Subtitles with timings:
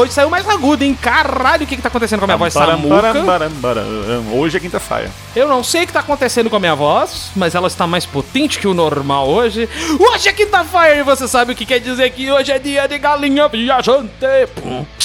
[0.00, 0.96] hoje saiu mais agudo, hein?
[1.00, 2.94] Caralho, o que que tá acontecendo com a minha voz Samuca?
[4.32, 5.10] Hoje é quinta-feira.
[5.36, 8.04] Eu não sei o que tá acontecendo com a minha voz, mas ela está mais
[8.06, 9.68] potente que o normal hoje.
[9.98, 12.98] Hoje é quinta-feira e você sabe o que quer dizer que hoje é dia de
[12.98, 14.10] galinha viajante.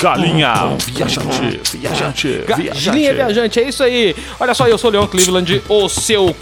[0.02, 4.16] Galinha viajante, viajante, Galinha viajante, é isso aí.
[4.40, 6.36] Olha só, eu sou o Leon Cleveland, o seu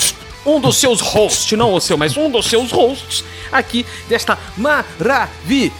[0.45, 5.73] um dos seus hosts, não o seu, mas um dos seus hosts aqui desta maravilhosa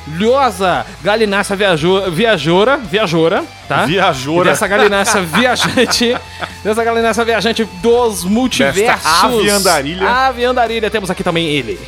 [1.01, 3.85] galinácea viajo, viajora, viajora, tá?
[3.85, 4.49] Viajora.
[4.49, 6.15] E dessa galinácea viajante,
[6.63, 9.03] dessa galinácea viajante dos multiversos.
[9.03, 10.07] Desta ave andarilha.
[10.07, 10.89] Ave andarilha.
[10.89, 11.79] Temos aqui também ele.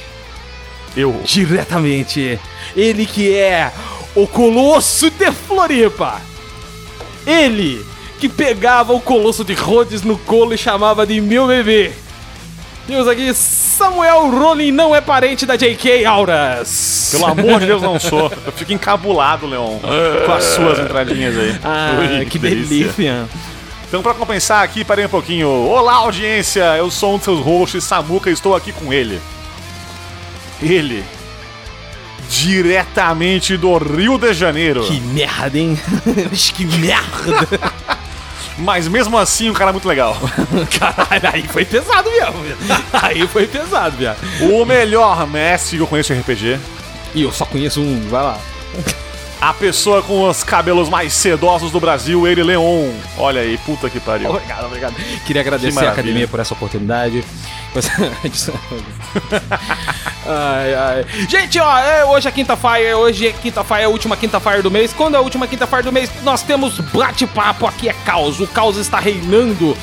[0.97, 1.21] Eu.
[1.23, 2.39] Diretamente.
[2.75, 3.71] Ele que é
[4.15, 6.21] o Colosso de Floripa.
[7.25, 7.85] Ele
[8.19, 11.91] que pegava o Colosso de Rhodes no colo e chamava de meu bebê.
[12.87, 16.05] Temos aqui Samuel Rowling não é parente da J.K.
[16.05, 17.09] Auras.
[17.11, 18.31] Pelo amor de Deus, não sou.
[18.45, 19.79] Eu fico encabulado, Leon,
[20.25, 21.59] com as suas entradinhas aí.
[21.63, 23.25] Ah, Ui, que delícia.
[23.87, 25.47] Então, pra compensar aqui, parei um pouquinho.
[25.49, 26.63] Olá, audiência!
[26.77, 29.19] Eu sou um dos seus hosts, Samuca, e estou aqui com ele.
[30.61, 31.03] Ele.
[32.29, 34.83] Diretamente do Rio de Janeiro.
[34.83, 35.79] Que merda, hein?
[36.53, 37.73] que merda.
[38.57, 40.15] Mas mesmo assim, um cara muito legal.
[40.79, 42.35] Caralho, aí foi pesado mesmo.
[42.93, 44.17] Aí foi pesado, viado.
[44.41, 46.57] O melhor mestre que eu conheço em RPG.
[47.13, 48.39] E eu só conheço um, vai lá.
[49.41, 52.89] A pessoa com os cabelos mais sedosos do Brasil, ele, Leon.
[53.17, 54.29] Olha aí, puta que pariu.
[54.29, 54.95] Obrigado, obrigado.
[55.25, 57.23] Queria agradecer Que a academia por essa oportunidade.
[60.25, 61.05] ai, ai.
[61.27, 64.93] Gente, ó, é, hoje é quinta-feira, hoje é quinta-feira, é a última quinta-feira do mês.
[64.93, 68.39] Quando é a última quinta-feira do mês, nós temos bate-papo, aqui é caos.
[68.39, 69.77] O caos está reinando.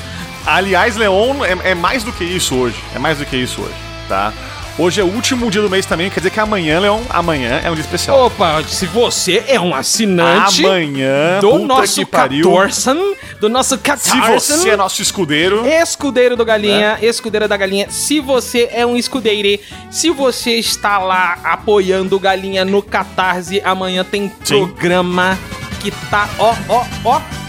[0.45, 2.77] Aliás, Leon é, é mais do que isso hoje.
[2.95, 3.75] É mais do que isso hoje,
[4.09, 4.33] tá?
[4.75, 7.69] Hoje é o último dia do mês também, quer dizer que amanhã, Leon, amanhã é
[7.69, 8.25] um dia especial.
[8.25, 12.03] Opa, se você é um assinante Amanhã, do nosso.
[12.07, 12.97] Catorsan,
[13.39, 17.87] do nosso Se Catorsan, você é nosso escudeiro, Escudeiro do Galinha, escudeira da Galinha.
[17.91, 19.61] Se você é um escudeire,
[19.91, 24.65] se você está lá apoiando o Galinha no Catarse, amanhã tem Sim.
[24.65, 25.37] programa
[25.81, 27.42] que tá ó, ó, ó.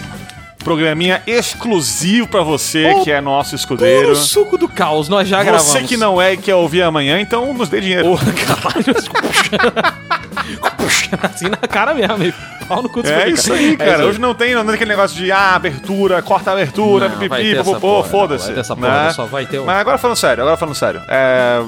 [0.65, 4.15] Programinha exclusivo pra você, O que é nosso escudeiro.
[4.15, 5.71] suco do caos, nós já gravamos.
[5.71, 8.03] Você que não é e quer ouvir amanhã, então nos dê dinheiro.
[8.03, 8.95] Porra, caralho.
[10.77, 12.33] Puxando assim na cara mesmo, meio
[12.67, 13.59] pau no cu do É isso cara.
[13.59, 13.91] aí, É cara.
[13.99, 17.15] isso Hoje não tem, não tem aquele negócio de ah, abertura, corta a abertura, Não,
[17.35, 18.51] essa popopô, porra, não, foda-se.
[18.53, 19.13] ter essa porra, né?
[19.13, 21.01] só vai ter um- Mas agora falando sério, agora falando sério.
[21.07, 21.59] É,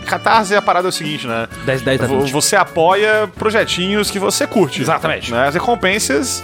[0.00, 1.48] é, Catarse, a parada é o seguinte, né?
[1.64, 2.32] 10, 10 da Vo- 20.
[2.32, 4.80] Você apoia projetinhos que você curte.
[4.80, 5.32] Exatamente.
[5.32, 5.48] Né?
[5.48, 6.42] As recompensas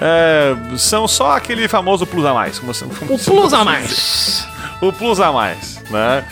[0.00, 2.58] é, são só aquele famoso plus a mais.
[2.58, 4.48] Como como O plus a mais.
[4.80, 6.24] O plus a mais, né?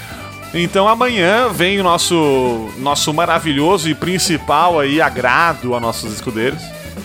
[0.54, 6.60] Então amanhã vem o nosso, nosso maravilhoso e principal aí agrado a nossos escudeiros,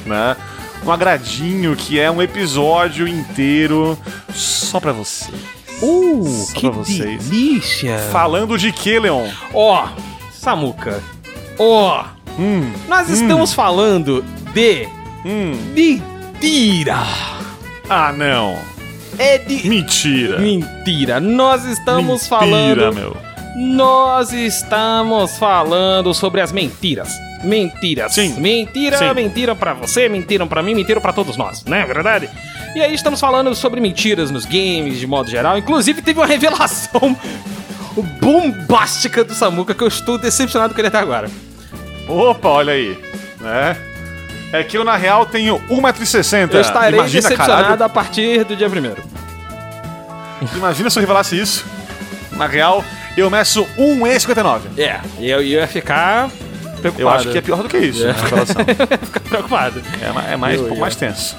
[0.05, 0.35] né?
[0.85, 3.97] Um agradinho que é um episódio inteiro
[4.33, 5.31] só pra você.
[5.81, 7.23] Uh, Só que pra vocês.
[7.29, 7.99] delícia.
[8.11, 9.29] Falando de que, Leon?
[9.53, 9.87] Ó,
[10.31, 11.01] Samuca.
[11.59, 12.03] Ó,
[12.39, 14.87] Hum, nós estamos falando de
[15.25, 15.53] hum.
[16.41, 16.97] Mentira.
[17.89, 18.57] Ah, não.
[19.17, 20.37] É de Mentira.
[20.39, 21.19] mentira.
[21.19, 23.17] Nós estamos Mentira, falando, meu.
[23.55, 27.09] nós estamos falando sobre as mentiras.
[27.43, 28.13] Mentiras.
[28.13, 28.35] Sim.
[28.39, 29.13] Mentira, Sim.
[29.15, 32.29] mentira pra você, mentiram pra mim, mentiram pra todos nós, não é verdade?
[32.75, 35.57] E aí estamos falando sobre mentiras nos games de modo geral.
[35.57, 37.17] Inclusive teve uma revelação
[38.21, 41.29] bombástica do Samuca que eu estou decepcionado com ele até agora.
[42.07, 42.97] Opa, olha aí.
[43.39, 43.77] Né?
[44.51, 46.53] É que eu, na real, tenho 1,60m.
[46.53, 47.83] Eu estarei Imagina, decepcionado caralho.
[47.83, 49.03] a partir do dia primeiro.
[50.55, 51.65] Imagina se eu revelasse isso.
[52.31, 52.83] Na real,
[53.17, 54.61] eu meço 1,59m.
[54.77, 56.29] É, e eu ia ficar
[56.79, 56.99] preocupado.
[57.01, 58.07] Eu acho que é pior do que isso, É.
[58.07, 58.55] na revelação.
[59.05, 59.81] ficar preocupado.
[60.01, 61.35] É, é mais, Eu um pouco mais tenso.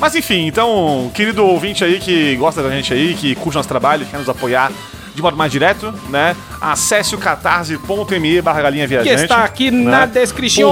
[0.00, 4.06] Mas enfim, então, querido ouvinte aí que gosta da gente aí, que curte nosso trabalho,
[4.06, 4.70] quer nos apoiar
[5.18, 6.34] de modo mais direto, né?
[6.60, 9.22] Acesse o catarse.me barra galinha Que viajante.
[9.22, 9.90] está aqui né?
[9.90, 10.70] na descrição.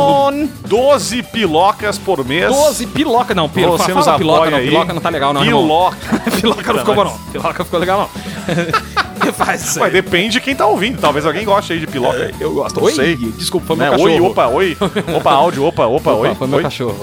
[0.62, 2.46] Por 12 pilocas por mês.
[2.48, 4.68] 12 piloca, não, pilo, Você fala, fala piloca, não, aí.
[4.68, 5.42] piloca não tá legal não.
[5.42, 5.96] Piloca.
[6.40, 7.98] piloca não ficou bom não, piloca ficou legal
[8.46, 8.86] não.
[9.32, 9.90] Faz aí.
[9.90, 11.00] depende de quem tá ouvindo.
[11.00, 12.30] Talvez alguém goste aí de piloca.
[12.38, 12.82] Eu gosto.
[12.84, 13.16] Oi, sei.
[13.16, 13.90] desculpa, foi meu Né?
[13.90, 14.10] cachorro.
[14.12, 14.76] Oi, opa, oi.
[15.16, 16.34] Opa, áudio, opa, opa, Opa, oi.
[16.36, 16.62] foi meu oi.
[16.62, 16.96] cachorro.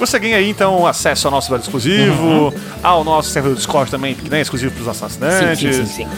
[0.00, 2.52] Você ganha aí, então, acesso ao nosso exclusivo,
[2.82, 5.76] ao nosso servidor do Discord também, que não é exclusivo para os nossos Sim, assinantes.
[5.76, 6.08] sim, sim, sim.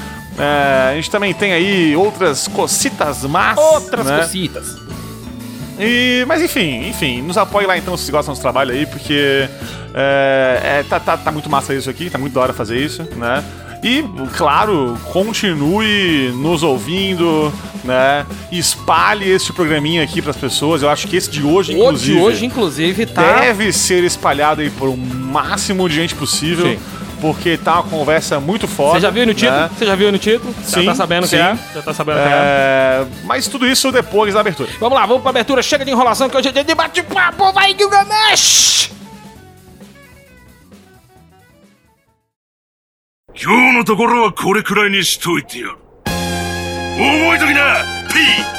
[0.40, 3.58] É, a gente também tem aí outras cocitas más.
[3.58, 4.18] Outras né?
[4.18, 4.76] cositas.
[5.78, 8.84] E, mas enfim, enfim, nos apoie lá então se você gosta do nosso trabalho aí,
[8.84, 9.48] porque
[9.94, 13.02] é, é, tá, tá, tá muito massa isso aqui, tá muito da hora fazer isso,
[13.16, 13.42] né?
[13.82, 14.04] E,
[14.36, 17.50] claro, continue nos ouvindo,
[17.82, 18.26] né?
[18.52, 20.82] Espalhe este programinha aqui pras pessoas.
[20.82, 23.40] Eu acho que esse de hoje, O inclusive, de hoje, inclusive, tá.
[23.40, 26.66] deve ser espalhado aí por o máximo de gente possível.
[26.66, 26.78] Sim
[27.21, 28.99] Porque tá uma conversa muito foda.
[28.99, 29.59] Você já viu no título?
[29.61, 29.69] né?
[29.77, 30.53] Você já viu no título?
[30.63, 31.37] Sim, já tá sabendo sim.
[31.37, 31.57] que é?
[31.73, 32.31] Já tá sabendo que é.
[32.31, 34.69] É, mas tudo isso depois da abertura.
[34.79, 35.63] Vamos lá, vamos pra abertura.
[35.63, 37.51] Chega de enrolação que hoje é dia de bate-papo.
[37.51, 38.91] Vai, Gilgamesh!
[43.37, 45.77] 今日のところはこれくらいにしといてやる。
[46.05, 48.58] 覚えときな、ピ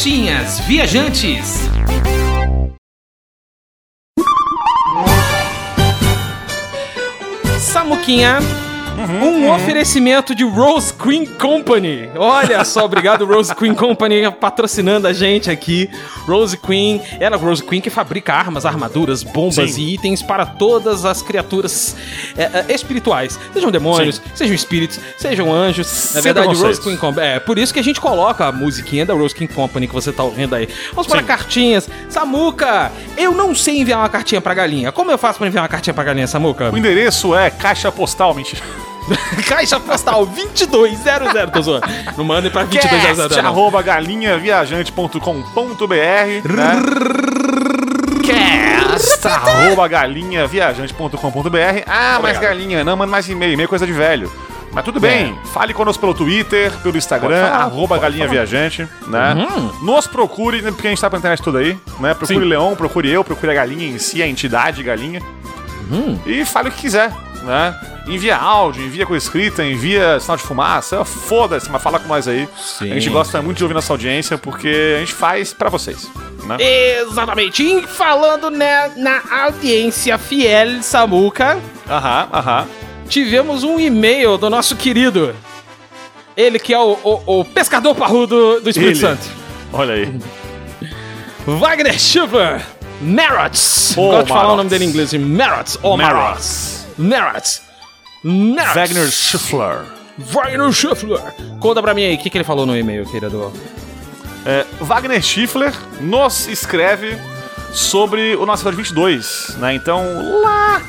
[0.00, 1.58] Cartinhas Viajantes.
[7.60, 8.38] Samuquinha,
[9.08, 12.10] um oferecimento de Rose Queen Company.
[12.16, 15.88] Olha só, obrigado Rose Queen Company patrocinando a gente aqui.
[16.26, 19.82] Rose Queen, ela Rose Queen que fabrica armas, armaduras, bombas Sim.
[19.82, 21.96] e itens para todas as criaturas
[22.36, 24.22] é, é, espirituais, sejam demônios, Sim.
[24.34, 25.86] sejam espíritos, sejam anjos.
[25.86, 26.80] Na Sem verdade, Rose.
[26.80, 27.26] Queen Company.
[27.26, 30.12] É, por isso que a gente coloca a musiquinha da Rose King Company que você
[30.12, 30.68] tá ouvindo aí.
[30.92, 31.26] Vamos para Sim.
[31.26, 31.88] cartinhas.
[32.08, 34.92] Samuca, eu não sei enviar uma cartinha pra galinha.
[34.92, 36.70] Como eu faço pra enviar uma cartinha pra galinha, Samuca?
[36.70, 38.62] O endereço é caixa postal, mentira.
[39.48, 41.50] Caixa postal 2200.
[41.52, 41.86] Tô zoando.
[42.16, 43.26] Não mandem pra 2200.
[43.28, 46.82] Cast, arroba galinhaviajante.com.br né?
[48.24, 52.40] Cast, arroba galinhaviajante.com.br Ah, mas Obrigado.
[52.42, 54.30] galinha, não manda mais e-mail, e-mail é coisa de velho.
[54.72, 57.42] Mas tudo bem, fale conosco pelo Twitter, pelo Instagram, É.
[57.50, 58.36] Falar, arroba galinha falar.
[58.46, 59.34] viajante, né?
[59.82, 62.14] Nos procure, né, porque a gente tá pela internet tudo aí, né?
[62.14, 62.44] Procure Sim.
[62.44, 65.20] Leão, procure eu, procure a galinha em si, a entidade galinha.
[66.24, 67.10] E fale o que quiser,
[67.42, 67.74] né?
[68.06, 72.48] Envia áudio, envia coisa escrita, envia sinal de fumaça, foda-se, mas fala com nós aí.
[72.58, 72.90] Sim.
[72.90, 76.10] A gente gosta muito de ouvir nossa audiência, porque a gente faz pra vocês,
[76.44, 76.56] né?
[77.02, 77.62] Exatamente.
[77.62, 81.58] E falando né, na audiência fiel Samuca,
[81.88, 82.66] Aham, aham.
[83.08, 85.34] tivemos um e-mail do nosso querido.
[86.36, 89.00] Ele que é o, o- o pescador parrudo do Espírito Ele.
[89.00, 89.26] Santo.
[89.72, 90.12] Olha aí.
[91.46, 92.64] Wagner Schubert
[93.00, 93.94] Merotz.
[93.96, 95.12] Ô, Gosto de falar o nome dele em inglês.
[95.12, 95.78] Merotz.
[95.82, 96.14] Ou Merotz.
[96.16, 96.79] Merotz.
[97.00, 97.62] Merotz.
[98.74, 99.86] Wagner Schiffler.
[100.18, 101.34] Wagner Schiffler.
[101.58, 103.52] Conta pra mim aí, o que, que ele falou no e-mail, querido?
[104.44, 107.18] É, Wagner Schiffler nos escreve
[107.72, 109.74] sobre o nosso episódio 22, né?
[109.74, 110.02] Então,
[110.42, 110.82] lá,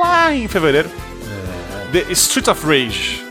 [0.00, 0.90] lá em fevereiro.
[1.92, 3.24] The Street of Rage.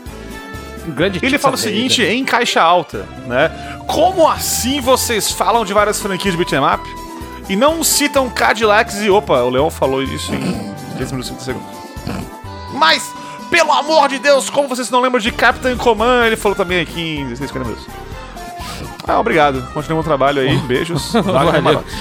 [0.88, 3.50] Grande Ele Tita fala o seguinte em caixa alta, né?
[3.86, 6.82] Como assim vocês falam de várias franquias de beat'em up
[7.48, 9.08] e não citam Cadillacs e...
[9.08, 11.83] Opa, o Leão falou isso em 10 minutos e 30 segundos.
[12.74, 13.12] Mas,
[13.50, 16.26] pelo amor de Deus, como vocês não lembram de Captain Command?
[16.26, 17.86] Ele falou também aqui em 16 50 minutos.
[19.06, 19.62] Ah, obrigado.
[19.74, 20.56] Continua o trabalho aí.
[20.66, 21.12] Beijos.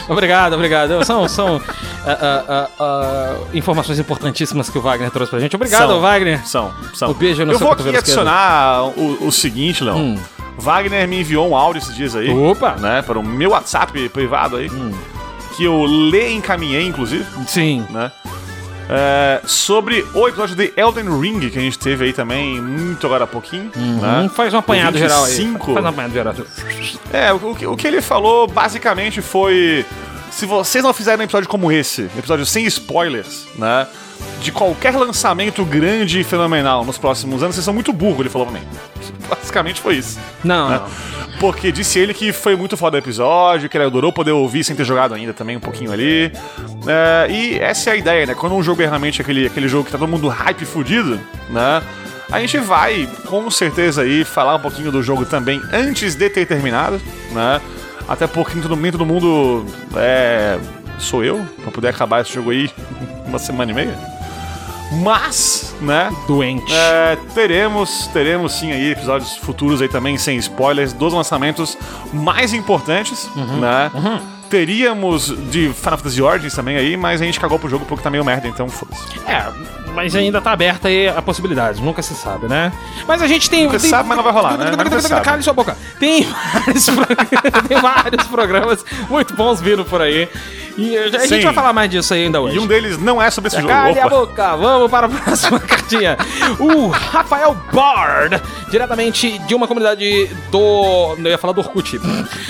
[0.07, 1.03] Obrigado, obrigado.
[1.03, 1.61] São, são
[2.05, 5.55] ah, ah, ah, informações importantíssimas que o Wagner trouxe pra gente.
[5.55, 6.01] Obrigado, São.
[6.01, 6.47] Wagner.
[6.47, 7.11] São, são.
[7.11, 9.97] O beijo no Eu vou aqui adicionar o, o seguinte, Leão.
[9.97, 10.19] Hum.
[10.57, 12.29] Wagner me enviou um áudio esses dias aí.
[12.29, 12.75] Opa.
[12.75, 14.69] Né, para o meu WhatsApp privado aí.
[14.69, 14.93] Hum.
[15.57, 17.85] Que eu lhe encaminhei, inclusive, Sim.
[17.89, 18.11] né?
[18.89, 23.23] É, sobre o episódio de Elden Ring, que a gente teve aí também, muito agora
[23.23, 23.71] há pouquinho.
[23.75, 24.21] né?
[24.25, 25.31] Hum, faz um apanhado geral aí.
[25.35, 25.73] 25.
[25.73, 26.33] Faz um apanhado geral.
[27.11, 29.85] É, o, o que- o que ele falou basicamente foi:
[30.33, 33.87] se vocês não fizerem um episódio como esse, episódio sem spoilers, né?
[34.41, 38.47] De qualquer lançamento grande e fenomenal nos próximos anos, vocês são muito burros, ele falou
[38.47, 38.65] pra mim.
[39.29, 40.19] Basicamente foi isso.
[40.43, 40.79] Não, né?
[40.79, 41.39] não.
[41.39, 44.75] Porque disse ele que foi muito foda o episódio, que ele adorou poder ouvir sem
[44.75, 46.31] ter jogado ainda também um pouquinho ali.
[46.87, 48.33] É, e essa é a ideia, né?
[48.33, 51.83] Quando um jogo é realmente aquele, aquele jogo que tá todo mundo hype fudido, né?
[52.31, 56.45] A gente vai, com certeza, aí falar um pouquinho do jogo também antes de ter
[56.47, 56.99] terminado,
[57.31, 57.61] né?
[58.07, 60.59] Até porque nem todo, nem todo mundo é,
[60.99, 62.69] sou eu, pra poder acabar esse jogo aí
[63.25, 64.13] uma semana e meia.
[65.01, 66.11] Mas, né?
[66.27, 66.71] Doente.
[66.71, 71.77] É, teremos, teremos sim aí episódios futuros aí também sem spoilers dos lançamentos
[72.13, 73.27] mais importantes,
[73.59, 73.91] né?
[74.49, 78.09] Teríamos de Final Fantasy Origins também aí, mas a gente cagou pro jogo porque tá
[78.11, 79.01] meio merda, então foda-se.
[79.27, 79.51] É,
[79.93, 82.71] mas ainda tá aberta aí a possibilidade, nunca se sabe, né?
[83.07, 83.65] Mas a gente tem.
[83.65, 84.65] Nunca tem- sabe, mas não vai rolar, né?
[85.21, 85.77] Cale sua boca.
[85.99, 86.23] Tem
[86.55, 87.05] vários, pro-
[87.67, 90.27] tem vários programas muito bons vindo por aí.
[90.77, 91.41] E a gente Sim.
[91.41, 92.55] vai falar mais disso aí ainda hoje.
[92.55, 93.69] E um deles não é sobre esse jogo.
[93.69, 96.17] Cale a boca, vamos para a próxima cartinha.
[96.59, 101.15] O Rafael Bard, diretamente de uma comunidade do.
[101.17, 101.97] Eu ia falar do Orkut.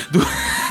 [0.09, 0.25] Do,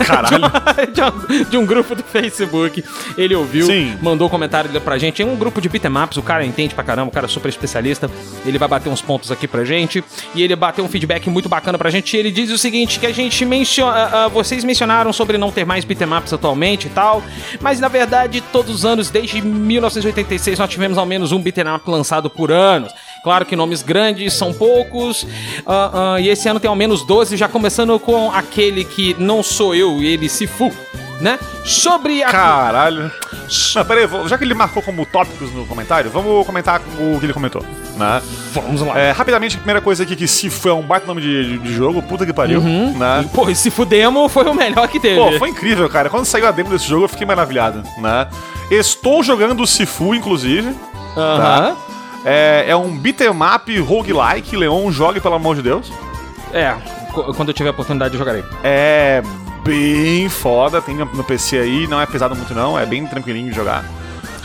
[0.04, 0.50] Caralho.
[0.92, 2.84] De, um, de um grupo do Facebook.
[3.16, 3.96] Ele ouviu, Sim.
[4.00, 5.22] mandou um comentário pra gente.
[5.22, 8.10] É um grupo de beatemaps, o cara entende pra caramba, o cara é super especialista.
[8.44, 10.02] Ele vai bater uns pontos aqui pra gente.
[10.34, 12.16] E ele bateu um feedback muito bacana pra gente.
[12.16, 14.28] E ele diz o seguinte: que a gente menciona.
[14.28, 17.22] vocês mencionaram sobre não ter mais beatemaps atualmente e tal.
[17.60, 21.88] Mas na verdade, todos os anos, desde 1986, nós tivemos ao menos um beat'em up
[21.90, 22.88] lançado por ano.
[23.22, 25.24] Claro que nomes grandes são poucos,
[25.64, 29.44] ah, ah, e esse ano tem ao menos 12, já começando com aquele que não
[29.44, 30.72] sou eu, ele se fu,
[31.22, 31.38] né?
[31.64, 32.28] Sobre a.
[32.30, 33.10] Caralho.
[33.74, 37.32] Não, peraí, já que ele marcou como tópicos no comentário, vamos comentar o que ele
[37.32, 37.62] comentou,
[37.96, 38.20] né?
[38.52, 38.98] Vamos lá.
[38.98, 42.02] É, rapidamente, a primeira coisa aqui que Sifu é um baita nome de, de- jogo,
[42.02, 43.28] puta que pariu, né?
[43.34, 45.16] Pô, esse fudemo foi o melhor que teve.
[45.20, 46.08] Pô, foi incrível, cara.
[46.10, 48.26] Quando saiu a demo desse jogo, eu fiquei maravilhado, né?
[48.70, 50.74] Estou jogando o Sifu, inclusive.
[51.16, 51.76] Aham.
[52.24, 55.92] É, é um beat'em up roguelike, Leon, jogue pelo amor de Deus.
[56.54, 56.74] É,
[57.36, 58.44] quando eu tiver a oportunidade, eu jogarei.
[58.64, 59.22] É
[59.64, 63.56] bem foda, tem no PC aí, não é pesado muito não, é bem tranquilinho de
[63.56, 63.84] jogar.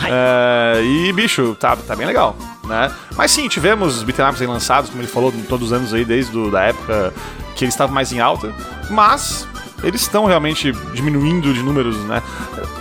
[0.06, 2.92] É, e, bicho, tá, tá bem legal, né?
[3.16, 6.32] Mas sim, tivemos beat'em ups aí lançados, como ele falou, todos os anos aí, desde
[6.32, 7.14] do, da época
[7.56, 8.54] que eles estavam mais em alta,
[8.90, 9.48] mas
[9.84, 12.22] eles estão realmente diminuindo de números, né?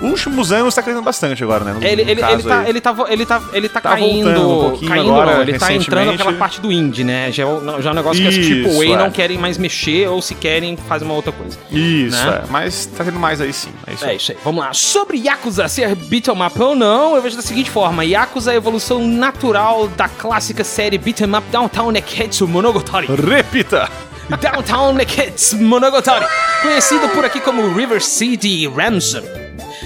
[0.00, 1.72] Os últimos anos tá crescendo bastante agora, né?
[1.74, 2.68] No- Ele, no ele, ele, tá, aí.
[2.70, 4.28] ele, tá, ele, tá, ele tá, Tá caindo.
[4.30, 7.30] um pouquinho caindo agora, ele tá entrando naquela parte do indie, né?
[7.30, 8.96] Já é, já é um negócio que as Isso, AAA é.
[8.96, 11.58] não querem mais mexer, ou se querem, fazem uma outra coisa.
[11.70, 12.42] Isso, né?
[12.44, 12.46] é.
[12.50, 13.70] Mas tá tendo mais aí sim.
[13.86, 14.16] É isso É aí.
[14.16, 14.72] isso aí, vamos lá.
[14.72, 18.56] Sobre Yakuza ser beat'em up ou não, eu vejo da seguinte forma: Yakuza é a
[18.56, 23.06] evolução natural da clássica série beat'em up Downtown Neketsu Monogatari.
[23.06, 23.88] Repita!
[24.28, 26.26] Downtown Neketsu Monogatari,
[26.60, 29.22] conhecido por aqui como River City Ransom.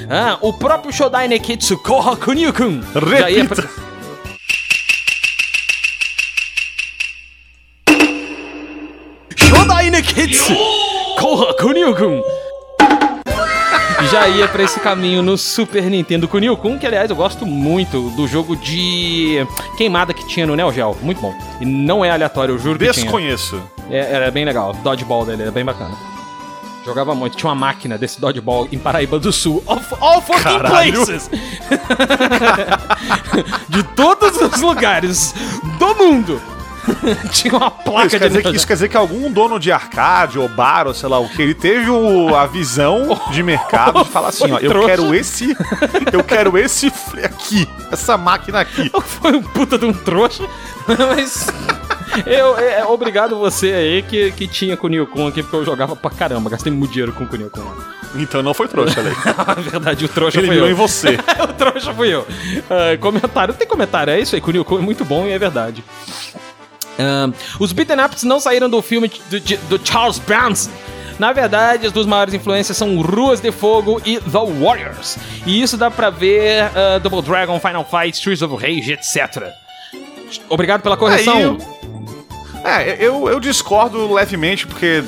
[0.09, 2.81] Ah, o próprio Shodai Neketsu Koha Kunio-kun.
[3.19, 3.69] já ia Repita.
[9.37, 10.55] Shodai Neketsu
[11.19, 12.23] Koha Kunio-kun.
[14.11, 18.27] Já ia pra esse caminho no Super Nintendo Kunio-kun, que aliás eu gosto muito do
[18.27, 20.97] jogo de queimada que tinha no Neo Geo.
[21.03, 21.35] Muito bom.
[21.61, 23.05] E não é aleatório, eu juro que tinha.
[23.05, 23.63] Desconheço.
[23.91, 24.73] É, era bem legal.
[24.83, 25.95] Dodgeball dele era bem bacana.
[26.85, 27.37] Jogava muito.
[27.37, 29.63] Tinha uma máquina desse dodgeball em Paraíba do Sul.
[29.67, 31.05] All, all fucking Caralho.
[31.05, 31.31] places!
[33.69, 35.35] de todos os lugares
[35.79, 36.41] do mundo.
[37.31, 39.71] Tinha uma placa Isso de quer, dizer que, isso quer dizer que algum dono de
[39.71, 44.03] arcade ou bar ou sei lá o que, ele teve o- a visão de mercado
[44.03, 44.89] de falar assim, ó, eu Trouxa.
[44.89, 45.57] quero esse,
[46.11, 46.91] eu quero esse
[47.23, 48.91] aqui, essa máquina aqui.
[49.05, 50.45] Foi um puta de um trouxa,
[50.89, 51.49] mas.
[52.27, 55.95] Eu, é, obrigado você aí que, que tinha com o Nilcon aqui, porque eu jogava
[55.95, 56.51] pra caramba.
[56.51, 57.63] Gastei muito dinheiro com o Nilcon.
[58.15, 59.11] Então não foi trouxa, ali.
[59.47, 60.71] Na verdade, o trouxa Ele foi eu.
[60.71, 61.19] em você.
[61.43, 62.27] o trouxa fui eu.
[62.69, 64.41] Ah, comentário, tem comentário, é isso aí.
[64.41, 65.85] Kunio-kun é muito bom e é verdade.
[66.99, 70.71] Ah, os beaten ups não saíram do filme do, do Charles Bronson.
[71.19, 75.19] Na verdade, as duas maiores influências são Ruas de Fogo e The Warriors.
[75.47, 79.53] E isso dá pra ver ah, Double Dragon, Final Fight, Streets of Rage, etc.
[80.49, 81.59] Obrigado pela correção.
[81.61, 81.80] Aí,
[82.65, 85.03] é, eu, eu discordo levemente porque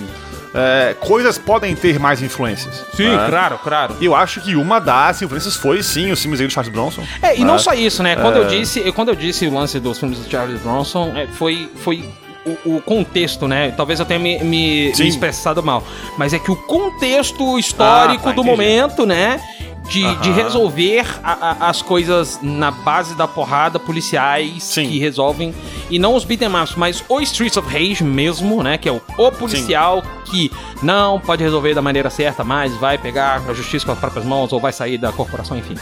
[0.55, 2.85] é, coisas podem ter mais influências.
[2.95, 3.27] Sim, né?
[3.29, 3.97] claro, claro.
[4.01, 7.03] E eu acho que uma das influências foi sim os filmes aí do Charles Bronson.
[7.23, 7.59] É, e não né?
[7.59, 8.17] só isso, né?
[8.17, 8.47] Quando, eu É.
[8.49, 12.05] disse, quando eu disse o lance dos filmes do Charles Bronson, é, foi, foi
[12.65, 13.73] o, o contexto, né?
[13.77, 15.83] Talvez eu tenha me, me- me expressado mal.
[16.19, 18.51] Mas é que o contexto histórico Ah, tá, do entendi.
[18.51, 19.41] momento, né?
[19.93, 20.33] De, de Aham.
[20.43, 24.89] resolver a- a- as coisas na base da porrada, policiais Sim.
[24.89, 25.55] que resolvem.
[25.91, 28.79] E não os beat'em ups, mas o Streets of Rage mesmo, né?
[28.79, 30.51] Que é o, o policial que
[30.83, 34.53] não pode resolver da maneira certa, mas vai pegar a justiça com as próprias mãos
[34.53, 35.77] ou vai sair da corporação, enfim.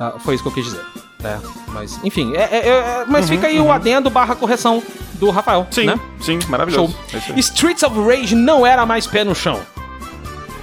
[0.00, 0.80] Ah, foi isso que eu quis dizer.
[1.22, 1.40] né?
[1.68, 4.82] Mas, enfim, é, é- é- mas fica aí o adendo barra correção
[5.14, 5.60] do Rafael.
[5.60, 6.00] Uhum, Sim, né?
[6.20, 6.50] sim, Show.
[6.50, 6.94] maravilhoso.
[7.14, 7.38] É isso aí.
[7.40, 9.60] Streets of Rage não era mais pé no chão.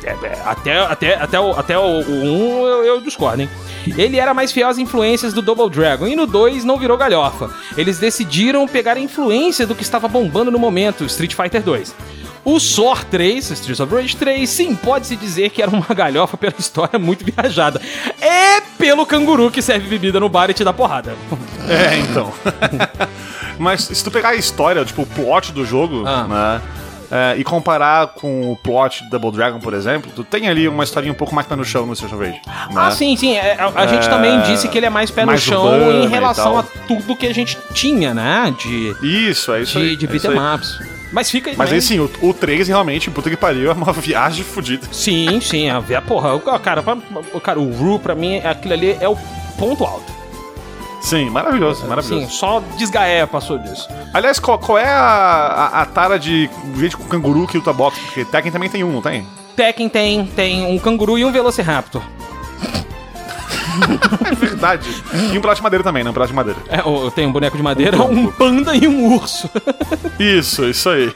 [0.03, 3.49] É, é, até, até, até, o, até o, o 1 eu, eu discordo, hein?
[3.97, 6.07] Ele era mais fiel às influências do Double Dragon.
[6.07, 7.49] E no 2 não virou galhofa.
[7.77, 11.95] Eles decidiram pegar a influência do que estava bombando no momento, Street Fighter 2.
[12.45, 16.55] O SOR 3, Streets of Rage 3, sim, pode-se dizer que era uma galhofa pela
[16.59, 17.81] história muito viajada.
[18.19, 21.15] É pelo canguru que serve bebida no bar e te dá porrada.
[21.69, 22.33] É, então.
[23.57, 26.27] Mas se tu pegar a história, tipo, o plot do jogo, Ah.
[26.59, 26.61] né?
[27.15, 30.83] É, e comparar com o plot de Double Dragon, por exemplo, tu tem ali uma
[30.83, 32.41] historinha um pouco mais pé no chão no Street of Rage.
[32.47, 32.91] Ah, né?
[32.91, 33.35] sim, sim.
[33.35, 35.91] é, A, a gente É, também disse que ele é mais pé mais no chão
[36.03, 38.53] em relação a tudo que a gente tinha, né?
[38.57, 38.95] De,
[39.29, 39.95] Isso, é isso de, aí.
[39.95, 40.55] de é beat'em aí.
[40.55, 40.79] ups.
[41.11, 43.93] Mas fica aí Mas aí sim, o, o 3 realmente, puta que pariu, é uma
[43.93, 44.87] viagem fodida.
[44.91, 45.69] Sim, sim.
[45.69, 46.97] A, a, porra, o, cara, pra-
[47.31, 49.15] o cara, o Ru, pra mim, aquilo ali é o
[49.59, 50.11] ponto alto.
[51.03, 52.25] Sim, maravilhoso, maravilhoso.
[52.25, 53.87] Sim, só Desgaé passou disso.
[54.13, 54.99] Aliás, qual, qual é a,
[55.73, 57.99] a, a tara de gente com canguru que luta boxe?
[57.99, 59.27] Porque Tekken também tem um, não tem?
[59.55, 62.01] Tekken tem, tem um canguru e um Velociraptor.
[64.31, 64.87] É verdade.
[65.33, 66.11] e um pedaço de madeira também, não?
[66.11, 66.59] Um pedaço de madeira.
[66.69, 69.49] É, o- tem um boneco de madeira, um panda e um urso.
[70.19, 71.11] Isso, isso aí.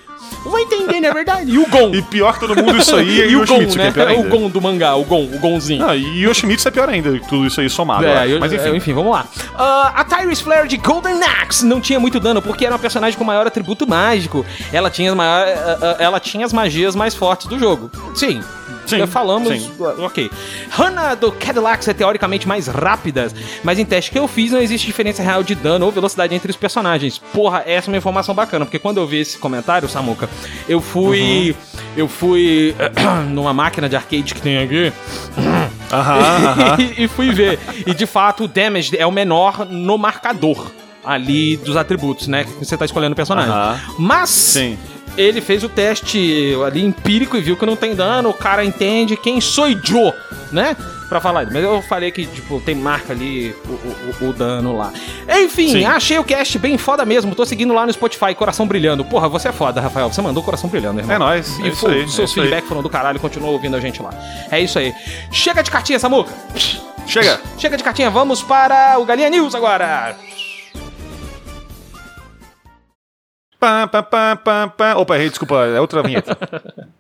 [0.46, 1.52] Vai entender, não é verdade?
[1.52, 1.92] E o Gon.
[1.94, 3.88] E pior que todo mundo, isso aí é E o Gon, Yoshimitsu, que né?
[3.88, 4.30] é pior É o ainda.
[4.30, 5.86] Gon do mangá, o Gon, o Gonzinho.
[5.86, 8.06] Não, e Yoshimitsu é pior ainda, tudo isso aí somado.
[8.06, 8.70] É, eu- Mas enfim.
[8.70, 9.26] é, enfim, vamos lá.
[9.56, 13.18] Ah, a Tyrese Flare de Golden Axe não tinha muito dano porque era uma personagem
[13.18, 14.46] com maior atributo mágico.
[14.72, 17.92] Ela tinha, as maior, ah, ah, ela tinha as magias mais fortes do jogo.
[18.16, 18.42] Sim.
[18.88, 19.50] Sim, Já falamos.
[19.50, 19.72] sim.
[20.00, 20.32] Ok.
[20.72, 23.28] Hannah do Cadillacs é teoricamente mais rápida,
[23.64, 26.50] mas em teste que eu fiz não existe diferença real de dano ou velocidade entre
[26.50, 27.18] os personagens.
[27.18, 30.30] Porra, essa é uma informação bacana, porque quando eu vi esse comentário, Samuka,
[30.68, 31.52] eu fui.
[31.52, 31.78] Uhum.
[31.98, 32.76] Eu fui
[33.30, 34.92] numa máquina de arcade que tem aqui.
[35.90, 36.78] Aham, aham.
[36.82, 37.58] e, e fui ver.
[37.86, 40.70] E de fato, o damage é o menor no marcador
[41.04, 42.44] ali dos atributos, né?
[42.44, 43.50] Que você tá escolhendo o personagem.
[43.52, 43.80] Aham.
[43.98, 44.78] Mas Sim.
[45.18, 48.30] Ele fez o teste ali empírico e viu que não tem dano.
[48.30, 50.14] O cara entende quem sou Joe,
[50.52, 50.76] né?
[51.10, 51.46] Pra falar.
[51.46, 54.92] Mas eu falei que, tipo, tem marca ali o, o- o- dano lá.
[55.40, 55.86] Enfim, Sim.
[55.86, 57.34] achei o cast bem foda mesmo.
[57.34, 59.06] Tô seguindo lá no Spotify, coração brilhando.
[59.06, 60.12] Porra, você é foda, Rafael.
[60.12, 61.16] Você mandou coração brilhando, irmão.
[61.16, 62.48] É nóis, é E isso pô, aí, é seus isso aí.
[62.48, 63.20] feedback foram do caralho.
[63.22, 64.10] Continua ouvindo a gente lá.
[64.52, 64.94] É isso aí.
[65.32, 66.34] Chega de cartinha, Samuca.
[67.08, 67.40] Chega.
[67.58, 70.14] Chega de cartinha, vamos para o Galinha News agora.
[73.68, 74.96] Pá, pá, pá, pá, pá.
[74.96, 76.38] Opa, errei, desculpa, é outra vinheta.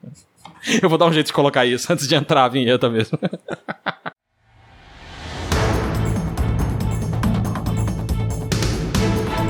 [0.83, 3.17] Eu vou dar um jeito de colocar isso antes de entrar a vinheta mesmo.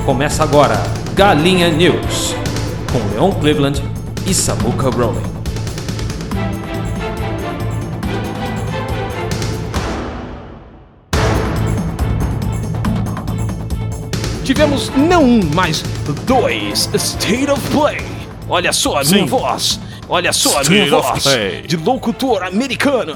[0.06, 0.76] Começa agora
[1.16, 2.36] Galinha News
[2.92, 3.82] com Leon Cleveland
[4.24, 5.38] e Samuka Rowling.
[14.48, 15.82] Tivemos não um, mas
[16.24, 17.98] dois State of Play.
[18.48, 19.26] Olha só a minha Sim.
[19.26, 19.78] voz.
[20.08, 21.62] Olha só a minha voz Play.
[21.66, 23.14] de locutor americano.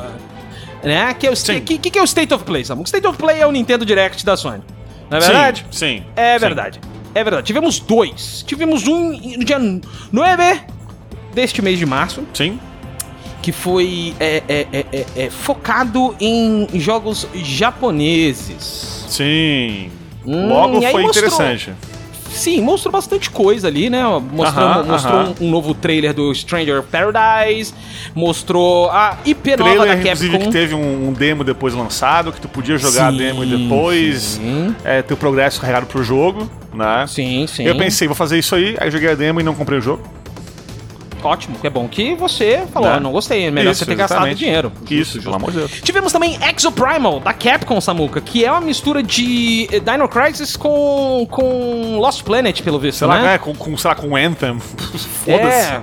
[0.84, 1.14] Né?
[1.14, 1.60] Que é o Sim.
[1.60, 2.82] que, que, é o State of Play, Samu?
[2.82, 4.62] O State of Play é o Nintendo Direct da Sony.
[5.08, 5.64] Não é verdade?
[5.70, 6.04] Sim.
[6.14, 6.38] É sim.
[6.38, 6.80] verdade.
[7.14, 7.46] É verdade.
[7.46, 8.44] Tivemos dois.
[8.46, 10.60] Tivemos um no dia 9
[11.32, 12.60] deste mês de março, Sim.
[13.40, 19.06] que foi é, é, é, é, é, focado em jogos japoneses.
[19.08, 20.01] Sim.
[20.26, 21.72] Hum, Logo foi mostrou- interessante.
[22.30, 24.02] Sim, mostrou bastante coisa ali, né?
[24.32, 25.34] Mostrou, Aham, mostrou aham.
[25.38, 27.74] Um, um novo trailer do Stranger Paradise,
[28.14, 30.46] mostrou a IP nova Trailer, da inclusive, Capcom.
[30.46, 33.46] que teve um, um demo depois lançado, que tu podia jogar a Sim, demo e
[33.48, 34.74] depois sim.
[34.82, 37.04] é, ter o progresso carregado pro jogo, né?
[37.06, 37.64] Sim, sim.
[37.64, 40.02] Eu pensei, vou fazer isso aí, aí joguei a demo e não comprei o jogo.
[41.22, 43.94] Ótimo, que é bom que você falou, ah, não gostei, é melhor Isso, você ter
[43.94, 44.38] gastado exatamente.
[44.38, 44.72] dinheiro.
[44.90, 45.70] Isso, pelo amor de Deus.
[45.82, 51.26] Tivemos também Exoprimal, da Capcom, Samuka, que é uma mistura de eh, Dino Crisis com,
[51.30, 53.34] com Lost Planet, pelo visto, Sei lá, né?
[53.34, 54.58] é, com, com, sei lá, com Anthem.
[55.24, 55.72] Foda-se.
[55.72, 55.82] É.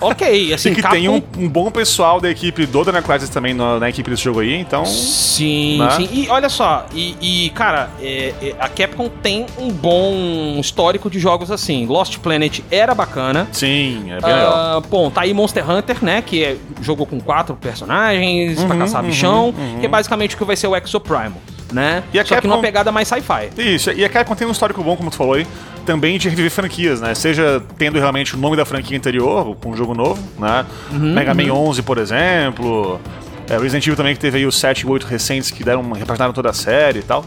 [0.00, 3.52] Ok, assim, E que tem um, um bom pessoal da equipe do Dana Crisis também
[3.52, 4.84] na, na equipe desse jogo aí, então.
[4.86, 5.90] Sim, Né?
[5.90, 6.08] sim.
[6.12, 11.18] E olha só, e, e, cara, é, é, a Capcom tem um bom histórico de
[11.18, 11.84] jogos assim.
[11.86, 13.46] Lost Planet era bacana.
[13.52, 14.54] Sim, é bem legal.
[14.54, 16.22] Ah, bom, tá aí Monster Hunter, né?
[16.22, 20.44] Que é jogo com quatro personagens pra Uhum, caçar bichão, que é basicamente o que
[20.44, 21.32] vai ser o Exoprimal,
[21.72, 22.02] né?
[22.12, 23.50] E a Só que numa Capcom- pegada mais sci-fi.
[23.56, 25.46] Isso, e a Capcom tem um histórico bom, como tu falou aí,
[25.86, 27.14] também de reviver franquias, né?
[27.14, 30.64] Seja tendo realmente o nome da franquia anterior, com um jogo novo, né?
[30.92, 33.00] Uhum, Mega Man 11, por exemplo.
[33.48, 36.32] É, Resident Evil também, que teve aí os 7 e 8 recentes que deram, representaram
[36.32, 37.24] toda a série e tal.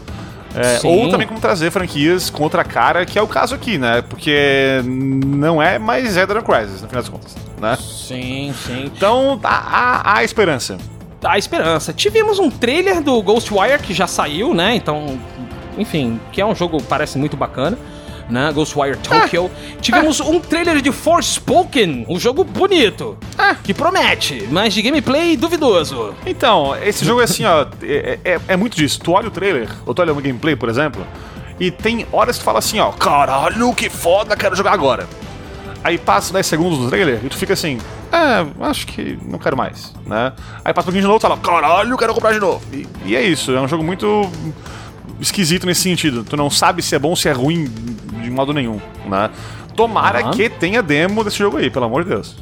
[0.56, 4.02] É, ou também como trazer franquias com outra cara, que é o caso aqui, né?
[4.08, 7.76] Porque não é mais é Dragon Crisis, no final das contas, né?
[7.76, 8.84] Sim, sim.
[8.96, 9.48] Então, há,
[10.12, 10.78] há, há esperança.
[11.24, 11.92] A esperança.
[11.92, 14.74] Tivemos um trailer do Ghostwire que já saiu, né?
[14.76, 15.18] Então,
[15.78, 17.78] enfim, que é um jogo parece muito bacana.
[18.28, 18.50] Né?
[18.52, 19.50] Ghostwire Tokyo.
[19.82, 23.18] Tivemos um trailer de Forspoken, um jogo bonito,
[23.62, 26.14] que promete, mas de gameplay duvidoso.
[26.24, 28.98] Então, esse jogo é assim, ó, é, é, é muito disso.
[29.00, 31.06] Tu olha o trailer, ou tu olha o gameplay, por exemplo,
[31.60, 35.06] e tem horas que tu fala assim, ó, caralho, que foda, quero jogar agora.
[35.84, 37.78] Aí passa 10 segundos do trailer e tu fica assim,
[38.10, 40.32] é, acho que não quero mais, né?
[40.64, 42.62] Aí passa um pouquinho de novo e tu fala, caralho, quero comprar de novo.
[42.72, 44.22] E, e é isso, é um jogo muito
[45.20, 46.24] esquisito nesse sentido.
[46.24, 47.64] Tu não sabe se é bom ou se é ruim
[48.22, 49.30] de modo nenhum, né?
[49.76, 50.30] Tomara Aham.
[50.30, 52.36] que tenha demo desse jogo aí, pelo amor de Deus.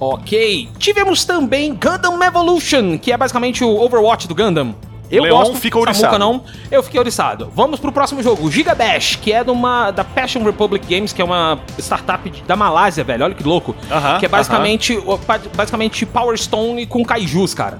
[0.00, 0.70] Ok.
[0.78, 4.74] Tivemos também Gundam Evolution, que é basicamente o Overwatch do Gundam.
[5.16, 6.18] Eu Leon gosto, fica Samuka ouriçado.
[6.18, 6.42] não.
[6.70, 7.52] Eu fiquei ouriçado.
[7.54, 11.20] Vamos pro próximo jogo, Giga Dash, que é de uma, da Passion Republic Games, que
[11.20, 13.24] é uma startup de- da Malásia, velho.
[13.24, 13.76] Olha que louco.
[13.90, 17.78] Aham, que é basicamente, o- pa- basicamente Power Stone com kaijus, cara.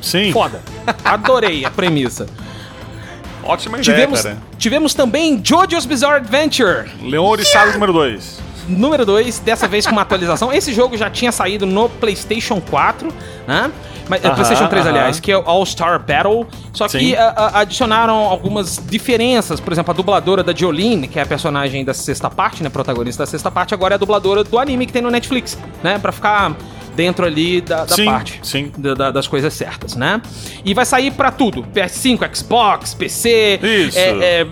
[0.00, 0.32] Sim.
[0.32, 0.60] Foda.
[1.04, 2.26] Adorei a premissa.
[3.44, 4.38] Ótima ideia, Tivemos, cara.
[4.58, 8.38] tivemos também Jojo's Bizarre Adventure, Leon Oriçado número 2.
[8.72, 10.52] Número 2, dessa vez com uma atualização.
[10.52, 13.08] Esse jogo já tinha saído no PlayStation 4,
[13.46, 13.70] né?
[14.08, 14.94] Mas, eh, Aham, PlayStation 3, aham.
[14.96, 16.46] aliás, que é o All-Star Battle.
[16.72, 17.14] Só que Sim.
[17.14, 19.60] a- a- adicionaram algumas diferenças.
[19.60, 22.68] Por exemplo, a dubladora da Jolene, que é a personagem da sexta parte, né?
[22.68, 25.98] Protagonista da sexta parte, agora é a dubladora do anime que tem no Netflix, né?
[25.98, 26.52] Pra ficar
[26.94, 28.40] dentro ali da, da Sim, parte.
[28.42, 28.70] sim.
[28.76, 30.20] da- da- das coisas certas, né?
[30.64, 33.58] E vai sair pra tudo: PS5, Xbox, PC.
[33.62, 33.98] Isso.
[33.98, 34.46] É, é,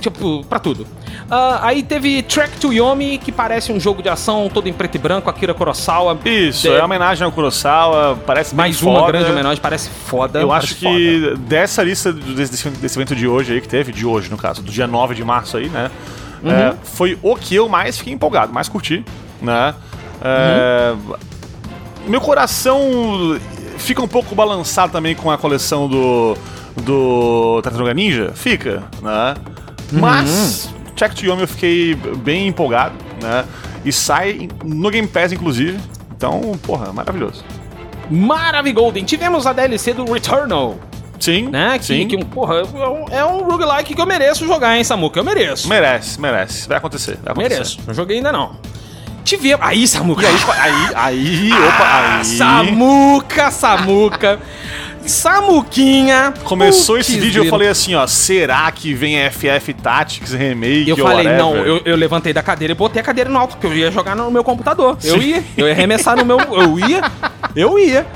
[0.00, 0.86] tipo, pra tudo.
[1.30, 4.94] Ah, aí teve Track to Yomi, que parece um jogo de ação todo em preto
[4.96, 6.18] e branco, Akira Kurosawa.
[6.24, 9.12] Isso, De- é uma homenagem ao Kurosawa, parece mais uma foda.
[9.12, 10.40] grande homenagem, parece foda.
[10.40, 13.92] Eu parece acho que dessa lista do- desse, desse evento de hoje aí que teve,
[13.92, 15.90] de hoje no caso, do dia 9 de março aí, né?
[16.42, 16.50] Uhum.
[16.50, 19.04] é, foi o que eu mais fiquei empolgado, mais curti,
[19.40, 19.74] né?
[20.24, 20.94] É,
[22.06, 22.80] Meu coração
[23.78, 26.36] fica um pouco balançado também com a coleção do
[26.76, 29.34] do Tartaruga Ninja, fica, né?
[29.92, 30.00] Uhum.
[30.00, 33.44] Mas Check to Yomi eu fiquei bem empolgado, né?
[33.84, 35.78] E sai no Game Pass inclusive.
[36.16, 37.44] Então, porra, maravilhoso.
[38.08, 39.04] Maravigolden.
[39.04, 40.78] Tivemos a DLC do Returnal,
[41.22, 41.78] Sim, né?
[41.78, 42.08] Que, sim.
[42.08, 45.20] que porra, é um, é roguelike que eu mereço jogar, hein, Samuka?
[45.20, 45.68] Eu mereço.
[45.68, 46.68] Merece, merece.
[46.68, 47.16] Vai acontecer.
[47.22, 47.54] Vai acontecer.
[47.54, 47.80] Mereço.
[47.86, 48.56] Não joguei ainda não.
[49.24, 49.64] Tivemos.
[49.66, 50.26] Aí, Samuka.
[50.26, 52.24] Aí, aí, opa, Ah, aí.
[52.24, 54.40] Samuca, Samuca.
[55.04, 56.32] Samuquinha.
[56.44, 57.50] Começou esse vídeo eu grilo.
[57.50, 61.38] falei assim, ó, será que vem FF Tactics Remake E eu falei, whatever?
[61.38, 63.90] não, eu, eu levantei da cadeira e botei a cadeira no alto, porque eu ia
[63.90, 64.96] jogar no meu computador.
[65.02, 66.38] Eu ia, eu ia arremessar no meu.
[66.40, 67.02] Eu ia,
[67.56, 68.06] eu ia.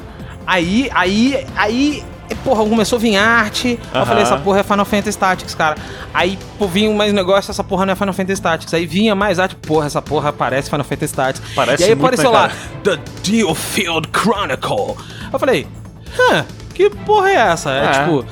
[0.47, 2.05] Aí, aí, aí.
[2.43, 3.79] Porra, começou a vir arte.
[3.93, 4.07] Eu Aham.
[4.07, 5.77] falei, essa porra é Final Fantasy Tactics, cara.
[6.15, 8.75] Aí, pô, vinha mais negócio, essa porra não é Final Fantasy Tactics.
[8.75, 11.55] Aí vinha mais arte, porra, essa porra parece Final Fantasy Tactics.
[11.55, 12.51] Parece e aí muito, apareceu né, lá?
[12.83, 14.97] The Dealfield Chronicle.
[15.33, 15.67] Eu falei,
[16.31, 17.71] hã, que porra é essa?
[17.71, 17.91] É, É.
[17.91, 18.25] tipo.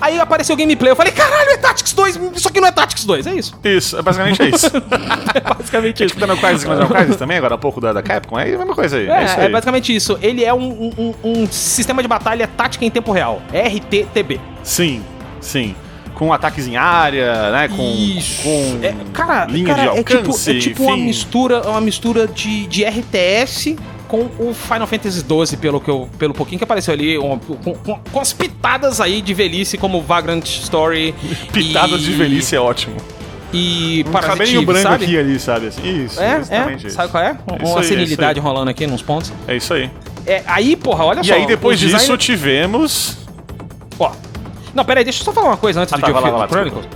[0.00, 3.04] Aí apareceu o gameplay, eu falei, caralho, é Tactics 2, isso aqui não é Tactics
[3.04, 3.54] 2, é isso.
[3.62, 4.66] Isso, é basicamente é isso.
[5.34, 6.16] É basicamente isso.
[6.18, 8.96] Dando Crisis, mas Crisis também, agora há pouco da, da Capcom, é a mesma coisa
[8.96, 9.06] aí.
[9.08, 9.52] É, É, isso é aí.
[9.52, 10.18] basicamente isso.
[10.22, 13.42] Ele é um, um- um- sistema de batalha tática em tempo real.
[13.52, 14.40] RTTB.
[14.62, 15.02] Sim,
[15.40, 15.74] sim.
[16.14, 17.68] Com ataques em área, né?
[17.68, 18.42] Com, Isso.
[18.42, 22.26] com É, cara, linha cara, de é tipo, alcance, é tipo uma mistura, uma mistura
[22.26, 23.76] de, de RTS
[24.10, 27.74] com o Final Fantasy XII, pelo, que eu, pelo pouquinho que apareceu ali, um- com,
[27.74, 31.14] com- com as pitadas aí de velhice, como Vagrant Story.
[31.52, 32.96] Pitadas e- de velhice é ótimo.
[33.52, 35.04] E Um Parasitive, branco sabe?
[35.04, 35.66] aqui ali, sabe?
[35.68, 36.96] Assim, isso, É, exatamente é, isso.
[36.96, 37.30] sabe qual é?
[37.32, 38.44] isso Uma aí, é senilidade aí.
[38.44, 39.32] rolando aqui nos pontos.
[39.48, 39.90] É isso aí.
[40.26, 41.34] É, aí, porra, olha E só.
[41.34, 43.16] aí, depois disso, design- tivemos.
[43.98, 44.12] Ó.
[44.74, 46.86] Não, peraí, deixa eu só falar uma coisa antes Ah, do tá, lá, Chronicles.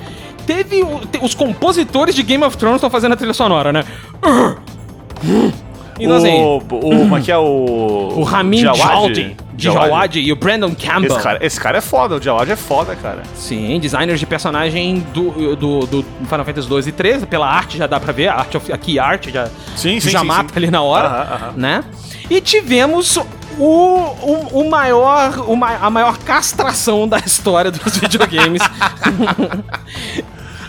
[0.46, 3.84] Teve te- os compositores de Game of Thrones estão fazendo a trilha sonora, né?
[5.98, 8.14] E nós aí, o, o, como é que é o.
[8.16, 9.12] o Ramin Jawad?
[9.12, 11.12] Djawadi, Djawadi e o Brandon Campbell.
[11.12, 13.22] Esse cara, esse cara é foda, o Jawad é foda, cara.
[13.34, 17.86] Sim, designers de personagem do, do, do Final Fantasy 12 e 13, pela arte já
[17.86, 20.58] dá pra ver, a arte, aqui a arte já, Sim, sim, já sim, mata sim.
[20.58, 21.52] ali na hora, Aham, aham.
[21.56, 21.84] né?
[22.28, 23.24] E tivemos o,
[23.64, 28.62] o, o maior, o a maior castração da história dos videogames.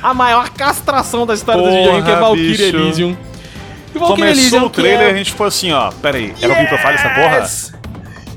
[0.04, 2.64] a maior castração da história dos Porra, videogames, que é Valkyrie.
[2.64, 3.18] Elysium.
[3.96, 5.90] E Valkyrie Começou o trailer é- a gente ficou assim, ó.
[6.02, 7.38] Pera aí, era o Game Profile essa porra?
[7.38, 7.74] Yes!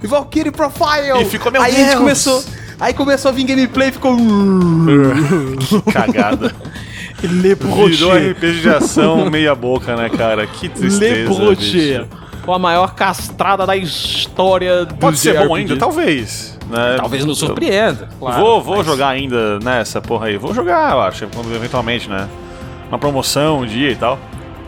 [0.03, 1.21] E Valkyrie Profile!
[1.21, 1.99] E ficou, meu aí a gente Deus!
[1.99, 2.45] começou.
[2.79, 4.17] Aí começou a vir gameplay e ficou.
[5.59, 6.55] que cagada.
[7.21, 10.47] Le Virou RPG de ação meia boca, né, cara?
[10.47, 12.07] Que tristeza.
[12.45, 15.77] Com a maior castrada da história do Pode ser bom ainda?
[15.77, 16.57] Talvez.
[16.71, 16.97] Né?
[16.99, 18.09] Talvez nos surpreenda.
[18.21, 20.37] claro, vou vou mas- jogar ainda nessa porra aí.
[20.37, 22.29] Vou jogar, eu acho, quando eventualmente, né?
[22.89, 24.19] Uma promoção, um dia e tal.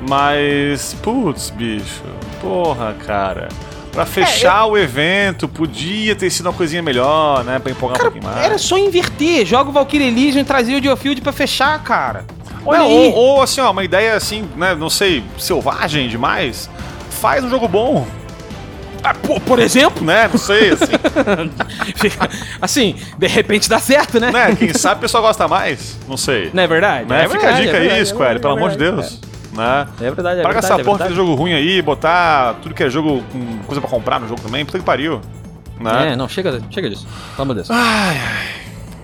[0.09, 2.03] Mas, putz, bicho.
[2.41, 3.49] Porra, cara.
[3.51, 7.59] É, Pra fechar o evento, podia ter sido uma coisinha melhor, né?
[7.59, 8.45] Pra empolgar Cara, um pouquinho mais.
[8.47, 9.45] era só inverter.
[9.45, 12.25] Joga o Valkyrie Elysium e trazia o Geofield pra fechar, cara.
[12.65, 14.75] Olha ou, ou, assim, ó, uma ideia assim, né?
[14.75, 16.71] Não sei, selvagem demais.
[17.11, 18.07] Faz um jogo bom,
[19.03, 20.29] Ah, por, por exemplo, né?
[20.31, 20.93] Não sei, assim.
[22.61, 24.31] assim, de repente dá certo, né?
[24.31, 24.55] né?
[24.57, 25.99] Quem sabe o pessoal gosta mais.
[26.09, 26.51] Não sei.
[26.53, 27.09] Não é verdade?
[27.09, 27.25] Né?
[27.25, 29.19] É Fica verdade, a dica é verdade, aí, é Square, pelo é amor de Deus.
[29.61, 29.87] Né?
[30.01, 30.67] É verdade, é Para com verdade.
[30.73, 33.91] essa é porra de jogo ruim aí, botar tudo que é jogo com coisa pra
[33.91, 35.21] comprar no jogo também, puta que pariu.
[35.79, 36.13] Né?
[36.13, 37.07] É, não, chega, chega disso.
[37.37, 37.71] Pelo amor de Deus.
[37.71, 38.49] Ai, ai.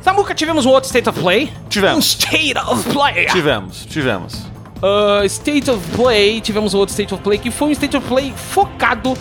[0.01, 1.53] Samuca, tivemos um outro State of Play?
[1.69, 1.97] Tivemos.
[1.97, 3.27] Um State of Play!
[3.27, 4.47] Tivemos, tivemos.
[4.83, 8.33] uh, State of Play, tivemos outro State of Play que foi um State of Play
[8.35, 9.15] focado,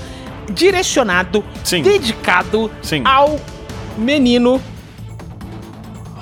[0.51, 1.81] direcionado, Sim.
[1.81, 3.01] dedicado Sim.
[3.03, 3.39] ao
[3.97, 4.61] menino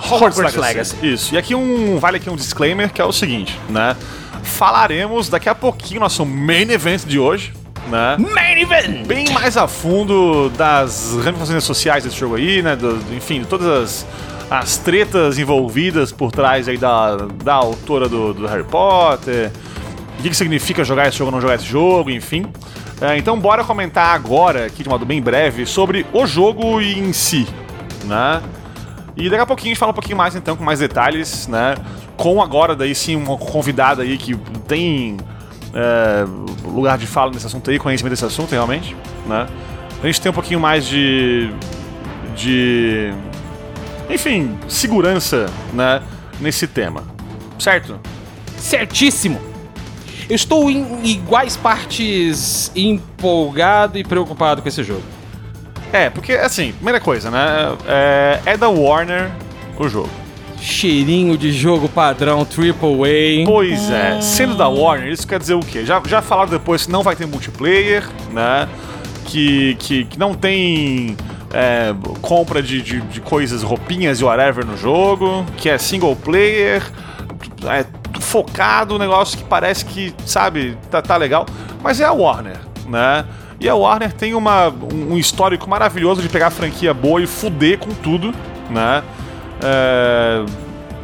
[0.10, 0.96] Hogwarts Hogwarts Legacy.
[1.04, 1.36] Isso.
[1.36, 3.96] E aqui um vale aqui um disclaimer que é o seguinte, né?
[4.44, 7.54] Falaremos daqui a pouquinho nosso main event de hoje,
[7.90, 8.18] né?
[8.18, 9.06] Main Event!
[9.08, 12.76] Bem mais a fundo das ramificações sociais desse jogo aí, né?
[12.76, 14.06] Do- enfim, de todas as,
[14.50, 19.52] as tretas envolvidas por trás aí da, da autora do, do Harry Potter.
[20.20, 22.46] O que, que significa jogar esse jogo ou não jogar esse jogo, enfim.
[23.02, 27.46] É, então bora comentar agora, aqui de modo bem breve, sobre o jogo em si,
[28.06, 28.42] né?
[29.16, 31.76] E daqui a pouquinho a gente fala um pouquinho mais então, com mais detalhes, né?
[32.18, 34.36] Com agora daí sim uma convidada aí que
[34.68, 35.18] tem
[35.74, 36.26] é,
[36.66, 38.96] lugar de fala nesse assunto aí, conhecimento desse assunto realmente,
[39.28, 39.48] né?
[40.02, 41.50] A gente tem um pouquinho mais de.
[42.36, 43.14] de.
[44.10, 46.02] enfim, segurança, né?
[46.42, 47.04] Nesse tema.
[47.58, 48.00] Certo?
[48.58, 49.40] Certíssimo!
[50.30, 55.04] Eu estou em iguais partes empolgado e preocupado com esse jogo.
[55.94, 57.78] É, porque assim, primeira coisa, né?
[57.88, 59.30] É, é da Warner
[59.78, 60.10] o jogo.
[60.60, 63.46] Cheirinho de jogo padrão AAA.
[63.46, 65.86] Pois é, sendo da Warner, isso quer dizer o quê?
[65.86, 68.68] Já, já falaram depois que não vai ter multiplayer, né?
[69.26, 71.16] Que, que, que não tem
[71.54, 76.82] é, compra de, de, de coisas, roupinhas e whatever no jogo, que é single player,
[77.66, 77.86] é
[78.20, 81.46] focado, um negócio que parece que, sabe, tá, tá legal,
[81.84, 83.26] mas é a Warner, né?
[83.64, 87.80] E a Warner tem uma, um histórico maravilhoso de pegar a franquia boa e fuder
[87.80, 88.34] com tudo,
[88.70, 89.02] né?
[89.64, 90.44] É,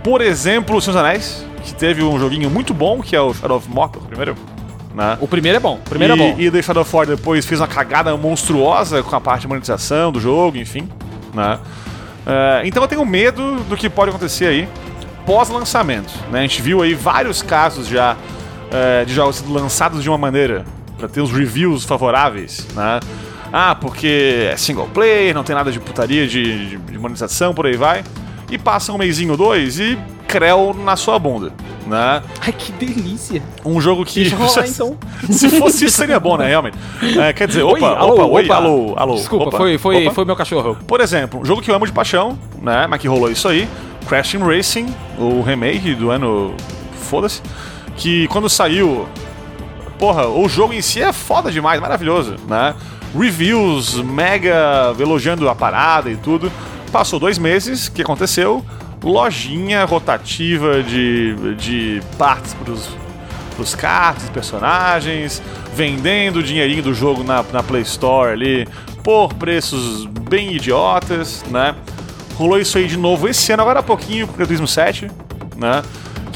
[0.03, 3.33] por exemplo, o Senhor dos Anéis, que teve um joguinho muito bom, que é o
[3.33, 4.35] Shadow of Mordor, primeiro,
[4.93, 5.17] né?
[5.21, 6.35] O primeiro é bom, o primeiro e, é bom.
[6.37, 10.11] E The Shadow of War depois fez uma cagada monstruosa com a parte de monetização
[10.11, 10.89] do jogo, enfim,
[11.33, 11.59] né?
[12.27, 14.67] É, então eu tenho medo do que pode acontecer aí
[15.25, 16.39] pós-lançamento, né?
[16.39, 18.17] A gente viu aí vários casos já
[18.69, 20.65] é, de jogos sendo lançados de uma maneira
[20.99, 22.99] para ter os reviews favoráveis, né?
[23.51, 27.75] Ah, porque é single player, não tem nada de putaria de, de, monetização, por aí
[27.75, 28.03] vai.
[28.51, 31.51] E passa um mêsinho ou dois e creu na sua bunda,
[31.87, 32.21] né?
[32.41, 33.41] Ai, que delícia.
[33.65, 34.21] Um jogo que.
[34.21, 34.97] Deixa rolar, então.
[35.29, 36.77] Se fosse isso, seria bom, né, realmente?
[37.19, 38.55] É, quer dizer, Oi, opa, alô, opa, oi, opa.
[38.55, 39.15] alô, alô.
[39.15, 40.13] Desculpa, opa, foi, foi, opa.
[40.13, 40.77] foi meu cachorro.
[40.85, 42.85] Por exemplo, um jogo que eu amo de paixão, né?
[42.87, 43.67] Mas que rolou isso aí:
[44.07, 46.53] Crash Racing, o remake do ano.
[47.01, 47.41] Foda-se.
[47.95, 49.07] Que quando saiu.
[49.99, 52.73] Porra, o jogo em si é foda demais, maravilhoso, né?
[53.13, 56.49] Reviews mega elogiando a parada e tudo.
[56.89, 58.65] Passou dois meses, o que aconteceu?
[59.03, 62.89] Lojinha rotativa de, de partes pros,
[63.57, 65.41] pros cards, personagens,
[65.73, 68.67] vendendo o dinheirinho do jogo na, na Play Store ali
[69.03, 71.75] por preços bem idiotas, né?
[72.35, 75.11] Rolou isso aí de novo esse ano, agora há pouquinho, com o Gran Turismo 7,
[75.57, 75.81] né?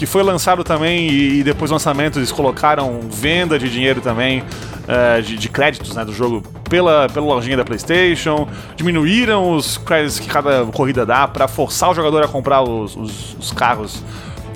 [0.04, 4.44] Que foi lançado também e, e depois do lançamento eles colocaram venda de dinheiro também,
[4.86, 10.20] eh, de, de créditos né, do jogo pela, pela lojinha da PlayStation, diminuíram os créditos
[10.20, 14.04] que cada corrida dá para forçar o jogador a comprar os, os- os carros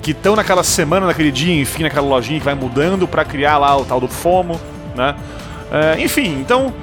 [0.02, 3.74] que estão naquela semana, naquele dia, enfim, naquela lojinha que vai mudando para criar lá
[3.74, 4.60] o tal do FOMO,
[4.94, 5.14] né?
[5.72, 6.74] Eh, enfim, então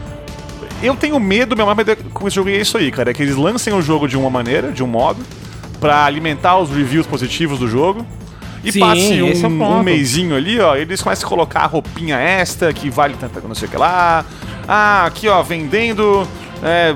[0.82, 3.12] eu tenho medo, meu maior medo com esse jogo é isso aí, cara.
[3.12, 5.20] É que eles lancem o jogo de uma maneira, de um modo,
[5.80, 8.04] pra alimentar os reviews positivos do jogo.
[8.66, 12.18] E Sim, passe um, é um mêsinho ali, ó, eles começam a colocar a roupinha
[12.18, 14.26] extra que vale tanto, não sei o que lá.
[14.68, 16.28] Ah, aqui, ó, vendendo
[16.64, 16.96] é,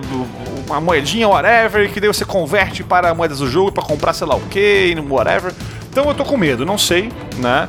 [0.68, 4.36] uma moedinha, whatever, que daí você converte para moedas do jogo pra comprar sei lá
[4.36, 5.54] o que, whatever.
[5.92, 7.68] Então eu tô com medo, não sei, né?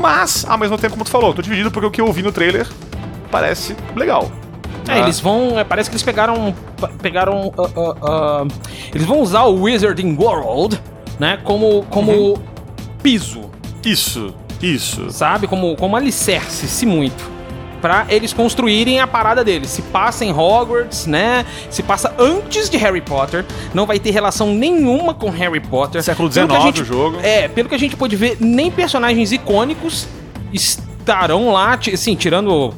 [0.00, 2.22] Mas, ao mesmo tempo, como tu falou, eu tô dividido porque o que eu vi
[2.22, 2.66] no trailer
[3.30, 4.30] parece legal.
[4.88, 4.98] É, Ah.
[5.00, 5.58] eles vão.
[5.58, 6.54] é, parece que eles pegaram.
[7.02, 7.52] Pegaram.
[7.58, 8.46] ah, ah, ah,
[8.94, 10.80] eles vão usar o Wizarding World,
[11.18, 11.38] né?
[11.44, 11.84] Como.
[11.90, 12.34] Como Uhum.
[13.04, 13.50] Piso,
[13.84, 15.10] Isso, isso.
[15.10, 15.46] sabe?
[15.46, 17.32] Como, como alicerce, se muito.
[17.82, 19.68] Pra eles construírem a parada deles.
[19.68, 21.44] Se passa em Hogwarts, né?
[21.68, 23.44] Se passa antes de Harry Potter.
[23.74, 26.02] Não vai ter relação nenhuma com Harry Potter.
[26.02, 27.18] Século XIX gente- o jogo.
[27.22, 30.08] É, pelo que a gente pôde ver, nem personagens icônicos
[30.50, 32.72] estarão lá, assim, tirando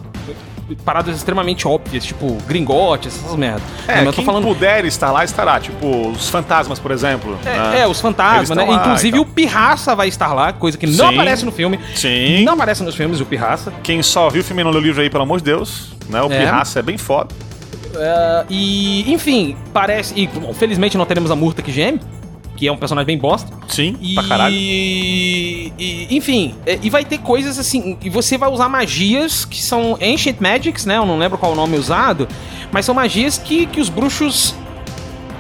[0.85, 3.63] paradas extremamente óbvias, tipo gringotes, essas merdas.
[3.87, 4.45] É, Não, eu tô falando.
[4.45, 5.61] puder estar lá, estará.
[5.61, 7.39] Tipo, os fantasmas, por exemplo.
[7.45, 7.81] É, né?
[7.81, 8.65] é, os fantasmas, né?
[8.65, 9.23] lá, Inclusive então.
[9.23, 11.15] o Pirraça vai estar lá, coisa que não Sim.
[11.15, 11.79] aparece no filme.
[11.95, 12.43] Sim.
[12.45, 13.73] Não aparece nos filmes, o Pirraça.
[13.83, 15.93] Quem só viu o filme e não leu o livro aí, pelo amor de Deus,
[16.09, 16.21] né?
[16.23, 16.39] O É.
[16.41, 17.35] Pirraça é bem foda.
[17.99, 20.13] É, e, enfim, parece.
[20.19, 22.01] E, bom, felizmente não teremos a Murta que geme,
[22.57, 23.53] que é um personagem bem bosta.
[23.69, 24.55] Sim, E, pra caralho.
[25.79, 29.99] e- enfim, é, e vai ter coisas assim, e você vai usar magias que são
[30.03, 30.97] Ancient Magics, né?
[30.97, 32.27] Eu não lembro qual o nome usado,
[32.73, 34.55] mas são magias que, que os bruxos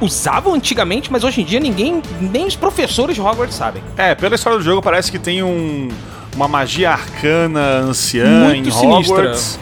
[0.01, 3.83] usavam antigamente, mas hoje em dia ninguém, nem os professores de Hogwarts sabem.
[3.97, 5.89] É, pela história do jogo, parece que tem um,
[6.35, 9.17] uma magia arcana anciã Muito em sinistra.
[9.17, 9.59] Hogwarts.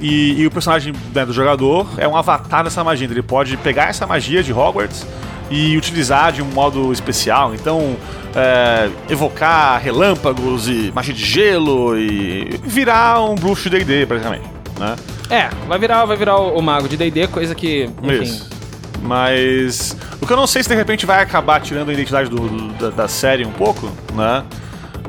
[0.00, 3.08] E, e o personagem né, do jogador é um avatar dessa magia.
[3.10, 5.06] Ele pode pegar essa magia de Hogwarts
[5.50, 7.54] e utilizar de um modo especial.
[7.54, 7.96] Então,
[8.34, 14.44] é, evocar relâmpagos e magia de gelo e virar um bruxo de D&D, praticamente.
[14.78, 14.96] Né?
[15.30, 18.22] É, vai virar, vai virar o, o mago de D&D, coisa que, enfim...
[18.22, 18.50] Isso.
[19.02, 22.48] Mas o que eu não sei se de repente vai acabar tirando a identidade do-
[22.48, 24.42] do- da, da série um pouco, né?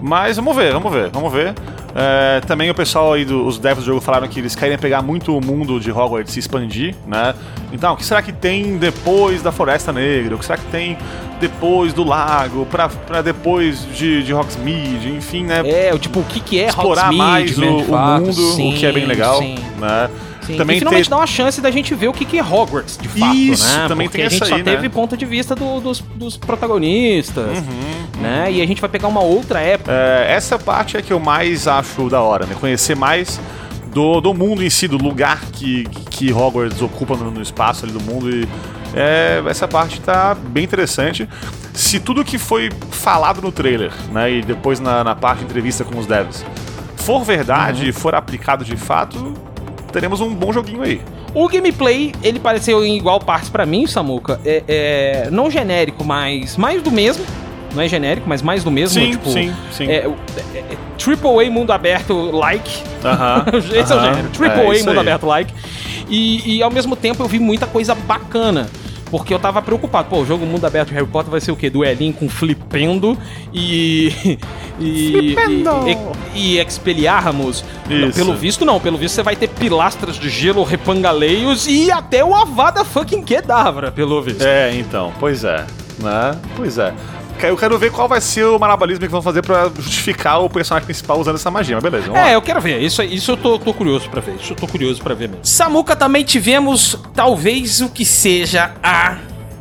[0.02, 1.56] Mas vamos ver, vamos ver, vamos ver.
[2.00, 5.02] É, também o pessoal aí, do, os devs do jogo falaram que eles querem pegar
[5.02, 7.34] muito o mundo de Hogwarts e expandir, né?
[7.72, 10.36] Então, o que será que tem depois da Floresta Negra?
[10.36, 10.96] O que será que tem
[11.40, 12.66] depois do lago?
[12.66, 15.10] Pra, pra depois de, de Hogsmeade?
[15.10, 15.62] Enfim, né?
[15.66, 18.22] É, o tipo, o que que é Explorar Hogsmeade, mais o, né, o fato.
[18.22, 20.10] mundo, Sim, o que é bem legal, Sim, né?
[20.42, 20.56] sim.
[20.58, 22.98] Também e finalmente ter- dá uma chance da gente ver o que que é Hogwarts,
[22.98, 23.86] de fato, Isso, né?
[23.88, 24.72] também Porque tem a gente só aí, né?
[24.76, 28.52] teve ponto de vista do- dos, dos protagonistas, Uhum, né?
[28.52, 29.92] E a gente vai pegar uma outra época.
[29.92, 32.56] É, essa parte é que eu mais acho da hora, né?
[32.60, 33.40] Conhecer mais
[33.94, 37.94] do, do mundo em si, do lugar que, que Hogwarts ocupa no, no espaço ali
[37.94, 38.30] do mundo.
[38.30, 38.48] E
[38.96, 41.28] é, essa parte tá bem interessante.
[41.74, 44.32] Se tudo que foi falado no trailer, né?
[44.32, 46.44] E depois na, na parte de entrevista com os devs
[46.98, 49.34] for verdade e for aplicado de fato,
[49.94, 51.02] teremos um bom joguinho aí.
[51.34, 54.42] O gameplay, ele pareceu em igual partes pra mim, Samuka.
[54.44, 57.24] É, é, não genérico, mas mais do mesmo.
[57.78, 59.00] Não é genérico, mas mais do mesmo.
[59.00, 59.88] Sim, tipo, sim, sim.
[59.88, 60.08] É,
[60.54, 62.84] é, é Triple A mundo aberto like.
[63.06, 64.30] Aham, Esse é o gênero.
[64.30, 65.00] Triple É A mundo aí.
[65.00, 65.54] aberto like.
[66.10, 68.68] E, e ao mesmo tempo eu vi muita coisa bacana.
[69.10, 70.10] Porque eu tava preocupado.
[70.10, 71.70] Pô, o jogo mundo aberto de Harry Potter vai ser o quê?
[71.70, 73.18] Duelinho com flipendo
[73.54, 74.38] e.
[74.80, 75.72] E, Flipendo!
[76.36, 76.60] e, e.
[77.90, 78.20] Não, Isso.
[78.20, 78.80] Pelo visto, não.
[78.80, 83.92] Pelo visto, você vai ter pilastras de gelo, repangaleios e até o Avada fucking Kedavra,
[83.92, 84.44] pelo visto.
[84.44, 85.66] É, então, pois é,
[85.98, 86.40] né?
[86.56, 86.94] Pois é.
[87.44, 90.86] Eu quero ver qual vai ser o malabarismo que vão fazer pra justificar o personagem
[90.86, 92.30] principal usando essa magia, mas beleza, vamos lá.
[92.30, 92.80] É, eu quero ver.
[92.82, 94.36] Isso, isso eu tô, tô curioso pra ver.
[94.42, 95.46] Isso eu tô curioso pra ver mesmo.
[95.46, 99.18] Samuca também tivemos talvez o que seja a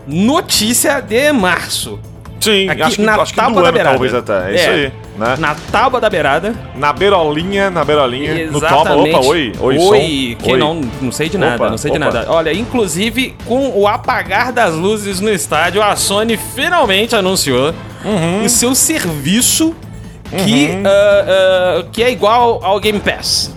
[0.06, 1.98] notícia de março.
[2.40, 4.64] Sim, Aqui acho que, na acho que tábua do da ano talvez até, é, isso
[4.64, 4.72] É.
[4.74, 5.36] aí, né?
[5.38, 6.54] Na tábua da beirada.
[6.74, 9.16] Na beirolinha, na beirolinha, no topa, Exatamente.
[9.16, 10.36] opa, oi, oi, oi.
[10.38, 10.58] som, Que oi.
[10.58, 12.06] não, não sei de nada, Opa, não sei de opa.
[12.06, 12.26] nada.
[12.30, 17.74] Olha, inclusive com o apagar das luzes no estádio, a Sony finalmente anunciou
[18.04, 18.44] Uhum.
[18.44, 19.74] o seu serviço
[20.44, 21.24] que, ah,
[21.80, 23.54] ah, que é igual ao Game Pass.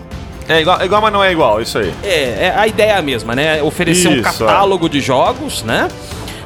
[0.48, 1.94] É igual, é igual, mas não é igual, isso aí.
[2.04, 3.62] É, é a ideia é a mesma, né?
[3.62, 5.88] Oferecer um Isso, catálogo de jogos, né?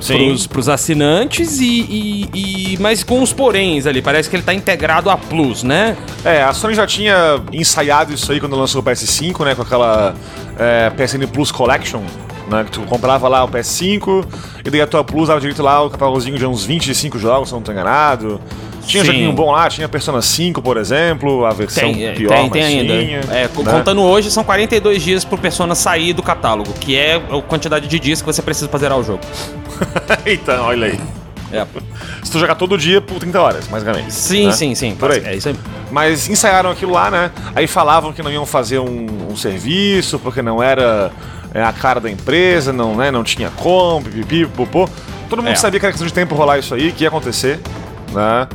[0.07, 2.29] Pros, pros assinantes e, e,
[2.73, 4.01] e- Mas com os poréns ali.
[4.01, 5.95] Parece que ele tá integrado a Plus, né?
[6.25, 9.55] É, a Sony já tinha ensaiado isso aí quando lançou o PS5, né?
[9.55, 10.13] Com aquela
[10.57, 12.01] é, PSN Plus Collection,
[12.49, 12.63] né?
[12.65, 14.25] Que tu comprava lá o PS5
[14.65, 17.55] e daí a tua Plus dava direito lá o catálogozinho de uns 25 jogos, se
[17.55, 18.39] eu não tô enganado.
[18.85, 19.11] Tinha Sim.
[19.11, 22.63] joguinho bom lá, tinha Persona 5, por exemplo, a versão Tem, é, pior, tem, tem
[22.63, 22.93] ainda.
[22.99, 23.49] tinha, É, né?
[23.53, 27.97] Contando hoje, são 42 dias pro Persona sair do catálogo, que é a quantidade de
[27.97, 29.21] dias que você precisa pra zerar o jogo.
[30.25, 30.99] então, olha aí.
[31.51, 31.65] É.
[32.23, 34.11] Se tu jogar todo dia por 30 horas, basicamente.
[34.11, 34.51] Sim, né?
[34.53, 34.95] sim, sim.
[34.95, 35.23] Por aí.
[35.23, 35.55] É isso aí.
[35.91, 37.31] Mas ensaiaram aquilo lá, né?
[37.55, 41.11] Aí falavam que não iam fazer um, um serviço, porque não era
[41.53, 43.11] é, a cara da empresa, não, né?
[43.11, 44.89] não tinha como, pipipi, popô.
[45.29, 45.55] Todo mundo É.
[45.55, 47.59] sabia que era questão de tempo rolar isso aí, que ia acontecer,
[48.11, 48.47] né?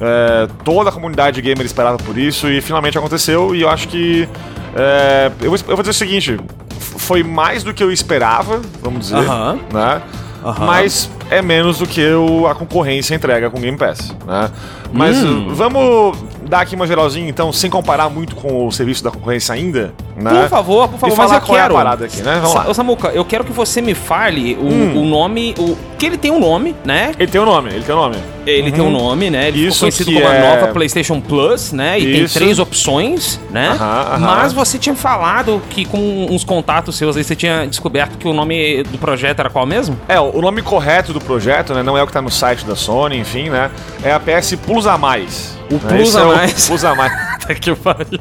[0.00, 3.54] É, toda a comunidade gamer esperava por isso e finalmente aconteceu.
[3.54, 4.28] E eu acho que.
[4.76, 6.38] é, eu, vou, eu vou dizer o seguinte:
[6.78, 9.58] foi mais do que eu esperava, vamos dizer, Aham.
[9.72, 10.02] né?
[10.44, 10.66] Aham.
[10.66, 14.50] Mas é menos do que o, a concorrência entrega com o Game Pass, né?
[14.92, 15.46] Mas Hum.
[15.54, 19.94] vamos dar aqui uma geralzinha, então, sem comparar muito com o serviço da concorrência ainda,
[20.16, 20.40] né?
[20.42, 21.74] Por favor, por favor, e mas eu qual quero.
[21.74, 22.34] é a parada aqui, né?
[22.36, 22.70] Vamos Sa- lá.
[22.70, 22.74] Hum.
[22.74, 25.54] Samuca, eu quero que você me fale o, o nome.
[25.58, 27.12] O, que ele tem um nome, né?
[27.18, 28.16] Ele tem o nome, ele tem o nome.
[28.46, 29.48] Ele tem um nome, né?
[29.48, 31.98] Ele Isso ficou conhecido como a é- nova PlayStation Plus, né?
[31.98, 32.34] E Isso.
[32.34, 33.68] tem três opções, né?
[33.70, 34.18] Aham, aham.
[34.18, 38.32] Mas você tinha falado que com uns contatos seus aí você tinha descoberto que o
[38.34, 39.98] nome do projeto era qual mesmo?
[40.08, 41.82] É, o nome correto do projeto, né?
[41.82, 43.70] Não é o que tá no site da Sony, enfim, né?
[44.02, 45.56] É a PS Plus a Mais.
[45.70, 45.80] O né?
[45.88, 46.68] Plus Esse a é o Mais.
[46.68, 47.12] Plus a Mais.
[47.44, 48.20] Até que pariu.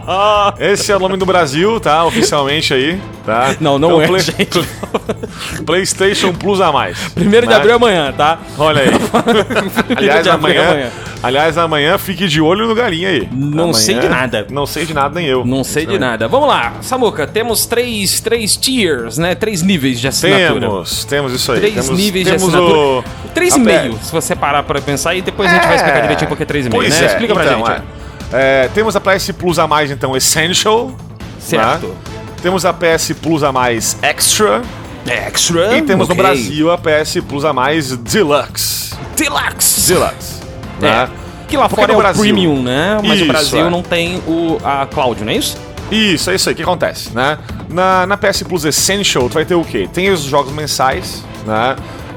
[0.58, 2.04] Esse é o nome do Brasil, tá?
[2.04, 3.54] Oficialmente aí, tá?
[3.60, 4.64] Não, não Então, é, Play- gente.
[5.66, 6.96] PlayStation Plus a Mais.
[7.14, 7.56] Primeiro de né?
[7.58, 8.38] abril é amanhã, tá?
[8.58, 8.88] Olha aí.
[9.96, 10.90] aliás, de abril é amanhã,
[11.22, 13.28] aliás, amanhã fique de olho no galinha aí.
[13.30, 14.46] Não Amanhã- sei de nada.
[14.50, 15.44] Não sei de nada, nem eu.
[15.44, 16.26] Não sei de nada.
[16.28, 19.34] Vamos lá, Samuca, temos três, três tiers, né?
[19.34, 20.60] Três níveis de assinatura.
[20.60, 21.58] Temos, temos isso aí.
[21.60, 22.78] Três temos, níveis de temos assinatura.
[22.78, 23.04] O...
[23.34, 26.28] Três e meio, se você parar pra pensar, e depois a gente vai explicar direitinho
[26.28, 26.88] porque é três e meio, né?
[27.02, 27.70] é, Explica pra então, gente.
[27.70, 28.03] é.
[28.36, 30.90] É, temos a PS Plus a mais, então, Essential.
[31.38, 31.86] Certo.
[31.86, 31.94] né?
[32.42, 34.60] Temos a PS Plus a mais Extra.
[35.06, 35.76] Extra.
[35.76, 36.24] E temos no ok.
[36.24, 38.94] Brasil a PS Plus a mais Deluxe.
[39.16, 39.92] Deluxe.
[39.92, 40.40] Deluxe.
[40.80, 40.82] É.
[40.82, 41.08] Né?
[41.46, 42.98] Que lá Porque fora no é o Brasil- Premium, né?
[43.02, 43.70] Mas Isso, o Brasil é.
[43.70, 45.56] não tem o, a Cloud, não é isso?
[45.90, 46.54] Isso, é isso aí.
[46.54, 47.38] O que acontece, né?
[47.68, 49.88] Na, na PS Plus Essential, tu vai ter o quê?
[49.92, 51.76] Tem os jogos mensais, né?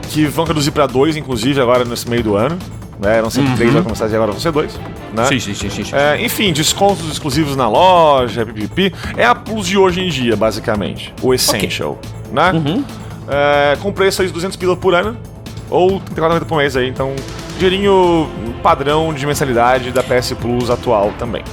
[0.09, 2.57] Que vão reduzir pra dois, inclusive, agora nesse meio do ano.
[2.99, 3.17] Né?
[3.17, 4.79] Eram sempre três jogos mensais e agora vão ser dois.
[5.13, 5.25] Né?
[5.25, 5.69] sim, sim, sim.
[5.69, 5.95] sim.
[5.95, 8.93] É, enfim, descontos exclusivos na loja, pipipi.
[9.15, 11.13] É a Plus de hoje em dia, basicamente.
[11.21, 11.99] O Essential,
[12.31, 12.51] né?
[13.27, 15.17] É, com preço aí de 200 pila por ano.
[15.69, 16.87] Ou 34,90 por mês aí.
[16.87, 17.13] Então,
[17.57, 18.29] dinheirinho
[18.63, 21.43] padrão de mensalidade da PS Plus atual também.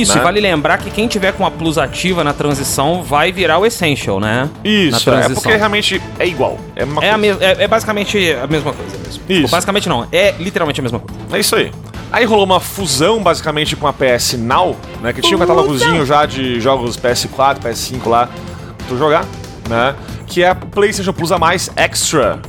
[0.00, 0.20] Isso, né?
[0.20, 3.66] e vale lembrar que quem tiver com a Plus ativa na transição vai virar o
[3.66, 4.48] Essential, né?
[4.64, 6.58] Isso, é porque realmente é igual.
[6.74, 9.22] É, É, a mes- é, é basicamente a mesma coisa mesmo.
[9.28, 9.50] Isso.
[9.50, 11.20] Basicamente não, é literalmente a mesma coisa.
[11.36, 11.70] É isso aí.
[12.10, 15.12] Aí rolou uma fusão basicamente com a PS Now, né?
[15.12, 19.24] Que tinha um catálogozinho já de jogos PS4, PS5 lá pra tu jogar,
[19.68, 19.94] né?
[20.26, 22.40] Que é a PlayStation Plus a mais Extra.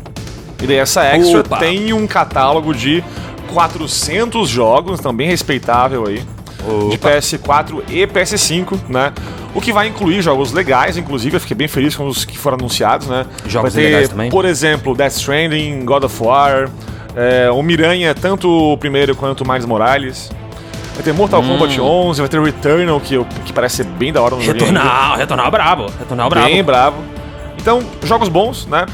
[0.62, 1.58] E daí essa Extra Opa.
[1.58, 3.04] tem um catálogo de
[3.54, 6.22] 400 jogos, também respeitável aí.
[6.90, 9.12] De PS4 e PS5, né?
[9.54, 12.58] O que vai incluir jogos legais, inclusive, eu fiquei bem feliz com os que foram
[12.58, 13.26] anunciados, né?
[13.48, 14.32] Jogos vai ter, legais também?
[14.32, 16.70] por exemplo, Death Stranding, God of War,
[17.16, 20.32] é, o Miranha, tanto o primeiro quanto o Miles Morales.
[20.96, 21.48] Vai ter Mortal Hum.
[21.50, 24.66] Kombat 11, vai ter Returnal, que, que parece ser bem da hora no joguinho.
[24.66, 25.86] Retornar, retornar brabo.
[26.00, 26.48] Retornar brabo.
[26.48, 26.98] Bem bravo.
[27.58, 28.86] Então, jogos bons, né?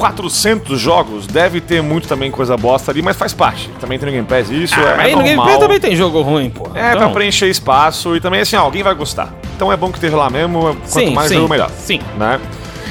[0.00, 3.68] 400 jogos, deve ter muito também coisa bosta ali, mas faz parte.
[3.80, 5.46] Também tem no Game Pass, isso Ah, é, mas no Game normal.
[5.46, 6.70] Pass também tem jogo ruim, pô.
[6.74, 9.32] É, pra preencher espaço e também assim, ó, alguém vai gostar.
[9.56, 11.70] Então é bom que esteja lá mesmo, quanto Sim, mais sim, jogo melhor.
[11.70, 12.00] sim.
[12.18, 12.40] Né?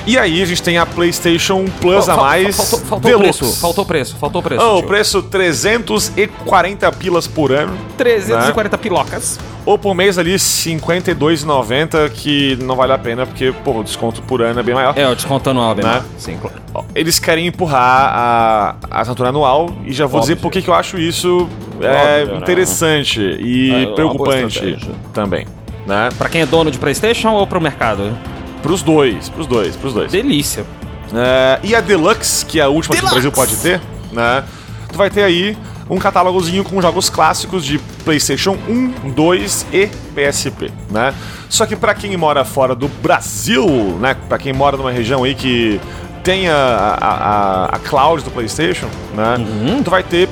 [0.05, 3.39] E aí a gente tem a PlayStation Plus Fal- a mais Faltou, faltou Deluxe.
[3.39, 4.63] preço, faltou preço, faltou preço.
[4.65, 7.77] Oh, o preço 340 pilas por ano.
[7.97, 9.39] 340 pilocas.
[9.65, 14.41] Ou por mês ali 52,90, que não vale a pena, porque, pô, o desconto por
[14.41, 14.97] ano é bem maior.
[14.97, 15.91] É, o desconto anual, bem Né?
[15.91, 16.05] maior.
[16.17, 16.57] Sim, claro.
[16.95, 20.33] Eles querem empurrar a, a assinatura anual e já vou Óbvio.
[20.35, 21.47] dizer por que que eu acho isso
[21.81, 22.41] é, Óbvio, né?
[22.41, 24.77] interessante É e boa preocupante
[25.13, 25.45] também.
[25.85, 26.09] Né?
[26.17, 28.17] Pra quem é dono de Playstation ou pro mercado?
[28.61, 30.11] Pros dois, pros dois, pros dois.
[30.11, 30.65] Delícia.
[31.13, 33.13] É, e a Deluxe, que é a última que o Deluxe!
[33.15, 33.81] Brasil pode ter,
[34.11, 34.43] né?
[34.91, 35.57] Tu vai ter aí
[35.89, 41.13] um catálogozinho com jogos clássicos de PlayStation 1, 2 e PSP, né?
[41.49, 43.65] Só que pra quem mora fora do Brasil,
[43.99, 44.15] né?
[44.27, 45.81] Pra quem mora numa região aí que
[46.23, 49.37] tenha a, a, a cloud do PlayStation, né?
[49.37, 49.81] Uhum.
[49.81, 50.29] Tu vai ter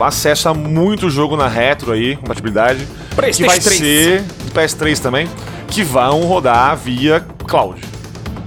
[0.00, 3.78] acesso a muito jogo na retro aí, compatibilidade, que PlayStation vai 3.
[3.78, 5.28] ser do PS3 também,
[5.68, 7.80] que vão rodar via cloud,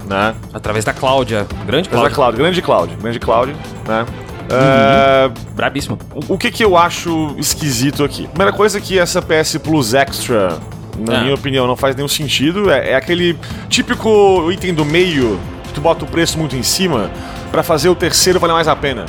[0.08, 0.34] né?
[0.54, 1.46] Através da Cláudia.
[1.66, 2.16] Grande Mas a Cláudia.
[2.16, 3.56] Cloud, grande Cloud, grande Cloud,
[3.88, 4.06] né?
[4.50, 5.98] É, Brabíssimo.
[6.28, 8.28] o que que eu acho esquisito aqui?
[8.28, 10.58] Primeira coisa é que essa PS Plus Extra,
[10.98, 11.22] na Ah.
[11.22, 12.72] minha opinião, não faz nenhum sentido.
[12.72, 13.38] É, é aquele
[13.70, 17.12] típico item do meio que tu bota o preço muito em cima
[17.52, 19.06] pra fazer o terceiro valer mais a pena.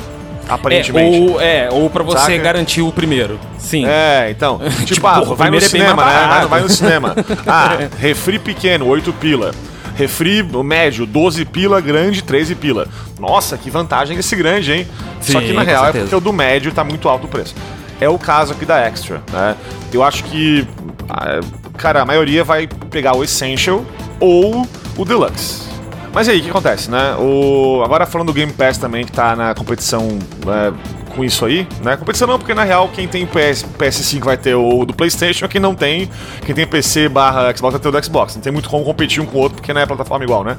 [0.49, 1.31] É, Aparentemente.
[1.31, 2.37] ou, é, ou pra você Saca?
[2.39, 3.39] garantir o primeiro.
[3.59, 3.85] Sim.
[3.87, 4.59] É, então.
[4.83, 6.11] Tipo, Tipo, ah, o vai no é cinema, né?
[6.11, 6.47] barato.
[6.49, 7.15] Vai no cinema.
[7.47, 9.51] Ah, refri pequeno, 8 pila.
[9.99, 12.87] Refri médio, 12 pila, grande, 13 pila.
[13.19, 14.87] Nossa, que vantagem esse grande, hein?
[15.19, 16.05] Só Sim, que na real é certeza.
[16.05, 17.53] porque o do médio tá muito alto o preço.
[17.99, 19.57] É o caso aqui da Extra, né?
[19.91, 20.65] Eu acho que,
[21.09, 21.41] ah,
[21.77, 23.83] cara, a maioria vai pegar o Essential
[24.21, 25.67] ou o Deluxe.
[26.13, 27.15] Mas aí, o que acontece, né?
[27.19, 27.81] O...
[27.83, 30.71] Agora falando do Game Pass também, que tá na competição é,
[31.19, 31.97] com isso aí, né?
[31.97, 35.59] Competição não, porque na real quem tem PS, PS5 vai ter o do PlayStation, quem
[35.59, 36.09] não tem,
[36.45, 38.35] quem tem PC barra Xbox vai ter o do Xbox.
[38.35, 40.55] Não tem muito como competir um com o outro, porque não é plataforma igual, né?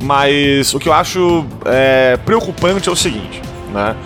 [0.00, 3.42] Mas o que eu acho é, preocupante é o seguinte,
[3.72, 3.96] né?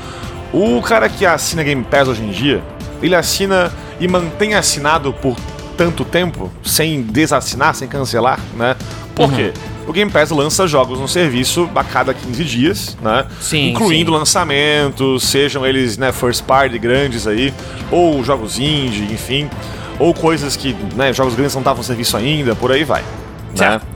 [0.54, 2.62] O cara que assina Game Pass hoje em dia,
[3.02, 3.70] ele assina
[4.00, 5.36] e mantém assinado por
[5.76, 8.74] tanto tempo, sem desassinar, sem cancelar, né?
[9.14, 9.52] Por quê?
[9.90, 13.26] O Game Pass lança jogos no serviço a cada 15 dias, né?
[13.40, 14.18] Sim, Incluindo sim.
[14.18, 17.52] lançamentos, sejam eles né, first party grandes aí,
[17.90, 19.50] ou jogos indie, enfim,
[19.98, 23.00] ou coisas que, né, jogos grandes não estavam no serviço ainda, por aí vai.
[23.02, 23.56] Né?
[23.56, 23.86] Certo.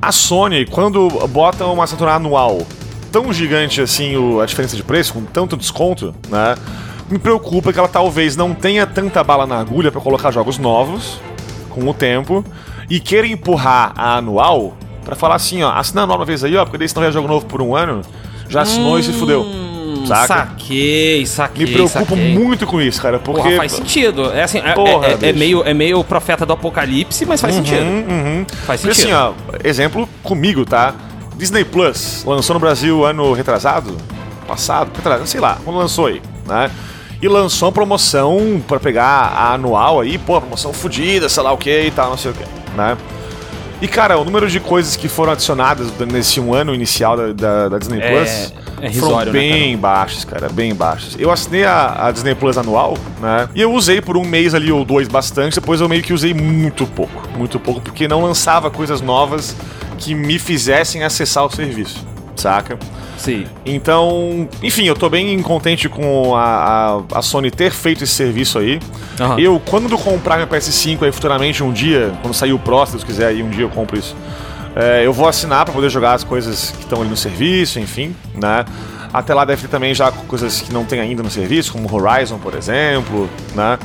[0.00, 2.66] A Sony, quando bota uma assinatura anual
[3.12, 6.54] tão gigante assim, o- a diferença de preço, com tanto desconto, né?
[7.10, 11.20] Me preocupa que ela talvez não tenha tanta bala na agulha para colocar jogos novos
[11.68, 12.42] com o tempo
[12.88, 14.74] e queira empurrar a anual
[15.04, 17.02] para falar assim, ó, assina a anual uma vez aí, ó, porque daí se não
[17.02, 18.02] vier jogo novo por um ano,
[18.48, 19.42] já assinou e se fudeu.
[19.42, 20.26] Hum, Saca?
[20.26, 21.66] Saquei, saquei.
[21.66, 22.34] Me preocupo saquei.
[22.34, 24.30] muito com isso, cara, porque Porra, faz sentido.
[24.32, 25.38] É assim, é, Porra, é- é bicho.
[25.38, 27.80] meio, é meio profeta do apocalipse, mas faz sentido.
[27.82, 28.46] Uhum, uhum.
[28.66, 29.14] Faz Porque sentido.
[29.16, 30.94] assim, ó, exemplo comigo, tá?
[31.36, 33.96] Disney Plus lançou no Brasil ano retrasado,
[34.46, 36.70] passado, retrasado, sei lá, quando lançou aí, né?
[37.22, 41.56] E lançou uma promoção pra pegar a anual aí, pô, promoção fodida, sei lá o
[41.56, 42.44] que e tal, não sei o que,
[42.76, 42.96] né?
[43.82, 47.68] E cara, o número de coisas que foram adicionadas nesse um ano inicial da, da-
[47.68, 51.16] da Disney É, Plus É foram risório, né, bem baixos, cara, bem baixos.
[51.18, 53.48] Eu assinei a, a Disney Plus anual, né?
[53.54, 56.32] E eu usei por um mês ali ou dois bastante, depois eu meio que usei
[56.32, 59.54] muito pouco, muito pouco, porque não lançava coisas novas
[59.98, 62.06] que me fizessem acessar o serviço,
[62.36, 62.78] saca?
[63.24, 63.46] Sim.
[63.64, 66.42] Então, enfim, eu tô bem contente com a,
[67.12, 68.78] a, a Sony ter feito esse serviço aí.
[69.18, 69.40] Aham.
[69.40, 73.02] Eu, quando comprar meu PS5 aí futuramente, um dia, quando sair o Pro, se Deus
[73.04, 74.14] quiser, aí um dia eu compro isso.
[74.76, 78.14] é, eu vou assinar pra poder jogar as coisas que estão ali no serviço, enfim,
[78.34, 78.64] né?
[79.12, 82.38] Até lá deve ter também já coisas que não tem ainda no serviço, como Horizon,
[82.38, 83.78] por exemplo, né?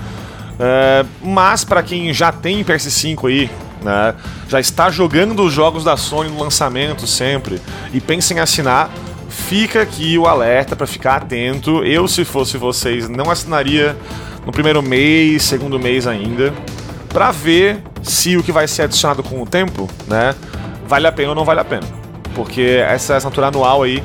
[0.59, 3.49] É, mas pra quem já tem PS5 aí,
[3.81, 4.13] né,
[4.49, 7.61] já está jogando os jogos da Sony no lançamento sempre
[7.93, 8.89] e pensa em assinar,
[9.29, 11.83] fica aqui o alerta pra ficar atento.
[11.85, 13.95] Eu, se fosse vocês, não assinaria
[14.45, 16.53] no primeiro mês, segundo mês ainda,
[17.09, 20.33] pra ver se o que vai ser adicionado com o tempo, né,
[20.87, 21.87] vale a pena ou não vale a pena.
[22.33, 24.01] Porque essa assinatura anual aí,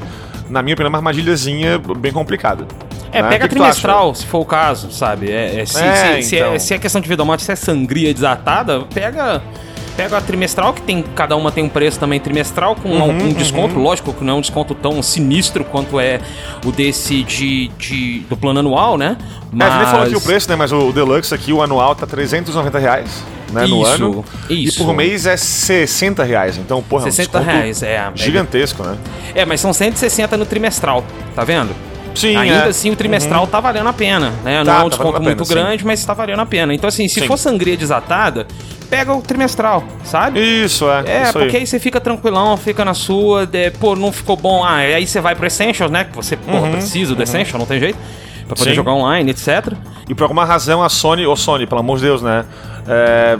[0.48, 2.66] na minha opinião, é uma armadilhazinha bem complicada.
[3.12, 3.28] É, né?
[3.28, 5.30] pega que que trimestral, se for o caso, sabe?
[5.30, 6.52] É, é, se, É, se- se então.
[6.54, 9.40] é, se é questão de vida ou morte, se é sangria desatada, pega.
[9.96, 11.02] Pega a trimestral, que tem.
[11.14, 13.78] Cada uma tem um preço também trimestral, com Uhum, algum desconto.
[13.78, 16.20] Lógico que não é um desconto tão sinistro quanto é
[16.64, 19.16] o desse de, de- do plano anual, né?
[19.58, 20.56] É, a gente falou aqui o preço, né?
[20.56, 23.22] Mas o Deluxe aqui, o anual, tá 390 reais
[23.52, 24.24] né, no Isso, ano.
[24.50, 24.82] isso.
[24.82, 26.56] E por mês é 60 reais.
[26.58, 27.94] Então, porra, é um 60 reais, é.
[27.94, 28.96] é- Gigantesco, né?
[29.32, 31.04] É, mas são 160 no trimestral,
[31.36, 31.70] tá vendo?
[32.14, 32.68] Sim, Ainda é.
[32.68, 34.58] assim, o trimestral tá valendo a pena, né?
[34.58, 35.54] Não Tá, é um tá desconto muito pena, sim.
[35.54, 36.72] grande, mas tá valendo a pena.
[36.74, 37.26] Então, assim, se Sim.
[37.26, 38.46] for sangria desatada,
[38.88, 40.40] pega o trimestral, sabe?
[40.40, 41.04] Isso, é.
[41.06, 41.62] É, isso porque aí.
[41.62, 44.62] aí você fica tranquilão, fica na sua, de, pô, não ficou bom.
[44.64, 46.04] Ah, aí você vai pro Essentials, né?
[46.04, 47.98] Que você, pô, precisa do Essential, não tem jeito.
[48.46, 48.76] Pra poder Uhum, Sim.
[48.76, 49.72] jogar online, etc.
[50.08, 52.44] E por alguma razão a Sony, ô Sony, pelo amor de Deus, né?
[52.86, 53.38] É,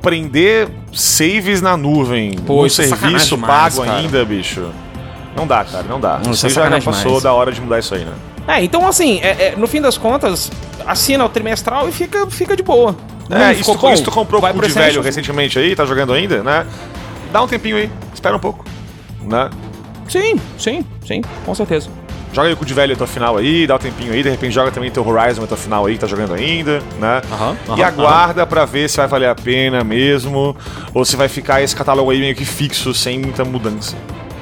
[0.00, 3.98] prender saves na nuvem Pô, isso é serviço demais, pago cara.
[3.98, 4.66] ainda, bicho.
[5.36, 6.20] Não dá, cara, não dá.
[6.22, 7.22] Isso Isso é aí já, já passou demais.
[7.22, 8.12] da hora de mudar isso aí, né?
[8.46, 10.50] É, então assim, é- é, no fim das contas,
[10.86, 12.94] assina o trimestral e fica, fica de boa.
[13.28, 13.92] Não É, isso bom?
[13.92, 16.66] isso tu comprou Vai com o de velho recentemente aí, tá jogando ainda, né?
[17.32, 18.64] Dá um tempinho aí, espera um pouco,
[19.22, 19.48] né?
[20.08, 21.88] Sim, sim, sim, com certeza.
[22.32, 24.28] Joga aí com o de velho até o final aí, dá um tempinho aí, de
[24.30, 27.22] repente joga também teu Horizon até o final aí, que tá jogando ainda, né?
[27.30, 30.56] Aham, e aham, aguarda pra ver se vai valer a pena mesmo,
[30.92, 33.94] ou se vai ficar esse catálogo aí meio que fixo, sem muita mudança.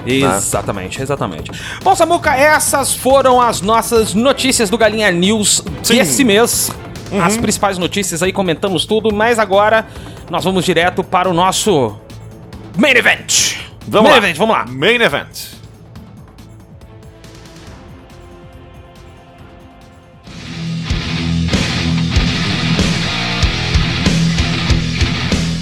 [0.06, 1.50] Exatamente, exatamente.
[1.82, 5.96] Bom, Samuca, essas foram as nossas notícias do Galinha News Sim.
[5.96, 6.70] desse mês.
[7.20, 9.86] As principais notícias aí, comentamos tudo, mas agora
[10.30, 11.96] nós vamos direto para o nosso
[12.76, 13.56] Main Event.
[13.88, 14.26] Vamos main lá.
[14.26, 14.64] Event, vamos lá.
[14.66, 15.60] Main Event.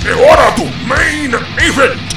[0.07, 2.07] É hora do Main Event!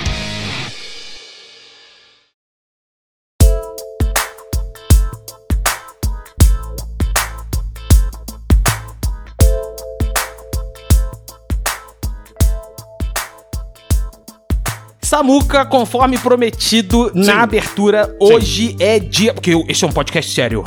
[15.12, 17.26] Samuca, conforme prometido Sim.
[17.26, 19.34] na abertura, hoje é dia.
[19.34, 20.64] Porque eu- esse é um podcast sério.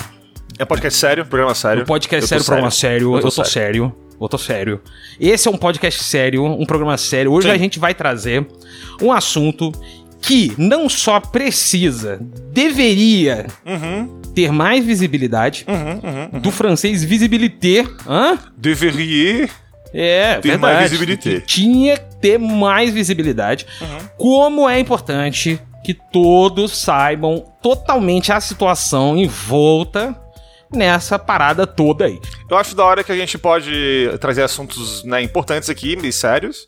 [0.58, 1.82] É podcast sério, programa sério.
[1.82, 3.14] Um podcast Eu tô sério, programa sério.
[3.16, 3.50] Eu tô, sério.
[3.50, 3.96] sério.
[4.20, 4.80] Eu tô sério.
[5.18, 7.32] Esse é um podcast sério, um programa sério.
[7.32, 7.54] Hoje Sim.
[7.54, 8.46] a gente vai trazer
[9.00, 9.72] um assunto
[10.20, 12.20] que não só precisa,
[12.52, 14.20] deveria Uhum.
[14.34, 15.64] ter mais visibilidade.
[16.42, 17.86] Do francês visibilité.
[18.06, 18.38] Hã?
[18.58, 19.48] Deveria.
[19.96, 20.58] É, Ter verdade.
[20.60, 21.40] mais visibilité.
[21.40, 23.66] Tinha ter mais visibilidade.
[24.16, 30.18] Como é importante que todos saibam totalmente a situação envolta
[30.72, 32.20] nessa parada toda aí.
[32.50, 36.66] Eu acho da hora que a gente pode trazer assuntos né, importantes aqui, meio sérios.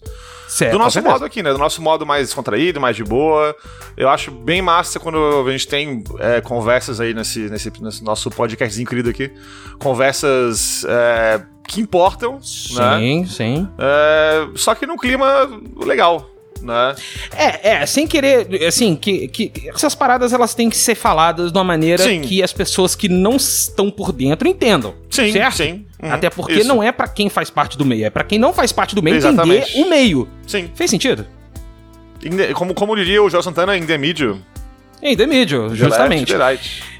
[0.49, 1.53] Certo, Do nosso modo aqui, né?
[1.53, 3.55] Do nosso modo mais descontraído, mais de boa.
[3.97, 8.30] Eu acho bem massa quando a gente tem é, conversas aí nesse, nesse, nesse nosso
[8.30, 9.32] podcastzinho querido aqui.
[9.78, 12.99] Conversas é, que importam, né?
[12.99, 13.68] Sim, sim.
[13.76, 16.30] É, só que num clima legal,
[16.62, 16.94] né?
[17.34, 21.59] É, é, sem querer, assim, que, que essas paradas elas têm que ser faladas de
[21.59, 22.20] uma maneira Sim.
[22.20, 24.94] que as pessoas que não estão por dentro entendam.
[25.11, 25.57] Sim, certo?
[25.57, 25.86] sim.
[26.02, 26.68] Uhum, Até porque isso.
[26.68, 29.02] não é pra quem faz parte do meio, é pra quem não faz parte do
[29.02, 29.70] meio Exatamente.
[29.70, 30.28] entender o meio.
[30.46, 30.70] Sim.
[30.74, 31.26] Fez sentido?
[32.54, 34.40] Como, como diria o Joel Santana em The Medium.
[35.03, 36.32] Em The Medium, justamente.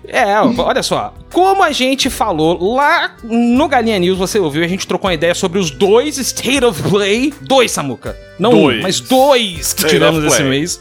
[0.09, 1.12] É, olha só.
[1.32, 5.34] Como a gente falou lá no Galinha News, você ouviu, a gente trocou uma ideia
[5.34, 7.32] sobre os dois State of Play.
[7.40, 8.16] Dois, Samuca.
[8.38, 8.78] Não Dois.
[8.78, 10.80] um, mas dois que State tivemos esse mês.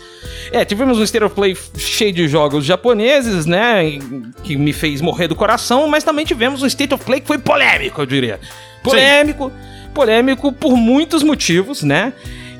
[0.52, 3.98] É, tivemos um State of Play cheio de jogos japoneses, né?
[4.44, 7.38] Que me fez morrer do coração, mas também tivemos um State of Play que foi
[7.38, 8.40] polêmico, eu diria.
[8.84, 9.52] Polêmico,
[9.94, 12.14] polêmico por muitos motivos, né?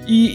[0.08, 0.28] E,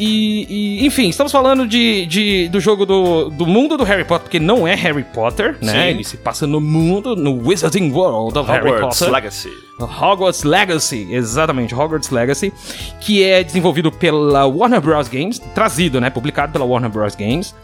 [0.49, 4.25] e- e, enfim, estamos falando de, de- do jogo do, do mundo do Harry Potter,
[4.25, 5.73] porque não é Harry Potter, né?
[5.73, 5.89] Sim.
[5.91, 9.13] Ele se passa no mundo, no Wizarding World of Harry Hogwarts Potter.
[9.15, 9.51] Legacy.
[9.81, 12.53] Hogwarts Legacy, exatamente, Hogwarts Legacy,
[13.01, 15.09] que é desenvolvido pela Warner Bros.
[15.09, 16.11] Games, trazido, né?
[16.11, 17.15] Publicado pela Warner Bros.
[17.15, 17.55] Games.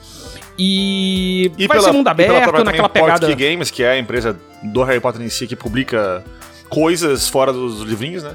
[0.58, 3.34] E, E vai pela, ser mundo pela aberto, naquela pegada.
[3.34, 6.24] Games, que é a empresa do Harry Potter em si, que publica
[6.68, 8.32] coisas fora dos livrinhos, né?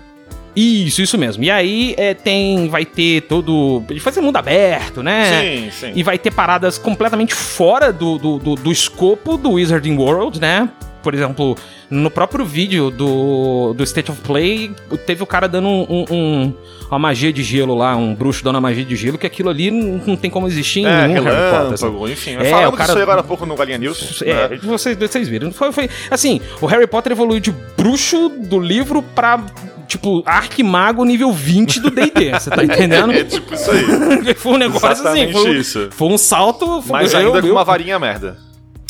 [0.55, 1.43] Isso, isso mesmo.
[1.43, 3.83] E aí é, tem, vai ter todo.
[3.89, 5.25] Ele vai ser mundo aberto, né?
[5.41, 5.91] Sim, sim.
[5.95, 10.69] E vai ter paradas completamente fora do, do, do, do escopo do Wizarding World, né?
[11.01, 11.57] Por exemplo,
[11.89, 14.71] no próprio vídeo do, do State of Play,
[15.07, 16.53] teve o cara dando um, um- um-
[16.91, 19.71] uma magia de gelo lá, um bruxo dando uma magia de gelo, que aquilo ali
[19.71, 21.61] não, tem como existir em É, nenhum Harry Potter.
[21.79, 22.35] relâmpago, enfim.
[22.35, 24.21] É, Falamos o cara- disso agora há pouco no Galinha News.
[24.21, 24.59] É, né?
[24.61, 25.51] vocês, vocês viram.
[25.51, 29.43] Foi, foi, assim, o Harry Potter evoluiu de bruxo do livro pra,
[29.91, 33.11] tipo, arquimago nível 20 do D&D, você tá entendendo?
[33.21, 34.33] É tipo isso aí.
[34.35, 35.87] foi um negócio Exatamente assim, foi, isso.
[35.91, 36.83] foi um salto...
[36.87, 38.37] Mas eu- ainda com eu- uma varinha merda.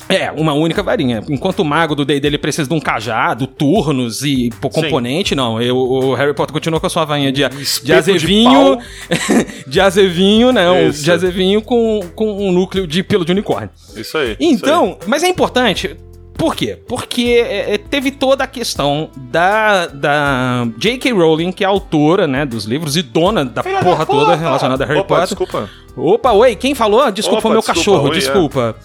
[0.10, 1.24] É, uma única varinha.
[1.30, 5.62] Enquanto o mago do D&D ele precisa de um cajado, turnos e pô, componente, não.
[5.62, 8.82] Eu- o Harry Potter continua com a sua varinha de, de de azevinho, pau.
[9.66, 11.04] de, azevinho, não, Isso.
[11.04, 13.70] de azevinho com, com um núcleo de pelo de unicórnio.
[13.96, 14.36] Isso aí.
[14.40, 15.96] Então, mas é importante.
[16.42, 16.76] Por quê?
[16.88, 21.12] Porque é, é, teve toda a questão da, da J.K.
[21.14, 24.84] Rowling, que é autora né, dos livros e dona da Filha da porra toda relacionada
[24.84, 25.38] a Harry Opa, Potter.
[25.38, 25.70] Desculpa.
[25.96, 27.12] Opa, oi, quem falou?
[27.12, 28.20] Desculpa, Opa, meu desculpa, cachorro, oi, é.
[28.20, 28.76] desculpa.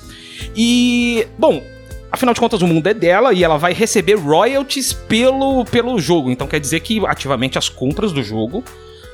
[0.55, 1.63] E, bom,
[2.13, 6.31] afinal de contas, o mundo é dela e ela vai receber royalties pelo, pelo jogo.
[6.31, 8.63] Então quer dizer que ativamente as compras do jogo,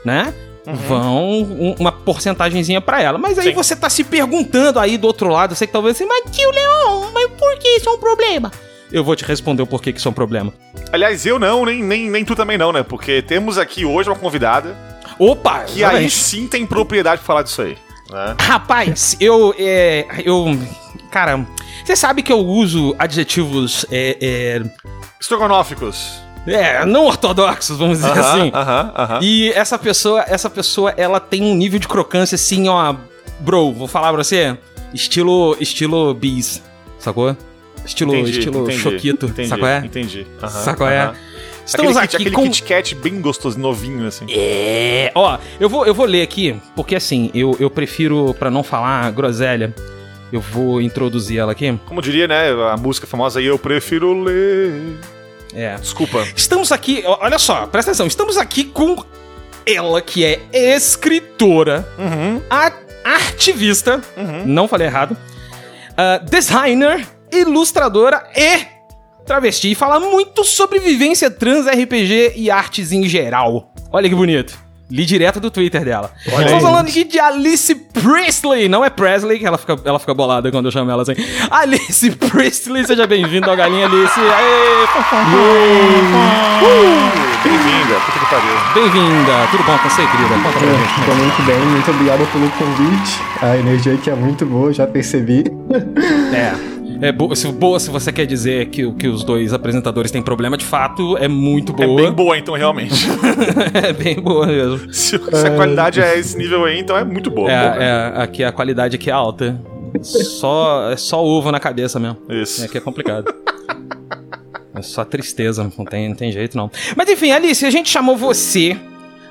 [0.05, 0.35] né?
[0.65, 3.19] Vão um- uma porcentagemzinha pra ela.
[3.19, 3.55] Mas aí Sim.
[3.55, 7.11] você tá se perguntando aí do outro lado, sei que talvez assim, mas tio Leon,
[7.13, 8.51] mas por que isso é um problema?
[8.93, 10.53] Eu vou te responder o porquê que isso é um problema.
[10.93, 12.83] Aliás, eu não, nem, nem, nem tu também não, né?
[12.83, 14.77] Porque temos aqui hoje uma convidada
[15.19, 15.61] Opa!
[15.61, 16.11] que aí exatamente.
[16.15, 17.77] sim tem propriedade pra falar disso aí.
[18.11, 18.37] Né?
[18.39, 19.55] Rapaz, eu.
[19.59, 20.45] É, eu.
[21.11, 21.45] Cara,
[21.85, 23.85] você sabe que eu uso adjetivos.
[23.91, 24.63] É,
[25.21, 26.21] Estrogonóficos.
[26.47, 28.51] É, não ortodoxos, vamos dizer Aham, assim.
[28.55, 29.19] aham, aham.
[29.23, 32.95] E essa pessoa, essa pessoa, ela tem um nível de crocância assim, ó.
[33.41, 34.57] Bro, vou falar pra você.
[34.95, 35.57] Estilo.
[35.61, 36.63] Estilo bis.
[36.99, 37.37] Sacou?
[37.85, 39.27] Estilo, Entendi, estilo entendi, choquito.
[39.27, 39.79] Entendi, Sacou é?
[39.79, 40.27] entendi.
[40.41, 41.13] Aham, Sacou é?
[41.65, 42.43] Estamos aquele, aqui kit, aquele com.
[42.43, 44.27] Kit Kat bem gostoso, novinho, assim.
[44.29, 48.63] É, ó, eu vou, eu vou ler aqui, porque assim, eu, eu prefiro, pra não
[48.65, 49.73] falar groselha,
[50.33, 51.79] eu vou introduzir ela aqui.
[51.87, 54.97] Como diria, né, a música famosa aí, eu prefiro ler.
[55.55, 55.77] É.
[55.77, 56.27] Desculpa.
[56.35, 59.05] Estamos aqui, olha só, presta atenção, estamos aqui com
[59.67, 62.41] ela, que é escritora, Uhum.
[63.05, 64.01] artivista,
[64.47, 65.17] não falei errado,
[65.97, 68.67] ah, designer, ilustradora e
[69.27, 69.71] travesti.
[69.71, 73.73] E fala muito sobre vivência trans, RPG e artes em geral.
[73.91, 74.59] Olha que bonito.
[74.93, 76.11] Li direto do Twitter dela.
[76.31, 78.69] Olha Estamos falando aqui de Alice Priestley.
[78.69, 81.15] Não é Presley, que ela fica, ela fica bolada quando eu chamo ela assim.
[81.51, 84.21] Alice Priestley, seja bem-vindo ao Galinha Alice.
[84.21, 84.87] Aê!
[87.43, 88.53] Bem-vinda, puta que pariu.
[88.75, 89.33] Bem-vinda.
[89.51, 90.35] Tudo bom com você, querida?
[90.43, 91.07] Conta pra gente.
[91.07, 93.21] Tô muito bem, muito obrigado pelo convite.
[93.41, 95.45] A energia aqui é muito boa, já percebi.
[96.35, 96.73] É.
[97.09, 100.23] É boa se, boa se você quer dizer que, o- que os dois apresentadores têm
[100.23, 102.01] problema, de fato, é muito É boa.
[102.01, 102.95] bem boa, então, realmente.
[103.75, 104.82] é bem boa mesmo.
[104.93, 107.49] se, se a qualidade é esse nível aí, então é muito boa.
[107.49, 107.83] boa mesmo.
[107.83, 109.61] É, é, aqui a qualidade aqui é alta.
[110.03, 112.17] Só, é só ovo na cabeça mesmo.
[112.29, 112.65] Isso.
[112.65, 113.33] É que é complicado.
[114.75, 116.71] É só tristeza, não tem, não tem jeito não.
[116.97, 118.77] Mas enfim, Alice, a gente chamou você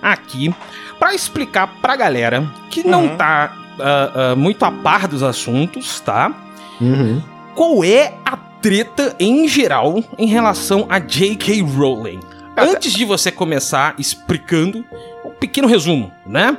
[0.02, 0.54] aqui
[1.00, 3.18] pra explicar pra galera que não Uhum.
[3.18, 6.32] tá ah, ah, muito a par dos assuntos, tá?
[6.80, 7.22] Uhum.
[7.56, 11.64] Qual é a treta em geral em relação a J.K.
[11.64, 12.20] Rowling?
[12.62, 14.86] Antes de você começar explicando,
[15.26, 16.58] um pequeno resumo, né?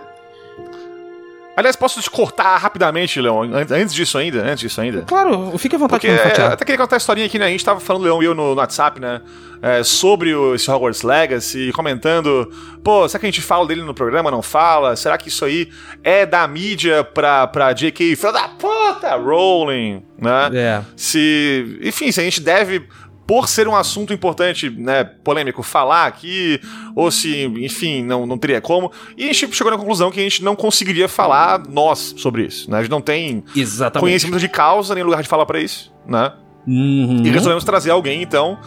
[1.55, 3.53] Aliás, posso te cortar rapidamente, Leon?
[3.53, 5.03] An- Antes disso ainda, antes disso ainda.
[5.03, 7.45] Claro, fique à vontade Porque é, até queria contar a historinha aqui, né?
[7.45, 9.21] A gente tava falando, Leão e eu, no, no WhatsApp, né?
[9.61, 12.51] é, sobre o, esse Hogwarts Legacy, comentando,
[12.83, 14.97] pô, será que a gente fala dele no programa, não fala?
[14.97, 15.69] Será que isso aí
[16.03, 18.17] é da mídia pra, pra J.K.
[18.17, 20.51] filho da puta, Rowling, né?
[20.55, 20.83] É.
[20.97, 22.89] Se, enfim, se a gente deve,
[23.27, 26.61] por ser um assunto importante, né, polêmico, falar aqui,
[26.95, 28.91] ou se, enfim, não, não teria como.
[29.17, 32.71] E a gente chegou na conclusão que a gente não conseguiria falar nós sobre isso,
[32.71, 32.79] né?
[32.79, 34.01] A gente não tem Exatamente.
[34.01, 36.33] conhecimento de causa, nem lugar de fala pra isso, né?
[36.67, 37.23] Uhum.
[37.25, 38.59] E resolvemos trazer alguém, então,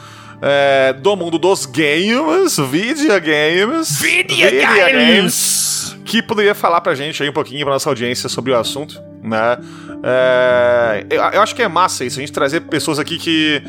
[0.41, 7.65] é, do mundo dos games, videogames, videogames, que poderia falar pra gente aí um pouquinho,
[7.65, 9.57] pra nossa audiência, sobre o assunto, né?
[10.03, 13.63] É, eu, eu acho que é massa isso, a gente trazer pessoas aqui que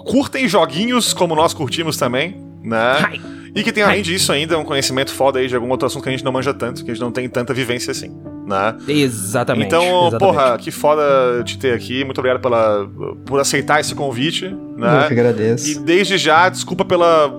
[0.00, 2.98] curtem joguinhos como nós curtimos também, né?
[3.04, 3.20] Ai.
[3.54, 6.08] E que tem, além disso, ainda um conhecimento foda aí de algum outro assunto que
[6.08, 8.10] a gente não manja tanto, que a gente não tem tanta vivência assim,
[8.46, 8.74] né?
[8.88, 9.66] Exatamente.
[9.66, 10.18] Então, exatamente.
[10.18, 11.02] porra, que foda
[11.44, 12.02] te ter aqui.
[12.02, 12.88] Muito obrigado pela,
[13.26, 15.02] por aceitar esse convite, né?
[15.02, 15.68] Eu que agradeço.
[15.68, 17.30] E desde já, desculpa pela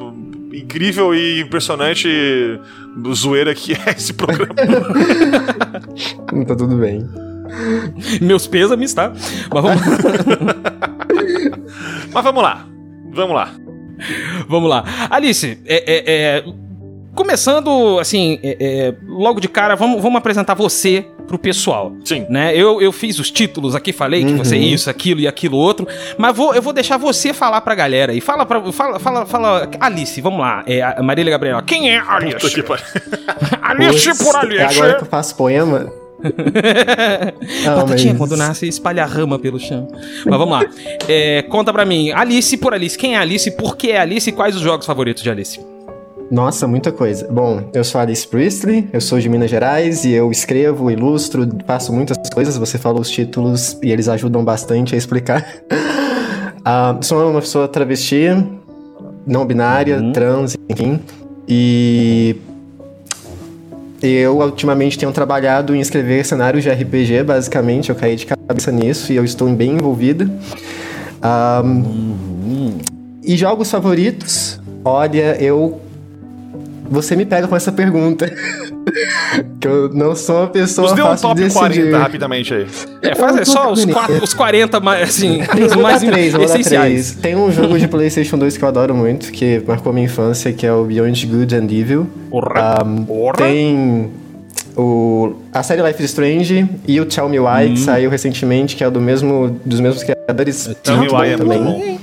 [0.53, 2.07] incrível e impressionante
[3.13, 4.53] zoeira que é esse programa.
[6.47, 7.07] Tá tudo bem.
[8.21, 9.11] Meus pêsames, tá?
[9.53, 9.81] Mas vamos,
[12.14, 12.66] Mas vamos lá.
[13.11, 13.49] Vamos lá.
[14.47, 14.84] vamos lá.
[15.09, 16.03] Alice, é, é,
[16.38, 16.43] é,
[17.16, 21.93] começando, assim, é, é, logo de cara, vamos, vamos apresentar você pro pessoal.
[22.03, 22.26] Sim.
[22.30, 22.55] Né?
[22.55, 24.38] Eu, eu fiz os títulos aqui, falei que Uhum.
[24.38, 25.88] você é isso, aquilo e aquilo outro,
[26.18, 28.20] mas vou, eu vou deixar você falar pra galera aí.
[28.20, 28.61] Fala pra.
[28.72, 29.70] Fala, fala, fala.
[29.80, 30.64] Alice, vamos lá.
[30.68, 31.61] É, Marília Gabriela.
[31.61, 32.38] Quem é Alice?
[32.53, 32.61] que.
[33.61, 34.64] Alice por Alice.
[34.64, 35.91] agora que eu faço poema?
[37.65, 39.88] Não, Batatinha, mas- quando nasce, espalha a rama pelo chão.
[40.26, 40.65] Mas vamos lá.
[41.07, 42.97] É, conta pra mim, Alice por Alice.
[42.97, 43.49] Quem é Alice?
[43.51, 44.30] Por que é Alice?
[44.30, 45.59] E quais os jogos favoritos de Alice?
[46.32, 47.28] Nossa, muita coisa.
[47.30, 51.93] Bom, eu sou Alice Priestley, eu sou de Minas Gerais e eu escrevo, ilustro, faço
[51.93, 52.57] muitas coisas.
[52.57, 55.45] Você falou os títulos e eles ajudam bastante a explicar.
[56.65, 58.28] Ah, sou uma pessoa travesti,
[59.28, 60.97] não binária, trans, enfim.
[61.45, 62.38] E
[64.07, 67.89] eu ultimamente tenho trabalhado em escrever cenários de RPG, basicamente.
[67.89, 70.29] Eu caí de cabeça nisso e eu estou bem envolvida.
[71.21, 71.63] Ah,
[73.23, 74.59] E jogos favoritos?
[74.83, 75.79] Olha, eu.
[76.93, 78.29] Você me pega com essa pergunta.
[79.59, 81.89] que eu não sou uma pessoa Nos dê um top de decidir.
[81.89, 82.67] 40 rapidamente aí.
[83.01, 86.91] É, faz é só os, quatro, os 40 mais, assim, os mais três, essenciais.
[86.93, 87.11] três.
[87.15, 90.67] Tem um jogo de PlayStation 2 que eu adoro muito, que marcou minha infância, que
[90.67, 92.07] é o Beyond Good and Evil.
[92.29, 93.37] Porra, Um, porra.
[93.37, 94.11] Tem
[94.77, 97.73] o, a série Life is Strange e o Tell Me Why, Hum.
[97.73, 100.69] que saiu recentemente, que é do mesmo, dos mesmos criadores.
[100.83, 101.99] Tell Me Why é bom muito também.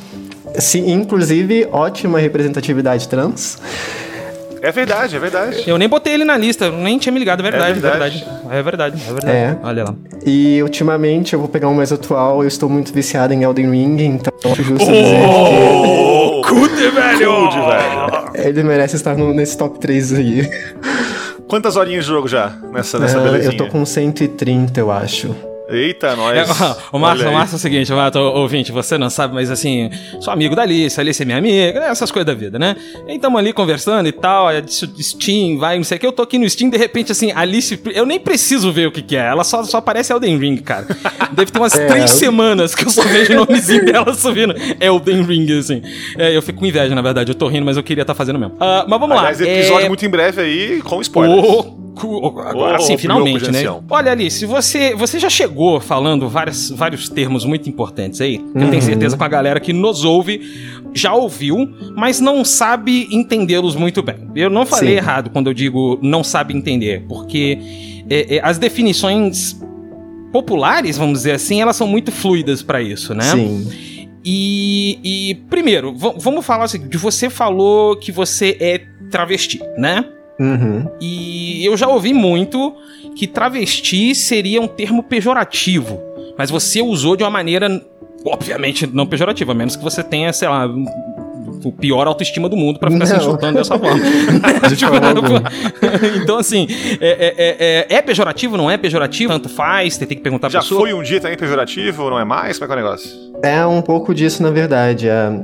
[0.58, 3.56] Sim, inclusive, ótima representatividade trans.
[4.62, 5.64] É verdade, é verdade.
[5.66, 8.26] Eu nem botei ele na lista, nem tinha me ligado, é verdade, é verdade.
[8.50, 9.36] É verdade, é verdade.
[9.36, 9.56] É.
[9.62, 9.94] Olha lá.
[10.26, 14.02] E ultimamente, eu vou pegar um mais atual, eu estou muito viciado em Elden Ring,
[14.02, 14.92] então acho justo Oh!
[14.92, 17.36] dizer Ô, Cude, velho!
[17.36, 18.32] Cude, velho.
[18.32, 20.50] que ele merece estar no- nesse top 3 aí.
[21.48, 23.52] Quantas horinhas de jogo já nessa, nessa Ah, belezinha?
[23.52, 25.34] eu tô com 130, eu acho.
[25.70, 26.36] Eita, nós.
[26.36, 27.32] É, o Márcio, o.
[27.32, 29.90] Márcio é o seguinte, Márcio, ô, ouvinte, você não sabe, mas assim,
[30.20, 32.76] sou amigo da Alice, a Alice é minha amiga, né, essas coisas da vida, né?
[33.08, 36.22] E estamos ali conversando e tal, é Steam, vai, não sei o que, eu tô
[36.22, 39.20] aqui no Steam, de repente, assim, Alice, eu nem preciso ver o que que é,
[39.26, 40.86] ela só, só aparece Elden Ring, cara.
[41.32, 44.54] Deve ter umas É, três eu- semanas que eu só vejo o nomezinho dela subindo
[44.80, 45.82] Elden Ring, assim.
[46.18, 48.38] É, eu fico com inveja, na verdade, eu tô rindo, mas eu queria estar fazendo
[48.38, 48.56] mesmo.
[48.60, 49.46] Ah, mas vamos Aliás, lá.
[49.46, 49.88] episódio é...
[49.88, 51.42] muito em breve aí, com spoilers.
[51.48, 53.62] Ô, cu- Agora Ô, sim, finalmente, né?
[53.88, 58.40] Olha, Alice, você, você já chegou falando vários, vários termos muito importantes aí.
[58.54, 60.40] Eu tenho certeza que a galera que nos ouve
[60.94, 64.28] já ouviu, mas não sabe entendê-los muito bem.
[64.34, 64.96] Eu não falei Sim.
[64.96, 67.58] errado quando eu digo não sabe entender, porque
[68.08, 69.60] é, é, as definições
[70.32, 73.24] populares, vamos dizer assim, elas são muito fluidas pra isso, né?
[73.24, 73.68] Sim.
[74.24, 78.78] E, e, primeiro, vamos falar assim, de você falou que você é
[79.10, 80.04] travesti, né?
[80.40, 80.86] Uhum.
[81.00, 82.74] E eu já ouvi muito
[83.14, 86.00] que travesti seria um termo pejorativo,
[86.38, 87.68] mas você usou de uma maneira,
[88.24, 90.86] obviamente, não pejorativa, a menos que você tenha, sei lá, um-
[91.62, 93.20] o pior autoestima do mundo pra ficar se Não.
[93.20, 94.00] insultando dessa forma.
[94.66, 94.94] De Tipo,
[96.22, 96.66] então, assim,
[97.00, 97.56] é, é-
[97.90, 99.30] é- é pejorativo, não é pejorativo?
[99.30, 100.80] Tanto faz, você tem que perguntar Já pra pessoa.
[100.80, 102.58] foi um dia também pejorativo, não é mais?
[102.58, 103.10] Como é que é o negócio?
[103.42, 105.06] É um pouco disso, na verdade.
[105.06, 105.42] É,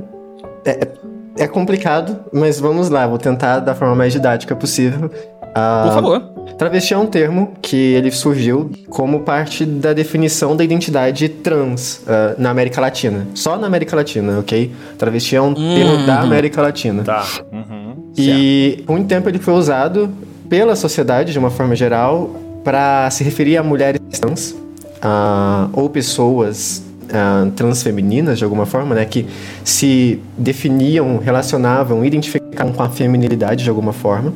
[1.37, 5.11] é, complicado, mas vamos lá, vou tentar da forma mais didática possível.
[5.55, 6.37] Ah, Por favor.
[6.57, 12.35] Travesti é um termo que ele surgiu como parte da definição da identidade trans ah,
[12.37, 13.27] na América Latina.
[13.33, 14.71] Só na América Latina, ok?
[14.97, 17.03] Travesti é um termo da América Latina.
[17.03, 17.25] Tá.
[17.51, 18.11] Uhum.
[18.17, 20.09] E por muito tempo ele foi usado
[20.49, 22.29] pela sociedade, de uma forma geral,
[22.63, 24.55] para se referir a mulheres trans
[25.01, 29.05] ah, ou pessoas ah, transfemininas, de alguma forma, né?
[29.05, 29.25] Que
[29.63, 34.33] se definiam, relacionavam, identificavam com a feminilidade de alguma forma,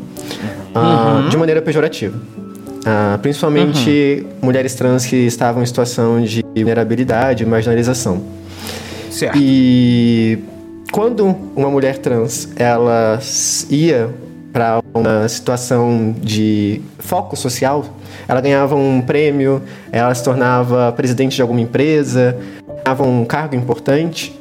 [0.74, 2.18] ah, de maneira pejorativa.
[2.86, 8.24] Ah, principalmente mulheres trans que estavam em situação de vulnerabilidade marginalização.
[9.12, 9.38] Certo.
[9.40, 10.40] E
[10.92, 13.20] quando uma mulher trans ela
[13.70, 14.10] ia
[14.52, 17.86] para uma situação de foco social,
[18.28, 19.62] ela ganhava um prêmio,
[19.92, 22.38] ela se tornava presidente de alguma empresa,
[23.00, 24.40] um cargo importante.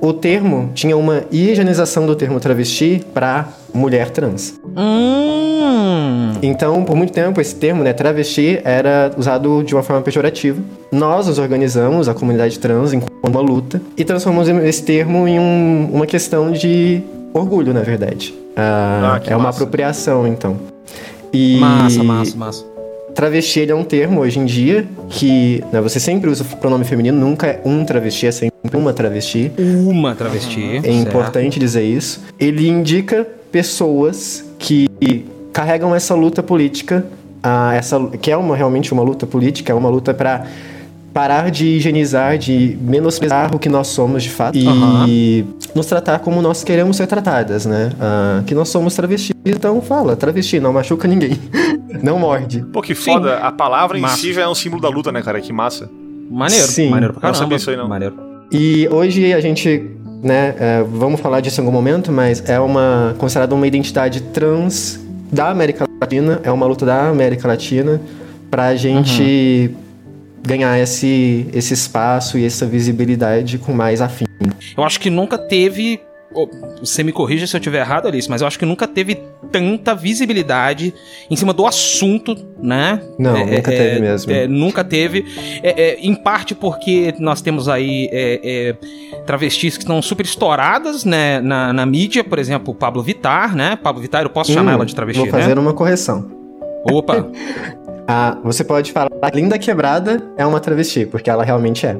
[0.00, 4.58] O termo tinha uma higienização do termo travesti para mulher trans.
[4.76, 6.32] Hum.
[6.42, 10.60] Então, por muito tempo, esse termo, né, travesti, era usado de uma forma pejorativa.
[10.90, 15.88] Nós nos organizamos, a comunidade trans, enquanto uma luta, e transformamos esse termo em um-
[15.92, 17.00] uma questão de
[17.32, 18.34] orgulho, na verdade.
[18.56, 19.58] Ah, Ah, é uma massa.
[19.62, 20.56] apropriação, então.
[21.32, 22.64] E Massa, massa, massa.
[23.14, 26.84] Travesti ele é um termo hoje em dia que né, você sempre usa o pronome
[26.84, 29.52] feminino, nunca é um travesti, é sempre uma travesti.
[29.58, 30.76] Uma travesti.
[30.76, 30.88] É certo.
[30.88, 32.22] importante dizer isso.
[32.38, 34.88] Ele indica pessoas que
[35.52, 37.04] carregam essa luta política,
[37.42, 40.46] ah, essa, que é uma, realmente uma luta política, é uma luta para
[41.12, 45.06] parar de higienizar, de menosprezar o que nós somos de fato Aham.
[45.06, 45.44] e
[45.74, 47.92] nos tratar como nós queremos ser tratadas, né?
[48.00, 51.38] Ah, que nós somos travestis, então fala, travesti, não machuca ninguém,
[52.02, 52.64] não morde.
[52.72, 53.38] Pô, que foda.
[53.38, 54.16] A palavra em Massa.
[54.18, 55.40] si já é um símbolo da luta, né, cara?
[55.40, 55.90] Que massa.
[56.30, 56.88] Maneiro, Sim.
[56.90, 57.38] maneiro pra Eu não caramba.
[57.38, 57.88] sabia isso aí, não.
[57.88, 58.14] Maneiro.
[58.50, 59.90] E hoje a gente,
[60.22, 65.00] né, é, vamos falar disso em algum momento, mas é uma considerada uma identidade trans
[65.32, 68.00] da América Latina, é uma luta da América Latina
[68.50, 69.74] pra gente
[70.46, 74.24] ganhar esse, esse espaço e essa visibilidade com mais afim.
[74.76, 76.00] Eu acho que nunca teve.
[76.80, 79.20] Você me corrija se eu estiver errado, Alice, mas eu acho que nunca teve
[79.50, 80.94] tanta visibilidade
[81.30, 83.00] em cima do assunto, né?
[83.18, 84.32] Não, nunca teve mesmo.
[84.32, 85.24] é, nunca teve.
[85.62, 88.76] É, é, em parte porque nós temos aí é, é,
[89.26, 93.76] travestis que estão super estouradas né, na, na mídia, por exemplo, Pablo Vittar, né?
[93.76, 95.60] Pablo Vittar, eu posso chamar Hum, ela de travesti, Vou fazer né?
[95.60, 96.30] uma correção.
[96.84, 97.26] Opa,
[98.06, 101.96] Ah, você pode falar Linda Quebrada é uma travesti, porque ela realmente é.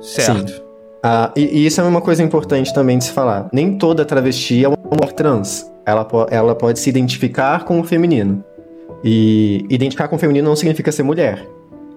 [0.00, 0.69] certo.
[1.02, 3.48] Ah, e, e isso é uma coisa importante também de se falar.
[3.52, 5.70] Nem toda travesti é uma mulher trans.
[5.86, 8.44] Ela, po- ela pode se identificar com o feminino.
[9.02, 11.46] E identificar com o feminino não significa ser mulher.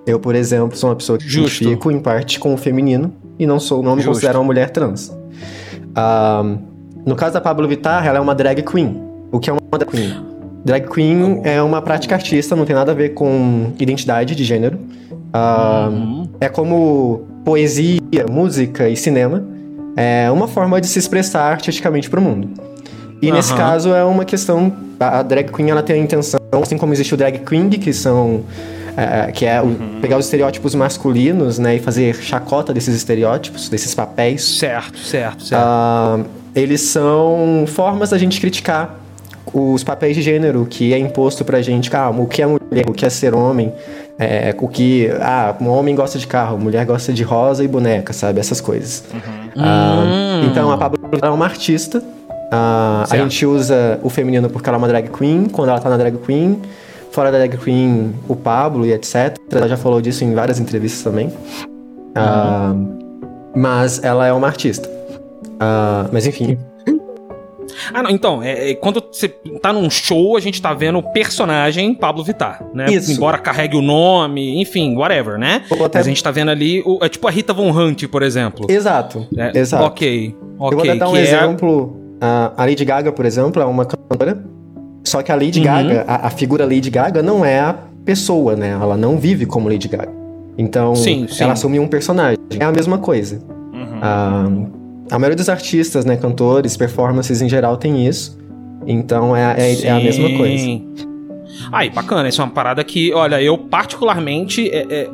[0.08, 1.64] Eu, por exemplo, sou uma pessoa que Justo.
[1.64, 4.14] identifico em parte com o feminino e não sou, não me Justo.
[4.14, 5.14] considero uma mulher trans.
[5.95, 6.43] Ah,
[7.06, 9.01] no caso da Pablo Vittar, ela é uma drag queen.
[9.32, 10.14] O que é uma drag queen?
[10.64, 14.78] Drag queen é uma prática artista, não tem nada a ver com identidade de gênero.
[15.34, 16.30] Ah, Uhum.
[16.39, 19.44] é como poesia, música e cinema.
[19.96, 22.50] É uma forma de se expressar artisticamente para o mundo.
[23.22, 23.62] E nesse Aham.
[23.62, 24.74] caso é uma questão.
[25.00, 28.41] A drag queen ela tem a intenção, assim como existe o drag queen, que são.
[28.96, 33.96] é, que é o- pegar os estereótipos masculinos, né, e fazer chacota desses estereótipos, desses
[33.96, 34.44] papéis.
[34.44, 35.60] Certo, certo, certo.
[35.66, 36.20] Ah,
[36.54, 39.00] eles são formas da gente criticar
[39.52, 41.89] os papéis de gênero que é imposto pra gente.
[41.96, 43.74] Ah, o que é mulher, o que é ser homem,
[44.20, 45.09] é, o que.
[45.20, 48.39] Ah, um homem gosta de carro, mulher gosta de rosa e boneca, sabe?
[48.39, 49.03] Essas coisas.
[49.57, 50.47] Ah, Hum.
[50.49, 52.03] Então a Pablo é uma artista.
[52.51, 55.89] Ah, a gente usa o feminino porque ela é uma drag queen, quando ela tá
[55.89, 56.61] na drag queen.
[57.11, 59.38] Fora da drag queen, o Pablo e etc.
[59.51, 61.32] Ela já falou disso em várias entrevistas também.
[62.16, 62.74] Ah,
[63.55, 64.89] mas ela é uma artista.
[65.59, 66.57] Ah, mas enfim.
[67.94, 69.28] Ah, não, então, é, é, quando você
[69.62, 72.86] tá num show, a gente tá vendo o personagem Pablo Vittar, né?
[72.90, 73.12] Isso.
[73.12, 75.64] Embora carregue o nome, enfim, whatever, né?
[75.72, 78.22] Até- Mas a gente tá vendo ali, o- é tipo a Rita Von Hunt, por
[78.24, 78.66] exemplo.
[78.70, 79.28] Exato.
[79.38, 79.84] É, Exato.
[79.86, 80.78] Ok, ok.
[80.78, 82.00] Eu vou até dar um é- exemplo.
[82.22, 84.44] A Lady Gaga, por exemplo, é uma cantora.
[85.06, 85.66] Só que a Lady Uhum.
[85.66, 88.70] Gaga, a, a figura Lady Gaga não é a pessoa, né?
[88.70, 90.10] Ela não vive como Lady Gaga.
[90.58, 91.44] Então, Sim, sim.
[91.44, 92.38] ela assume um personagem.
[92.58, 93.42] É a mesma coisa.
[93.74, 94.00] Uhum.
[94.02, 94.46] Ah,
[95.12, 98.38] a maioria dos artistas, né, cantores, performances em geral tem isso.
[98.86, 100.82] Então é, é, é a mesma coisa.
[101.72, 104.70] Aí, bacana, isso é uma parada que, olha, eu particularmente.
[104.70, 105.10] é- é,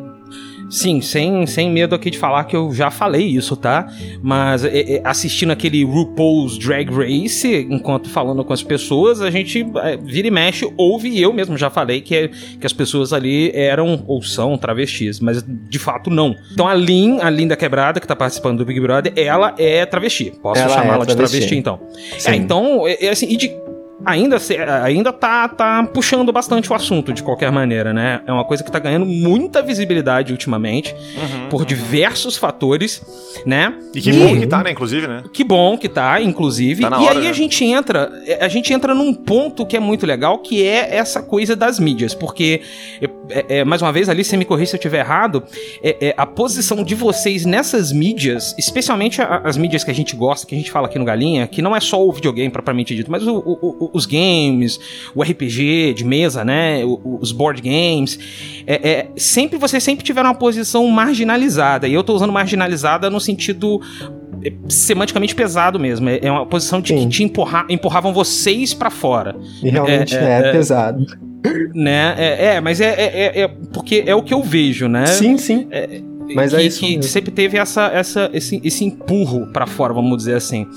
[0.69, 3.87] sim, sem, sem medo aqui de falar que eu já falei isso, tá?
[4.21, 9.65] Mas é, é, assistindo aquele RuPaul's Drag Race, enquanto falando com as pessoas, a gente
[9.83, 12.27] é, vira e mexe, ouve e eu mesmo já falei que, é-
[12.59, 16.35] que as pessoas ali eram ou são travestis, mas de fato não.
[16.51, 19.85] Então a Lin, a Lin da Quebrada, que tá participando do Big Brother, ela é
[19.85, 20.31] travesti.
[20.41, 21.37] Posso é chamá-la de travesti.
[21.37, 21.79] travesti, então.
[22.17, 22.31] Sim.
[22.31, 23.51] É, então, é, é assim, e de
[24.09, 28.21] ainda, se- ainda tá, tá puxando bastante o assunto, de qualquer maneira, né?
[28.25, 30.95] É uma coisa que tá ganhando muita visibilidade ultimamente,
[31.49, 33.01] por diversos fatores,
[33.45, 33.69] né?
[33.69, 33.89] Uhum.
[33.95, 35.23] E que bom que tá, né, inclusive, né?
[35.33, 36.81] Que bom que tá, inclusive.
[36.83, 37.29] Tá e hora, aí né?
[37.29, 41.21] a gente entra, a gente entra num ponto que é muito legal, que é essa
[41.21, 42.61] coisa das mídias, porque
[43.29, 45.43] é, é, mais uma vez ali, você me corrija se eu estiver errado,
[45.83, 50.45] é, é, a posição de vocês nessas mídias, especialmente as mídias que a gente gosta,
[50.45, 53.09] que a gente fala aqui no Galinha, que não é só o videogame propriamente dito,
[53.11, 54.79] mas o- o- o- os games,
[55.13, 58.17] o RPG de mesa, né, os board games,
[58.65, 61.87] é, é, sempre vocês sempre tiveram uma posição marginalizada.
[61.87, 63.79] E eu tô usando marginalizada no sentido
[64.43, 66.09] é, semanticamente pesado mesmo.
[66.09, 67.09] É é uma posição de que Sim.
[67.09, 70.51] te empurra, empurravam vocês pra fora, E realmente É, é, é, é.
[70.51, 71.05] pesado.
[71.73, 72.15] né?
[72.17, 75.05] É, é, mas é, é, porque é o que eu vejo, né?
[75.05, 75.67] Sim, sim.
[76.35, 80.17] Mas que, é isso que sempre teve essa, essa, esse, esse empurro pra fora, vamos
[80.17, 80.67] dizer assim.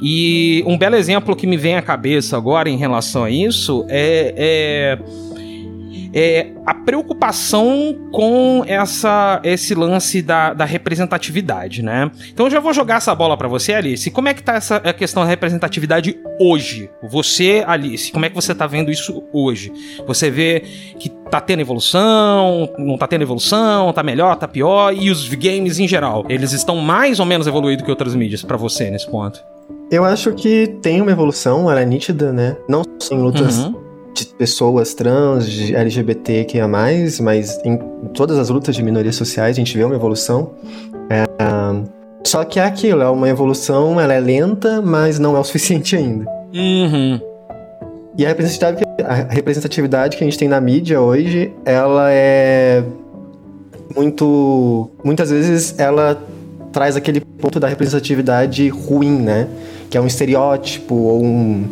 [0.00, 4.34] E um belo exemplo que me vem à cabeça agora em relação a isso é,
[4.36, 4.98] é,
[6.14, 12.10] é a preocupação com essa, esse lance da, da representatividade, né?
[12.32, 14.08] Então eu já vou jogar essa bola para você, Alice.
[14.10, 16.88] Como é que tá essa questão da representatividade hoje?
[17.02, 19.72] Você, Alice, como é que você tá vendo isso hoje?
[20.06, 20.62] Você vê
[21.00, 25.80] que tá tendo evolução, não tá tendo evolução, tá melhor, tá pior, e os games
[25.80, 29.57] em geral, eles estão mais ou menos evoluídos que outras mídias para você nesse ponto?
[29.90, 32.56] Eu acho que tem uma evolução, ela é nítida, né?
[32.68, 33.74] Não só em lutas Uhum.
[34.14, 37.78] de pessoas trans, de LGBT que é mais, mas em
[38.12, 40.50] todas as lutas de minorias sociais a gente vê uma evolução.
[41.08, 41.24] É,
[42.26, 45.96] só que é aquilo, é uma evolução, ela é lenta, mas não é o suficiente
[45.96, 46.26] ainda.
[46.54, 47.20] Uhum.
[48.18, 52.82] E a representatividade, a representatividade que a gente tem na mídia hoje, ela é
[53.94, 54.90] muito.
[55.04, 56.20] Muitas vezes ela
[56.72, 59.46] traz aquele ponto da representatividade ruim, né?
[59.90, 61.64] Que é um estereótipo ou um-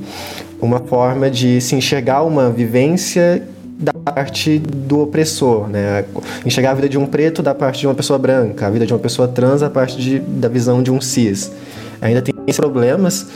[0.61, 3.43] uma forma de se enxergar uma vivência
[3.79, 6.05] da parte do opressor, né?
[6.47, 8.93] Enxergar a vida de um preto da parte de uma pessoa branca, a vida de
[8.93, 11.53] uma pessoa trans da parte de, da visão de um cis.
[12.01, 13.27] Ainda tem esses problemas.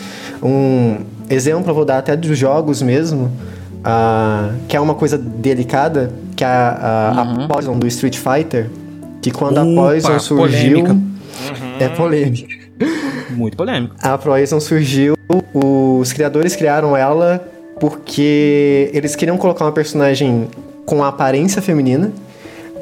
[0.42, 0.96] Um
[1.28, 3.30] exemplo eu vou dar até dos jogos mesmo,
[3.84, 8.70] ah, que é uma coisa delicada, que é a, a, a Poison do Street Fighter,
[9.20, 10.84] que quando a Opa, Poison surgiu...
[10.84, 10.96] polêmica.
[11.78, 12.59] É polêmica.
[13.40, 13.94] Muito polêmico.
[14.02, 15.14] A Poison surgiu,
[15.54, 17.42] os criadores criaram ela
[17.80, 20.46] porque eles queriam colocar uma personagem
[20.84, 22.12] com aparência feminina,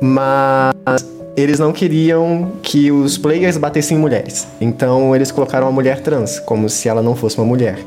[0.00, 1.06] mas
[1.36, 4.48] eles não queriam que os players batessem em mulheres.
[4.60, 7.78] Então eles colocaram uma mulher trans, como se ela não fosse uma mulher.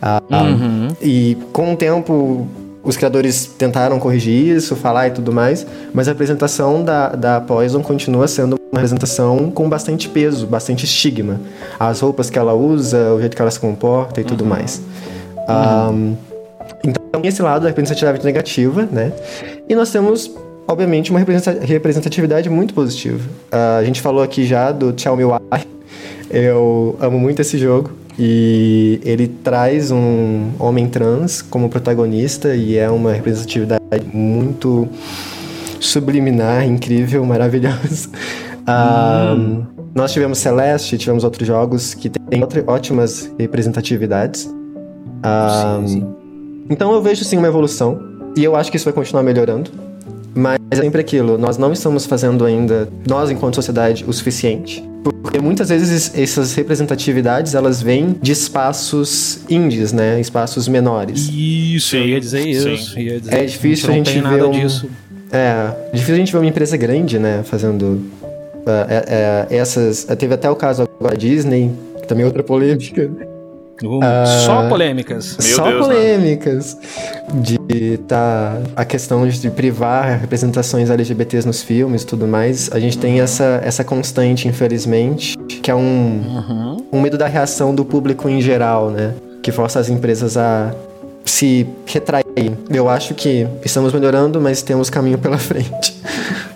[0.00, 0.88] Ah, Uhum.
[1.02, 2.46] E com o tempo,
[2.82, 7.82] os criadores tentaram corrigir isso, falar e tudo mais, mas a apresentação da, da Poison
[7.82, 11.40] continua sendo uma apresentação com bastante peso, bastante estigma.
[11.78, 14.82] As roupas que ela usa, o jeito que ela se comporta e tudo mais.
[15.48, 16.14] Ahn,
[16.84, 19.12] então, tem esse lado da representatividade negativa, né?
[19.68, 20.30] E nós temos,
[20.66, 23.20] obviamente, uma representa- representatividade muito positiva.
[23.50, 25.66] Ah, a gente falou aqui já do Tell Me Why.
[26.30, 27.90] Eu amo muito esse jogo.
[28.16, 34.88] E ele traz um homem trans como protagonista e é uma representatividade muito
[35.80, 38.08] subliminar, incrível, maravilhosa.
[38.66, 39.36] Ah,
[39.94, 44.52] Nós tivemos Celeste, tivemos outros jogos que têm ótimas representatividades.
[45.22, 46.06] Ah, Sim, sim.
[46.68, 48.00] então eu vejo sim uma evolução
[48.36, 49.70] e eu acho que isso vai continuar melhorando.
[50.36, 54.82] Mas é sempre aquilo, nós não estamos fazendo ainda, nós enquanto sociedade, o suficiente.
[55.22, 60.18] Porque muitas vezes essas representatividades, elas vêm de espaços indies, né?
[60.20, 61.30] Espaços menores.
[61.32, 62.98] Isso, eu ia dizer isso.
[62.98, 63.32] ia dizer.
[63.34, 64.88] É difícil não a gente ver nada um- disso.
[65.30, 68.00] É, difícil a gente ver uma empresa grande, né, fazendo
[68.66, 70.04] ah, é- é, essas...
[70.18, 73.10] Teve até o caso agora da Disney, que também é outra polêmica.
[73.82, 75.36] Uh, Ah, Só polêmicas.
[75.42, 75.94] Meu Só Deus, né?
[75.94, 76.76] polêmicas.
[77.34, 82.70] De tá a questão de privar representações LGBTs nos filmes e tudo mais.
[82.72, 86.76] A gente tem essa, essa constante, infelizmente, que é um, Uhum.
[86.92, 89.12] um medo da reação do público em geral, né?
[89.42, 90.72] Que força as empresas a
[91.24, 92.24] se retrair.
[92.70, 95.93] Eu acho que estamos melhorando, mas temos caminho pela frente.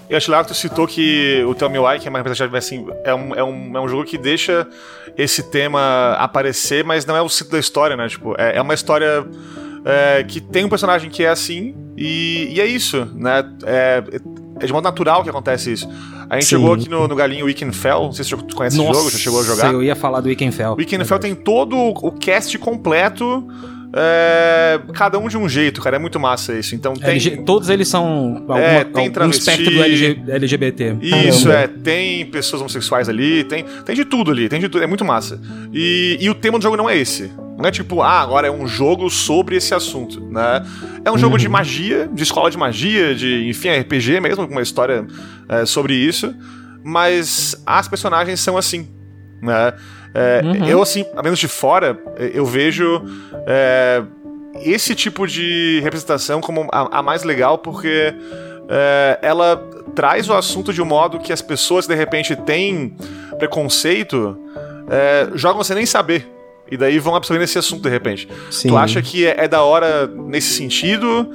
[0.09, 2.65] Eu acho legal que tu citou que o Tell Me Why, que é uma representatividade,
[2.65, 4.67] assim, é um, é, um, é um jogo que deixa
[5.17, 8.09] esse tema aparecer, mas não é o centro da história, né?
[8.09, 9.27] Tipo, é, é uma história
[9.85, 13.45] é, que tem um personagem que é assim, e, e é isso, né?
[13.65, 14.03] É,
[14.61, 15.89] é de modo natural que acontece isso.
[16.31, 16.57] A gente Sim.
[16.57, 19.19] jogou aqui no, no Galinho Weekend Fell, não sei se tu conhece esse jogo, já
[19.19, 19.73] chegou a jogar.
[19.73, 20.73] eu ia falar do Weekend Fell.
[20.73, 23.47] O Weekend Fell tem todo o cast completo,
[23.95, 26.74] é, cada um de um jeito, cara, é muito massa isso.
[26.74, 27.11] Então tem...
[27.11, 29.41] LG todos eles são alguma, É, tem travesti.
[29.41, 30.97] espectro do LG LGBT.
[31.01, 31.64] Isso, Caramba.
[31.64, 31.66] é.
[31.68, 34.82] Tem pessoas homossexuais ali, tem, tem de tudo ali, tem de tudo.
[34.82, 35.41] É muito massa.
[35.72, 37.30] E, e o tema do jogo não é esse.
[37.57, 40.64] Não é tipo, ah, agora é um jogo sobre esse assunto, né?
[41.05, 44.62] É um jogo de magia, de escola de magia, de, enfim, RPG mesmo, com uma
[44.62, 45.05] história
[45.49, 46.32] é, sobre isso.
[46.84, 48.86] Mas as personagens são assim,
[49.43, 49.72] né?
[50.15, 53.03] É, Eu, assim, a menos de fora, eu vejo
[53.47, 54.03] é,
[54.65, 58.15] esse tipo de representação como a, a mais legal, porque
[58.69, 59.57] é, ela
[59.95, 62.97] traz o assunto de um modo que as pessoas de repente têm
[63.39, 64.37] preconceito,
[64.91, 66.27] é, jogam sem nem saber.
[66.71, 68.29] E daí vão absorvendo esse assunto de repente.
[68.51, 68.69] Sim.
[68.69, 71.27] Tu acha que é, é da hora nesse sentido?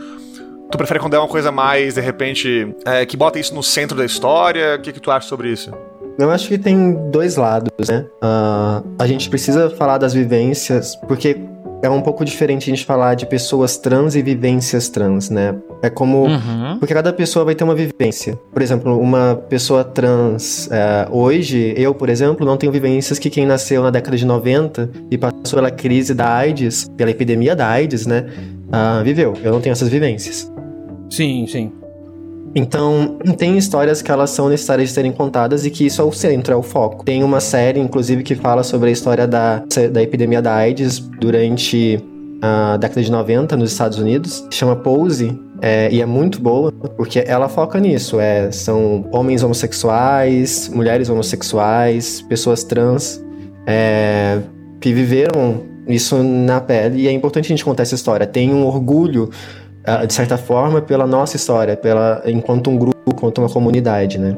[0.71, 3.97] Tu prefere quando é uma coisa mais, de repente, é, que bota isso no centro
[3.97, 4.75] da história?
[4.75, 5.71] O que, que tu acha sobre isso?
[6.17, 8.05] Eu acho que tem dois lados, né?
[8.21, 11.37] Ah, a gente precisa falar das vivências, porque
[11.81, 15.55] é um pouco diferente a gente falar de pessoas trans e vivências trans, né?
[15.81, 16.25] É como.
[16.25, 16.77] Uhum.
[16.79, 18.39] Porque cada pessoa vai ter uma vivência.
[18.53, 23.45] Por exemplo, uma pessoa trans é, hoje, eu, por exemplo, não tenho vivências que quem
[23.45, 28.05] nasceu na década de 90 e passou pela crise da AIDS, pela epidemia da AIDS,
[28.05, 28.27] né?
[28.73, 29.33] ah, viveu.
[29.43, 30.51] Eu não tenho essas vivências.
[31.09, 31.71] Sim, sim.
[32.55, 36.11] Então, tem histórias que elas são necessárias de serem contadas e que isso é o
[36.11, 37.03] centro, é o foco.
[37.03, 42.03] Tem uma série, inclusive, que fala sobre a história da, da epidemia da AIDS durante
[42.41, 47.23] a década de 90 nos Estados Unidos, chama Pose, é, e é muito boa, porque
[47.25, 48.19] ela foca nisso.
[48.19, 53.23] É, são homens homossexuais, mulheres homossexuais, pessoas trans
[53.65, 54.39] é,
[54.81, 58.27] que viveram isso na pele, e é importante a gente contar essa história.
[58.27, 59.62] Tem um orgulho ah,
[60.07, 64.37] de certa forma, pela nossa história, pela enquanto um grupo, enquanto uma comunidade, né?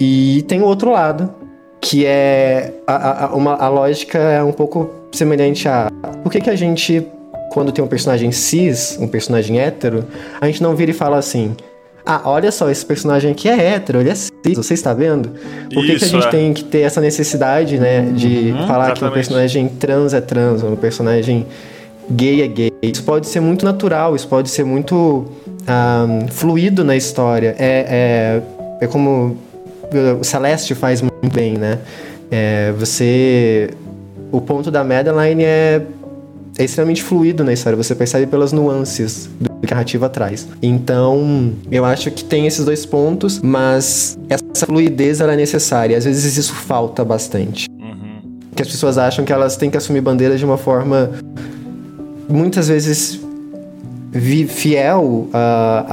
[0.00, 1.30] E tem o outro lado,
[1.80, 5.90] que é a, a, uma, a lógica é um pouco semelhante a
[6.22, 7.06] por que, que a gente,
[7.52, 10.04] quando tem um personagem cis, um personagem hétero,
[10.40, 11.54] a gente não vira e fala assim.
[12.04, 15.30] Ah, olha só, esse personagem aqui é hétero, ele é cis, você está vendo?
[15.72, 16.30] Por que, que a gente é.
[16.30, 19.14] tem que ter essa necessidade, né, de Uhum, falar que um exatamente.
[19.14, 21.46] personagem trans é trans, ou um personagem
[22.10, 22.72] gay é gay.
[22.82, 25.26] Isso pode ser muito natural, isso pode ser muito
[25.66, 27.54] ah, fluido na história.
[27.58, 28.42] É,
[28.80, 29.36] é, é como
[30.20, 31.78] o Celeste faz muito bem, né?
[32.30, 33.70] É, você.
[34.32, 35.82] O ponto da Madeline é,
[36.56, 40.46] é extremamente fluido na história, você percebe pelas nuances do que a narrativa traz.
[40.62, 45.98] Então, eu acho que tem esses dois pontos, mas essa fluidez ela é necessária.
[45.98, 47.68] Às vezes isso falta bastante.
[48.54, 51.10] Que as pessoas acham que elas têm que assumir bandeiras de uma forma
[52.30, 53.20] muitas vezes
[54.48, 55.84] fiel à,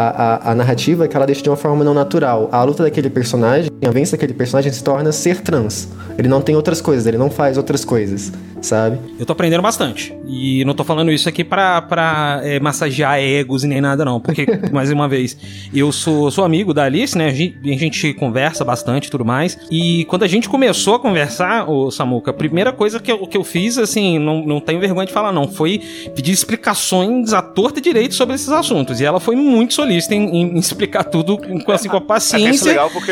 [0.45, 2.49] à, à- narrativa que ela deixa de uma forma não natural.
[2.51, 5.87] A luta daquele personagem, a vence daquele personagem se torna ser trans.
[6.17, 8.31] Ele não tem outras coisas, ele não faz outras coisas,
[8.61, 8.99] sabe?
[9.19, 10.13] Eu tô aprendendo bastante.
[10.27, 14.19] E não tô falando isso aqui pra, pra é, massagear egos e nem nada, não.
[14.19, 15.37] Porque, mais uma vez,
[15.73, 17.27] eu sou, sou amigo da Alice, né?
[17.27, 19.57] A gente, a gente conversa bastante e tudo mais.
[19.71, 23.37] E quando a gente começou a conversar, o Samuca, a primeira coisa que eu, que
[23.37, 25.81] eu fiz, assim, não, não tenho vergonha de falar, não, foi
[26.15, 28.99] pedir explicações à torta e direito sobre esses assuntos.
[28.99, 32.35] E ela foi muito solícita em, em explicar tudo com, assim, com a É, isso
[32.35, 32.67] é paciência.
[32.67, 33.11] legal porque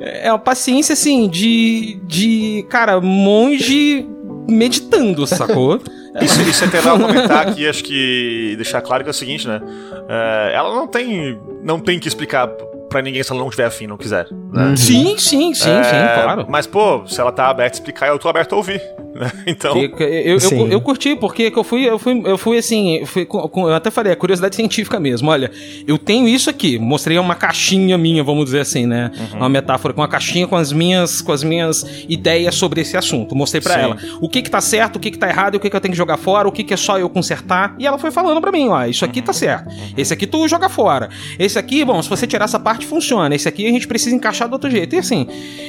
[0.00, 1.98] É uma paciência, assim, de.
[2.04, 2.64] de.
[2.68, 4.06] Cara, monge
[4.48, 5.80] meditando, sacou?
[6.22, 9.48] Isso, isso é até legal comentar aqui, acho que deixar claro que é o seguinte,
[9.48, 9.60] né?
[10.08, 12.46] É, ela não tem, não tem que explicar
[12.88, 14.28] pra ninguém se ela não tiver afim, não quiser.
[14.30, 14.76] Né?
[14.76, 16.46] sim, sim, sim, É, sim, claro.
[16.48, 18.80] Mas, pô, se ela tá aberta a explicar, eu tô aberto a ouvir.
[19.46, 19.76] Então.
[19.76, 23.28] Eu, eu, eu, curti, porque que eu fui, eu fui, eu fui assim, eu, fui
[23.30, 25.30] eu até falei, é curiosidade científica mesmo.
[25.30, 25.50] Olha,
[25.86, 29.10] eu tenho isso aqui, mostrei uma caixinha minha, vamos dizer assim, né?
[29.32, 29.38] Uhum.
[29.38, 33.34] Uma metáfora com uma caixinha com as minhas, com as minhas ideias sobre esse assunto.
[33.34, 33.80] Mostrei pra Sim.
[33.80, 35.80] ela o que que tá certo, o que que tá errado, o que que eu
[35.80, 37.74] tenho que jogar fora, o que que é só eu consertar.
[37.78, 39.26] E ela foi falando pra mim, ó, isso aqui Uhum.
[39.26, 39.70] tá certo.
[39.96, 41.08] Esse aqui tu joga fora.
[41.38, 43.34] Esse aqui, bom, se você tirar essa parte funciona.
[43.34, 44.94] Esse aqui a gente precisa encaixar do outro jeito.
[44.94, 45.26] E assim,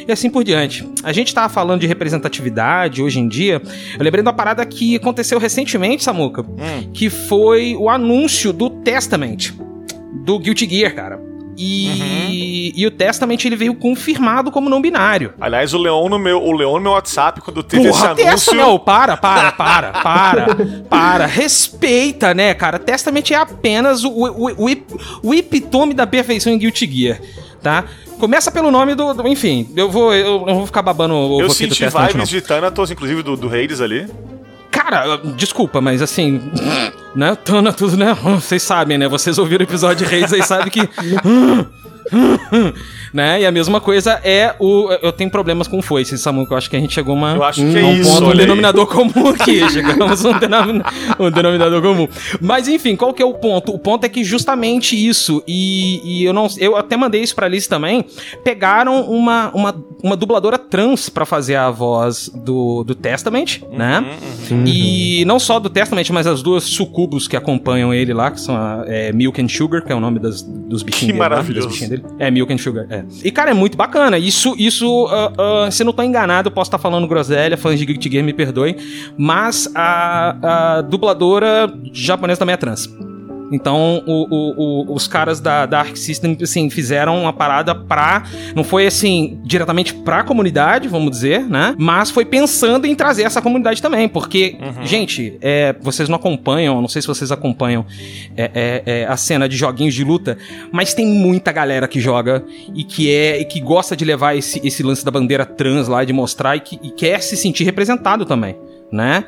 [0.08, 0.88] e assim por diante.
[1.04, 3.35] A gente tava falando de representatividade hoje em dia.
[3.44, 3.62] Eu
[4.00, 6.90] lembrei de uma parada que aconteceu recentemente, Samuca, Hum.
[6.94, 9.52] que foi o anúncio do Testament,
[10.26, 11.20] do Guilty Gear, cara.
[11.58, 15.34] E, e o Testament ele veio confirmado como não binário.
[15.40, 18.26] Aliás, o Leon no meu, o Leon no meu WhatsApp, quando teve Porra, esse anúncio.
[18.26, 20.54] Testa, não, para, para, para, para,
[20.90, 21.26] para.
[21.26, 22.78] Respeita, né, cara?
[22.78, 27.22] Testament é apenas o, o, o, ep- o epitome da perfeição em Guilty Gear,
[27.66, 27.84] tá?
[28.20, 29.12] Começa pelo nome do.
[29.14, 32.16] do- enfim, eu vou, eu, eu vou ficar babando o Eu do senti Testament, vibes
[32.16, 32.24] não.
[32.26, 34.08] de Thanatos, inclusive do, do Hades ali.
[34.70, 36.40] Cara, desculpa, mas assim,
[37.16, 37.34] né?
[37.36, 38.14] Thanatos, né?
[38.14, 39.08] Vocês sabem, né?
[39.08, 40.82] Vocês ouviram o episódio de Reis aí sabem que.
[43.14, 43.42] né?
[43.42, 44.90] E a mesma coisa é o.
[45.02, 47.44] Eu tenho problemas com foice, Samu, que eu acho que a gente chegou uma, Eu
[47.44, 49.68] acho que um é isso, ponto, um denominador comum aqui.
[49.70, 50.86] Chegamos a um, denomina-
[51.20, 52.08] um denominador comum.
[52.42, 53.72] Mas enfim, qual que é o ponto?
[53.74, 56.48] O ponto é que justamente isso, e, e eu não.
[56.58, 58.06] Eu até mandei isso pra Alice também.
[58.44, 64.04] Pegaram uma, uma, uma dubladora trans pra fazer a voz do, do Testament, né?
[64.66, 68.56] E não só do Testament, mas as duas sucubos que acompanham ele lá, que são
[68.56, 71.20] a é, Milk and Sugar, que é o nome das, dos bichinhos Que dele.
[71.20, 71.68] lá, maravilhoso.
[71.70, 72.16] bichinhas dele.
[72.20, 73.04] É, Milk and Sugar, é.
[73.24, 74.18] E, cara, é muito bacana.
[74.18, 77.86] Isso, isso ah, ah, se não tô enganado, eu posso estar falando groselha, fãs de
[77.86, 78.76] Guilty Gear me perdoem,
[79.18, 82.90] mas a, a dubladora japonesa também é trans.
[83.52, 84.54] Então, o- o-
[84.92, 88.24] o- os caras da Dark System, assim, fizeram uma parada pra...
[88.56, 91.76] Não foi, assim, diretamente pra comunidade, vamos dizer, né?
[91.78, 96.88] Mas foi pensando em trazer essa comunidade também, porque, gente, é, vocês não acompanham, não
[96.88, 97.86] sei se vocês acompanham
[98.36, 100.38] é, é, é, a cena de joguinhos de luta,
[100.72, 102.44] mas tem muita galera que joga
[102.76, 106.04] e que é e que gosta de levar esse, esse lance da bandeira trans lá,
[106.04, 108.56] de mostrar e, que, e quer se sentir representado também,
[108.92, 109.24] né?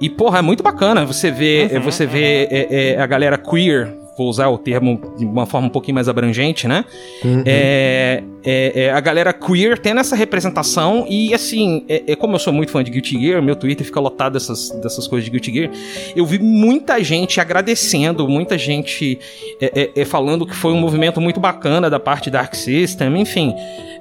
[0.00, 4.01] E, porra, é muito bacana você ver, é, você ver é, é, a galera queer
[4.16, 6.84] vou usar o termo de uma forma um pouquinho mais abrangente, né?
[7.24, 7.42] Uhum.
[7.46, 12.38] É, é, é a galera queer tendo essa representação e assim, é, é como eu
[12.38, 15.52] sou muito fã de Guilty Gear, meu Twitter fica lotado dessas, dessas coisas de Guilty
[15.52, 15.70] Gear,
[16.14, 19.18] eu vi muita gente agradecendo, muita gente
[19.60, 23.20] é, é, é, falando que foi um movimento muito bacana da parte da Arc System,
[23.20, 23.54] enfim.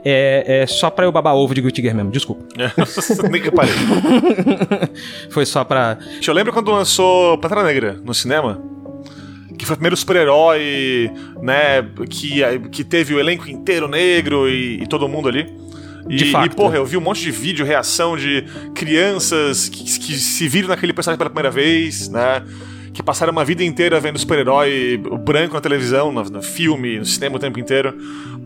[0.03, 2.43] É, é só pra eu babar ovo de Guilty Gear mesmo, desculpa.
[3.29, 3.73] Nem que parei.
[5.29, 5.99] foi só pra...
[6.25, 8.70] Eu lembro quando lançou Pantera Negra no cinema
[9.61, 14.88] que foi o primeiro super-herói, né, que, que teve o elenco inteiro negro e, e
[14.88, 15.45] todo mundo ali.
[16.09, 16.15] E.
[16.15, 18.43] E, porra, eu vi um monte de vídeo, reação de
[18.73, 22.43] crianças que, que se viram naquele personagem pela primeira vez, né?
[22.91, 27.35] Que passaram uma vida inteira vendo super-herói branco na televisão, no, no, filme, no cinema
[27.35, 27.95] o tempo inteiro,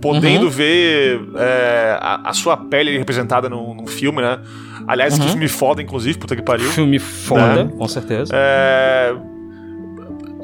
[0.01, 0.51] podendo uhum.
[0.51, 4.37] ver é, a, a, sua pele representada num, num filme, né?
[4.85, 5.23] Aliás, uhum.
[5.23, 6.69] que filme foda, inclusive, puta que pariu.
[6.71, 7.71] Filme foda, né?
[7.73, 8.33] com certeza.
[8.35, 9.15] É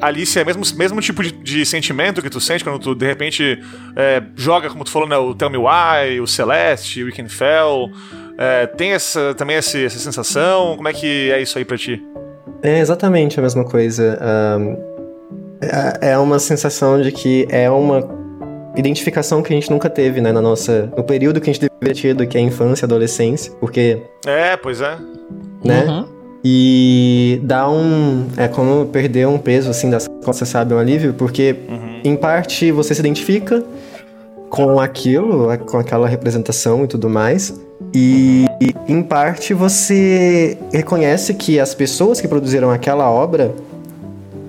[0.02, 3.62] Alice é mesmo mesmo tipo de, de, sentimento que tu sente quando tu de repente
[3.94, 7.88] é, joga, como tu falou, né, o Tell Me Why, o Celeste, o Weekend Fell.
[8.36, 10.76] É, tem essa, também essa, essa sensação?
[10.76, 12.02] Como é que é isso aí pra ti?
[12.62, 14.18] É exatamente a mesma coisa.
[14.58, 14.76] Um,
[15.60, 18.00] é, é uma sensação de que é uma
[18.76, 21.94] identificação que a gente nunca teve, né, na nossa, no período que a gente deveria
[21.94, 24.98] ter tido, que é a infância, adolescência, porque É, pois é.
[25.64, 25.84] Né?
[25.84, 26.21] Uhum.
[26.44, 28.26] E dá um.
[28.36, 30.74] É como perder um peso, assim, das costas, sabe?
[30.74, 32.00] Um alívio, porque, uhum.
[32.02, 33.62] em parte, você se identifica
[34.50, 37.58] com aquilo, com aquela representação e tudo mais.
[37.94, 38.46] E,
[38.88, 43.54] em parte, você reconhece que as pessoas que produziram aquela obra,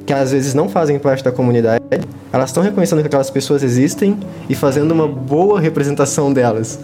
[0.05, 1.83] que às vezes não fazem parte da comunidade,
[2.31, 4.17] elas estão reconhecendo que aquelas pessoas existem
[4.49, 6.79] e fazendo uma boa representação delas.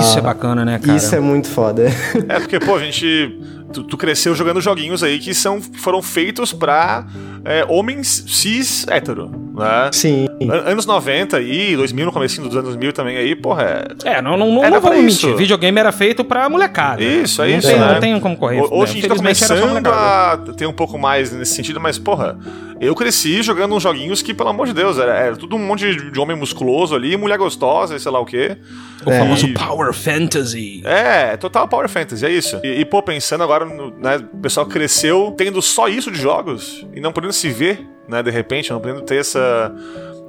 [0.00, 0.96] Isso ah, é bacana, né, cara?
[0.96, 1.86] Isso é muito foda.
[2.28, 3.40] É, porque, pô, a gente
[3.72, 7.06] tu, tu, cresceu jogando joguinhos aí que são, foram feitos pra
[7.44, 9.90] é, homens cis hétero, né?
[9.92, 10.26] Sim.
[10.42, 13.86] An anos 90 aí, 2000, no começo dos anos 2000 também aí, porra.
[14.04, 15.36] É, é não, não, não, não vamos mentir.
[15.36, 17.02] Videogame era feito pra molecada.
[17.02, 17.68] Isso, é não isso.
[17.68, 17.92] Tem, né?
[17.92, 18.62] Não tem como correr.
[18.70, 22.38] Hoje a gente tá começando a ter um pouco mais nesse sentido, mas, porra,
[22.80, 25.94] eu cresci jogando uns joguinhos que, pelo amor de Deus, era, era tudo um monte
[25.94, 28.56] de, de homem musculoso ali, mulher gostosa e sei lá o quê.
[29.06, 29.18] O é.
[29.20, 30.82] famoso Power Fantasy.
[30.84, 32.60] É, total Power Fantasy, é isso.
[32.64, 36.84] E, e pô, pensando agora, no, né, o pessoal cresceu tendo só isso de jogos
[36.92, 39.72] e não podendo se ver, né, de repente, não podendo ter essa,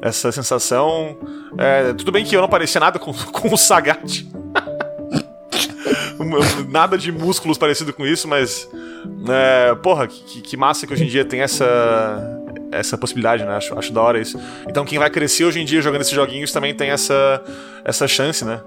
[0.01, 1.17] essa sensação.
[1.57, 4.23] É, tudo bem que eu não parecia nada com, com o Sagat.
[6.69, 8.69] nada de músculos parecido com isso, mas.
[9.29, 12.41] É, porra, que, que massa que hoje em dia tem essa
[12.73, 13.55] essa possibilidade, né?
[13.55, 14.39] Acho, acho da hora isso.
[14.67, 17.41] Então quem vai crescer hoje em dia jogando esses joguinhos também tem essa,
[17.85, 18.61] essa chance, né?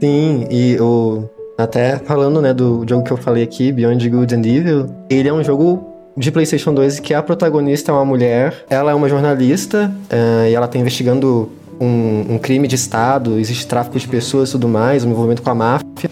[0.00, 1.28] Sim, e o.
[1.58, 5.32] Até falando, né, do jogo que eu falei aqui, Beyond Good and Evil, ele é
[5.32, 9.92] um jogo de PlayStation 2 que a protagonista é uma mulher, ela é uma jornalista
[10.10, 11.50] uh, e ela está investigando
[11.80, 15.50] um, um, crime de Estado, existe tráfico de pessoas e tudo mais, um envolvimento com
[15.50, 16.10] a máfia.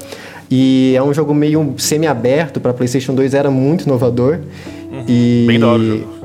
[0.50, 4.38] E é um jogo meio semi-aberto para PlayStation 2, era muito inovador.
[4.90, 5.44] Uhum, e...
[5.46, 6.18] Bem da hora o jogo.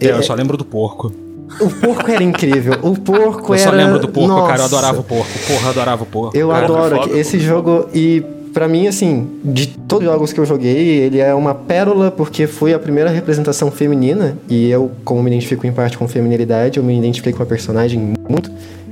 [0.00, 1.12] É, eu só lembro do porco.
[1.60, 2.74] O porco era incrível.
[2.82, 3.64] O porco eu era.
[3.64, 4.48] Eu só lembro do porco, Nossa.
[4.48, 4.60] cara.
[4.60, 5.32] Eu adorava o porco.
[5.46, 6.36] Porra, eu adorava o porco.
[6.36, 7.88] Eu cara, adoro foda, esse jogo.
[7.94, 8.24] E
[8.54, 12.46] para mim, assim, de todos os jogos que eu joguei, ele é uma pérola porque
[12.46, 14.38] foi a primeira representação feminina.
[14.48, 18.14] E eu, como me identifico em parte com feminilidade, eu me identifiquei com a personagem
[18.28, 18.50] muito.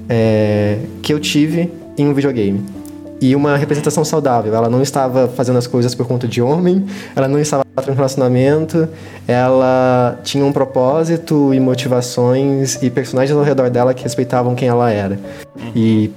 [0.08, 2.60] É, que eu tive em um videogame
[3.20, 4.52] e uma representação saudável.
[4.52, 6.84] Ela não estava fazendo as coisas por conta de homem,
[7.14, 8.88] ela não estava em relacionamento,
[9.28, 14.90] ela tinha um propósito e motivações e personagens ao redor dela que respeitavam quem ela
[14.90, 15.18] era.
[15.74, 16.10] E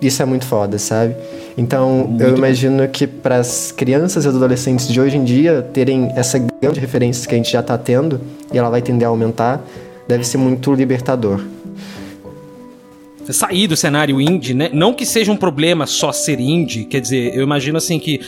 [0.00, 1.14] isso é muito foda, sabe?
[1.58, 2.88] Então, muito eu imagino bom.
[2.88, 7.26] que para as crianças e adolescentes de hoje em dia terem essa gama de referências
[7.26, 8.20] que a gente já está tendo
[8.52, 9.60] e ela vai tender a aumentar,
[10.06, 11.40] deve ser muito libertador
[13.32, 14.70] sair do cenário indie, né?
[14.72, 18.20] Não que seja um problema só ser indie, quer dizer, eu imagino assim que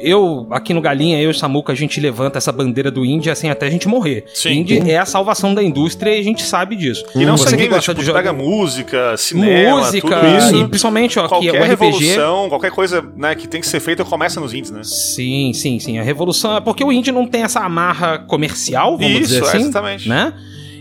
[0.00, 3.30] eu, aqui no Galinha, eu e o Samuca, a gente levanta essa bandeira do indie
[3.30, 4.24] assim até a gente morrer.
[4.34, 4.60] Sim.
[4.60, 7.04] Indie é a salvação da indústria e a gente sabe disso.
[7.14, 8.18] E não só game, tipo, de jogo...
[8.18, 10.56] pega música, cinema, música, tudo isso.
[10.56, 11.68] E principalmente, ó, qualquer que o RPG...
[11.68, 14.80] revolução, qualquer coisa né, que tem que ser feita começa nos indies, né?
[14.84, 15.98] Sim, sim, sim.
[15.98, 19.58] A revolução é porque o indie não tem essa amarra comercial, vamos isso, dizer assim,
[19.58, 20.08] exatamente.
[20.08, 20.32] né?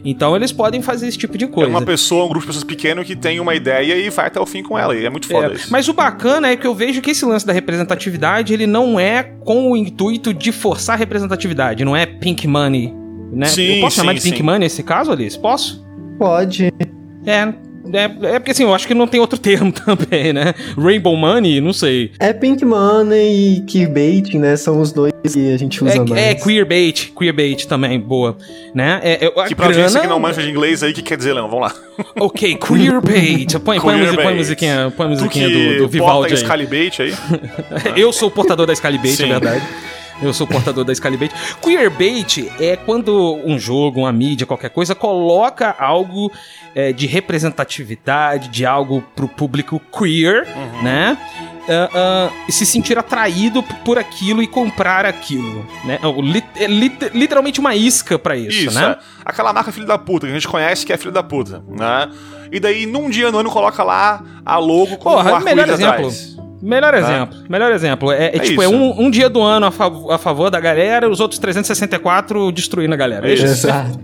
[0.04, 1.70] Então eles podem fazer esse tipo de coisa.
[1.70, 4.40] É uma pessoa, um grupo de pessoas pequeno que tem uma ideia e vai até
[4.40, 4.96] o fim com ela.
[4.96, 5.68] E é muito foda é, isso.
[5.72, 9.24] Mas o bacana é que eu vejo que esse lance da representatividade, ele não é
[9.24, 12.94] com o intuito de forçar a representatividade, não é pink money,
[13.32, 13.46] né?
[13.46, 14.32] Sim, eu posso sim, chamar de sim.
[14.32, 15.38] pink money nesse caso, Alice?
[15.40, 15.86] Posso?
[16.18, 16.72] Pode.
[17.26, 17.54] É,
[17.94, 20.54] É, é porque assim, eu acho que não tem outro termo também, né?
[20.78, 22.12] Rainbow Money, não sei.
[22.20, 24.56] É Pink Money e Queerbaiting, né?
[24.56, 26.22] São os dois que a gente usa mais.
[26.22, 28.38] É, é queerbait, queerbait também, boa.
[28.74, 29.00] Né?
[29.04, 31.18] É, é, a Que pra grana- que não manja de inglês aí, o que quer
[31.18, 31.50] dizer, Leão?
[31.50, 31.76] Vamos lá.
[32.20, 33.60] Ok, queerbait.
[33.60, 36.34] Põe, põe, a musiquinha, põe a musiquinha, põe a musiquinha do, do porta Vivaldi
[37.00, 37.14] aí.
[37.94, 37.94] Aí.
[38.02, 39.64] Eu sou o portador da Excalibate, é verdade.
[40.22, 41.34] Eu sou o portador da Excalibate.
[41.62, 46.32] Queerbait é quando um jogo, uma mídia, qualquer coisa, coloca algo
[46.76, 50.84] é, de representatividade, de algo pro público queer, Uhum.
[50.84, 51.18] né?
[51.94, 56.00] Ah, e se sentir atraído por aquilo e comprar aquilo, né?
[56.04, 56.20] O
[56.56, 58.98] É lit- literalmente uma isca pra isso, Isso, né?
[59.00, 59.04] é.
[59.24, 62.10] Aquela marca filho da puta, que a gente conhece que é filho da puta, né?
[62.52, 65.70] E daí, num dia no ano, coloca lá a logo com Porra, um arco-íris melhor
[65.74, 65.94] exemplo.
[65.94, 66.31] atrás.
[66.62, 68.12] Melhor exemplo, melhor exemplo.
[68.12, 68.76] É, é tipo, é isso.
[68.76, 72.94] um, um dia do ano a, fav- a favor da galera, os outros 364 destruindo
[72.94, 73.30] a galera.
[73.30, 73.46] É Isso.
[73.46, 74.00] isso, Exato.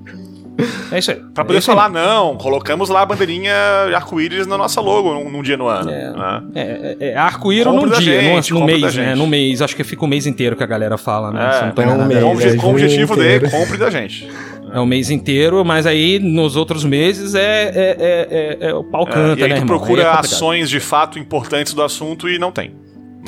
[0.91, 1.21] é isso aí.
[1.33, 1.65] Pra poder É aí.
[1.65, 3.53] falar, não, colocamos lá a bandeirinha
[3.95, 5.89] arco-íris na nossa logo num, num dia no ano.
[5.91, 6.43] né?
[6.55, 9.15] É, é, é arco-íris num dia, gente, num, da mês, né?
[9.15, 9.61] Num mês.
[9.61, 11.71] Acho que fica o mês inteiro que a galera fala, né?
[11.77, 12.21] É, é um mês.
[12.21, 14.27] com, é com o objetivo de compre da gente.
[14.73, 18.83] É o mês inteiro, mas aí nos outros meses é, é, é, é- é o
[18.83, 19.77] pau É, canta, e aí né, tu irmão?
[19.77, 22.73] procura é ações de fato importantes do assunto e não tem.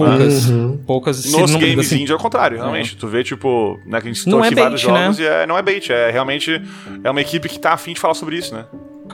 [0.05, 0.49] Poucas.
[0.49, 0.77] Uhum.
[0.85, 1.25] Poucas.
[1.25, 2.95] Nos não- games assim, indie é o contrário, realmente.
[2.95, 5.01] Tu vê, tipo, né, que a gente citou é aqui vários bait, né?
[5.03, 6.61] jogos e é, não é bait, é realmente
[7.03, 8.65] é uma equipe que tá afim de falar sobre isso, né?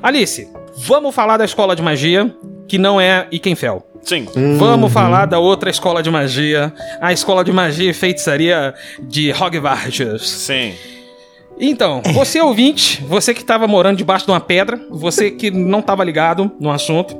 [0.01, 0.47] Alice,
[0.77, 2.33] vamos falar da escola de magia,
[2.67, 3.83] que não é Ikenfell.
[4.01, 4.27] Sim.
[4.59, 6.71] Vamos falar da outra escola de magia,
[7.01, 10.29] a escola de magia e feitiçaria de Hogwarts.
[10.29, 10.73] Sim.
[11.59, 16.03] Então, você ouvinte, você que estava morando debaixo de uma pedra, você que não estava
[16.03, 17.17] ligado no assunto,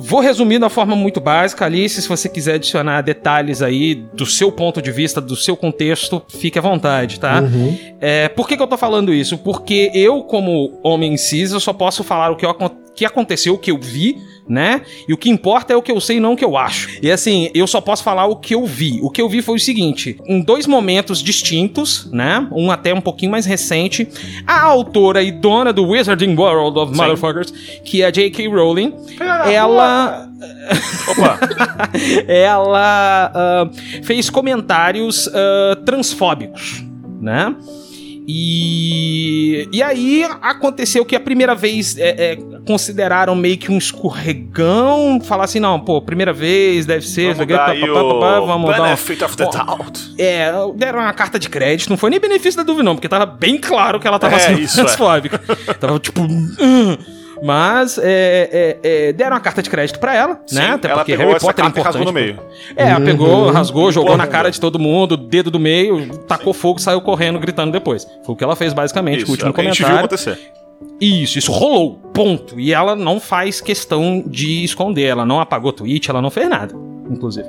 [0.00, 1.64] vou resumir da forma muito básica.
[1.64, 6.22] Alice, se você quiser adicionar detalhes aí do seu ponto de vista, do seu contexto,
[6.28, 7.40] fique à vontade, tá?
[8.00, 9.36] É, por que, que eu tô falando isso?
[9.36, 12.50] Porque eu, como homem cis, eu só posso falar o que, eu
[12.98, 14.18] que aconteceu, o que eu vi,
[14.48, 14.82] né?
[15.06, 16.88] E o que importa é o que eu sei, não o que eu acho.
[17.00, 18.98] E assim, eu só posso falar o que eu vi.
[19.02, 22.48] O que eu vi foi o seguinte: em dois momentos distintos, né?
[22.50, 24.08] Um até um pouquinho mais recente,
[24.44, 27.52] a autora e dona do Wizarding World of Motherfuckers,
[27.84, 28.48] que é a J.K.
[28.48, 28.92] Rowling,
[29.46, 30.28] ela
[31.08, 31.38] Opa.
[32.26, 33.70] ela ah,
[34.02, 36.84] fez comentários ah, transfóbicos,
[37.20, 37.54] né?
[38.30, 45.18] E, e aí aconteceu que a primeira vez é, é, consideraram meio que um escorregão,
[45.20, 48.70] falar assim, não, pô, primeira vez, deve ser, Vamos dar aí pá, pá, pá, vamos
[48.70, 50.14] dar um- benefit of the doubt.
[50.18, 53.24] é, deram uma carta de crédito, não foi nem benefício da dúvida, não, porque tava
[53.24, 54.84] bem claro que ela tava É, sendo isso é.
[54.84, 55.38] transfóbica.
[55.80, 56.20] tava tipo.
[56.20, 56.96] "Hum".
[57.42, 60.70] Mas é, é, é, deram uma carta de crédito pra ela, Sim, né?
[60.72, 62.32] Até ela porque pegou Harry essa Potter é carta e rasgou importante.
[62.32, 62.48] no meio.
[62.76, 66.80] É, ela pegou, rasgou, jogou na cara de todo mundo, dedo do meio, tacou fogo,
[66.80, 68.06] saiu correndo, gritando depois.
[68.24, 69.98] Foi o que ela fez basicamente, com o Isso, último a gente viu comentário.
[69.98, 70.38] acontecer.
[71.00, 72.58] Isso, isso rolou, ponto.
[72.58, 76.74] E ela não faz questão de esconder, ela não apagou tweet, ela não fez nada,
[77.10, 77.48] inclusive.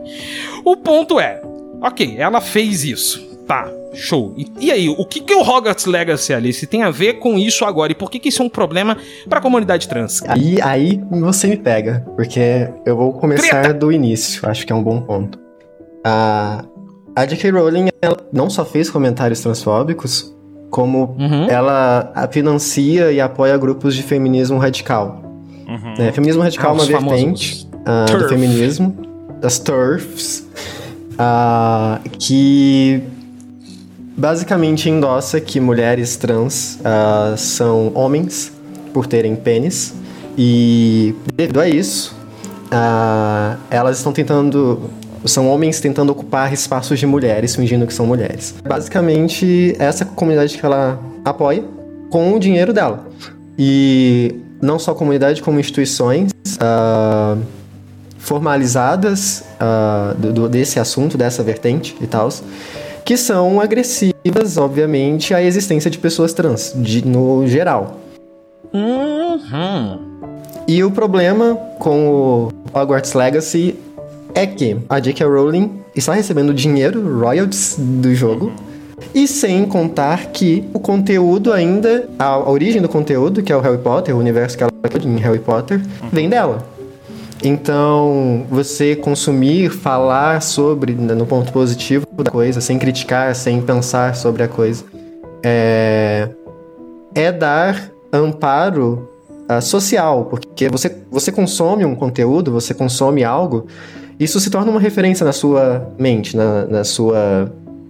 [0.63, 1.41] O ponto é,
[1.81, 4.31] ok, ela fez isso, tá, show.
[4.37, 7.65] E, e aí, o que, que o Hogwarts Legacy, Alice, tem a ver com isso
[7.65, 7.91] agora?
[7.91, 8.95] E por que, que isso é um problema
[9.27, 10.21] pra comunidade trans?
[10.27, 14.83] Aí, aí você me pega, porque eu vou começar do início, acho que é um
[14.83, 15.39] bom ponto.
[16.05, 16.63] A,
[17.15, 17.49] a J.K.
[17.49, 20.31] Rowling ela não só fez comentários transfóbicos,
[20.69, 21.47] como Uhum.
[21.49, 25.23] ela a- financia e apoia grupos de feminismo radical.
[25.67, 25.93] Uhum.
[25.97, 26.11] né?
[26.11, 28.95] Feminismo radical é uma vertente ah, do feminismo,
[29.41, 30.47] das TERFs,
[31.17, 33.01] ah, que
[34.19, 38.51] basicamente endossa que mulheres trans ah, são homens
[38.93, 39.93] por terem pênis.
[40.37, 42.15] E devido a isso
[42.69, 44.89] ah, elas estão tentando
[45.25, 48.55] são homens tentando ocupar espaços de mulheres fingindo que são mulheres.
[48.65, 51.63] Basicamente essa comunidade que ela apoia
[52.09, 53.07] com o dinheiro dela.
[53.57, 57.37] E não só a comunidade como instituições ah,
[58.17, 59.43] formalizadas
[60.17, 62.29] do- desse assunto dessa vertente e tal
[63.09, 67.97] que são agressivas, obviamente, à existência de pessoas trans, de- no geral.
[68.71, 69.99] Uhum.
[70.67, 73.75] E o problema com o Hogwarts Legacy
[74.35, 75.25] é que a J.K.
[75.25, 78.51] Rowling está recebendo dinheiro, royalties do jogo,
[79.15, 83.59] e sem contar que o conteúdo ainda, a, a origem do conteúdo, que é o
[83.59, 85.81] Harry Potter, o universo que ela criou em Harry Potter,
[86.13, 86.63] vem dela.
[87.43, 94.15] Então, você consumir, falar sobre, né, no ponto positivo da coisa, sem criticar, sem pensar
[94.15, 94.83] sobre a coisa,
[95.43, 96.29] é,
[97.15, 99.09] é dar amparo
[99.47, 103.67] ah, social, porque você, você consome um conteúdo, você consome algo,
[104.19, 107.49] isso se torna uma referência na sua mente, na, na sua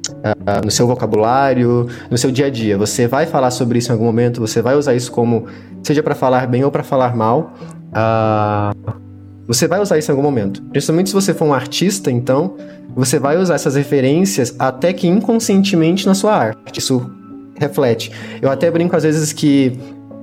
[0.10, 2.78] uh, no seu vocabulário, no seu dia a dia.
[2.78, 5.48] Você vai falar sobre isso em algum momento, você vai usar isso como,
[5.82, 7.54] seja para falar bem ou para falar mal.
[7.90, 9.09] Uh,
[9.50, 10.62] você vai usar isso em algum momento.
[10.62, 12.56] Principalmente se você for um artista, então,
[12.96, 16.78] você vai usar essas referências até que inconscientemente na sua arte.
[16.78, 17.10] Isso
[17.58, 18.12] reflete.
[18.40, 19.76] Eu até brinco às vezes que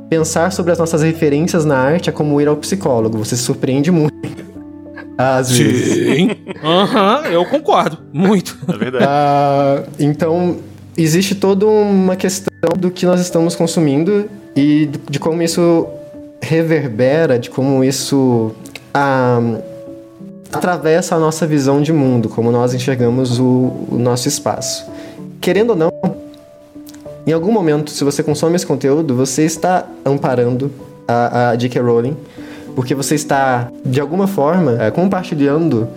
[0.08, 3.18] pensar sobre as nossas referências na arte é como ir ao psicólogo.
[3.18, 4.14] Você se surpreende muito.
[5.18, 5.94] Às vezes.
[5.94, 6.30] Sim.
[6.62, 7.98] Aham, uhum, eu concordo.
[8.12, 8.56] Muito.
[8.68, 9.06] É verdade.
[9.06, 10.58] Uh, então,
[10.96, 15.88] existe toda uma questão do que nós estamos consumindo e de como isso
[16.40, 18.54] reverbera, de como isso
[18.97, 19.62] uh,
[20.51, 23.44] atravessa a nossa visão de mundo, como nós enxergamos o,
[23.90, 24.86] o nosso espaço.
[25.40, 25.93] Querendo ou não,
[27.27, 30.70] em algum momento, se você consome esse conteúdo, você está amparando
[31.06, 31.81] a, a J.K.
[31.81, 32.16] Rowling,
[32.74, 35.89] porque você está, de alguma forma, é, compartilhando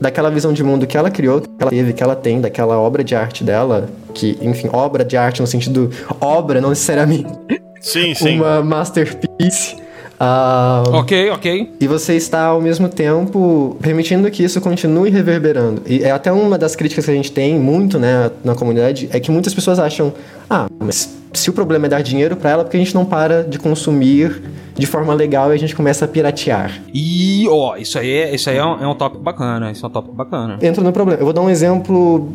[0.00, 3.02] daquela visão de mundo que ela criou, que ela teve, que ela tem, daquela obra
[3.02, 7.26] de arte dela, que, enfim, obra de arte no sentido obra, não necessariamente
[7.80, 8.38] sim, sim.
[8.38, 9.76] uma masterpiece.
[10.20, 11.70] Uh, ok, ok.
[11.80, 15.82] E você está, ao mesmo tempo, permitindo que isso continue reverberando.
[15.86, 19.20] E é até uma das críticas que a gente tem muito, né, na comunidade, é
[19.20, 20.12] que muitas pessoas acham,
[20.48, 23.42] ah, mas se o problema é dar dinheiro para ela, porque a gente não para
[23.42, 24.42] de consumir
[24.78, 26.82] de forma legal e a gente começa a piratear.
[26.92, 29.88] E, ó, isso aí, é, isso aí é, um, é um tópico bacana, isso é
[29.88, 30.58] um tópico bacana.
[30.60, 31.20] Entra no problema.
[31.20, 32.28] Eu vou dar um exemplo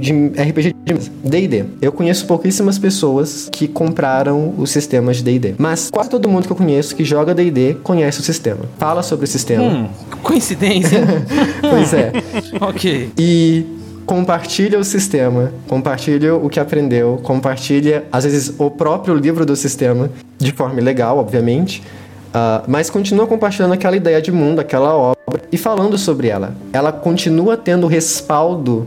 [0.00, 1.64] de RPG de D&D.
[1.80, 6.52] Eu conheço pouquíssimas pessoas que compraram os sistemas de D&D, mas quase todo mundo que
[6.52, 8.60] eu conheço que joga D&D conhece o sistema.
[8.78, 9.64] Fala sobre o sistema.
[9.64, 9.88] Hum,
[10.22, 11.00] coincidência.
[11.60, 12.12] pois é.
[12.60, 13.10] ok.
[13.18, 19.56] E compartilha o sistema, compartilha o que aprendeu, compartilha, às vezes, o próprio livro do
[19.56, 21.82] sistema, de forma legal, obviamente,
[22.28, 26.54] uh, mas continua compartilhando aquela ideia de mundo, aquela obra, e falando sobre ela.
[26.72, 28.86] Ela continua tendo respaldo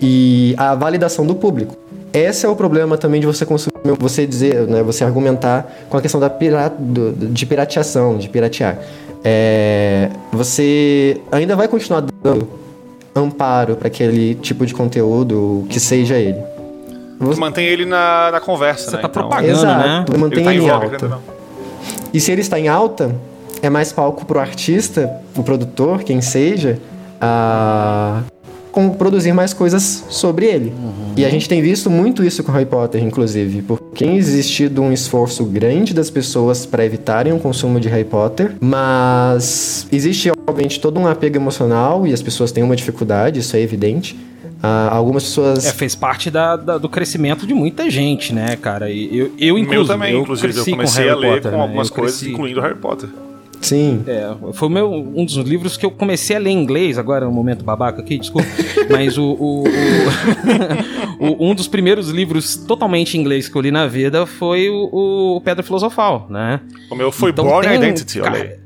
[0.00, 1.76] e a validação do público.
[2.12, 6.02] Esse é o problema também de você consumir, você dizer, né, você argumentar com a
[6.02, 8.78] questão da pirata, de pirateação, de piratear.
[9.24, 12.61] É, você ainda vai continuar dando
[13.14, 16.38] amparo para aquele tipo de conteúdo, que seja ele.
[17.18, 17.40] Você...
[17.40, 19.02] Mantém ele na, na conversa, Você né?
[19.02, 19.22] tá então...
[19.22, 20.18] propagando, Exato, né?
[20.18, 21.18] mantém ele, tá ele em alta.
[22.12, 23.14] E se ele está em alta,
[23.62, 26.78] é mais palco pro artista, o produtor, quem seja,
[27.20, 28.22] a
[28.72, 30.70] como produzir mais coisas sobre ele.
[30.70, 31.12] Uhum.
[31.14, 34.90] E a gente tem visto muito isso com Harry Potter, inclusive, porque tem existido um
[34.90, 41.00] esforço grande das pessoas para evitarem o consumo de Harry Potter, mas existe, obviamente, todo
[41.00, 44.14] um apego emocional e as pessoas têm uma dificuldade, isso é evidente.
[44.62, 45.66] Uh, algumas pessoas.
[45.66, 48.90] É, fez parte da, da, do crescimento de muita gente, né, cara?
[48.90, 49.68] E eu, eu inclusive.
[49.70, 50.56] Meu também, eu inclusive.
[50.56, 51.62] Eu comecei a ler Potter, com né?
[51.64, 51.96] algumas né?
[51.96, 53.08] coisas, incluindo Harry Potter.
[53.60, 54.04] Sim.
[54.06, 57.28] É, foi meu, um dos livros que eu comecei a ler em inglês, agora é
[57.28, 58.46] um momento babaca aqui, desculpa.
[58.90, 63.70] mas o, o, o, o, um dos primeiros livros totalmente em inglês que eu li
[63.70, 66.60] na vida foi o, o Pedra Filosofal, né?
[66.90, 68.61] O meu foi então, Born Identity, olha aí.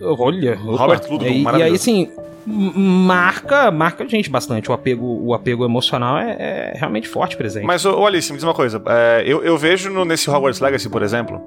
[0.00, 2.10] Olha, Robert Ludlum, e, e aí, assim,
[2.46, 4.70] marca marca a gente bastante.
[4.70, 7.66] O apego, o apego emocional é, é realmente forte presente.
[7.66, 8.80] Mas, olha, me diz uma coisa.
[8.86, 11.40] É, eu, eu vejo no, nesse Hogwarts Legacy, por exemplo,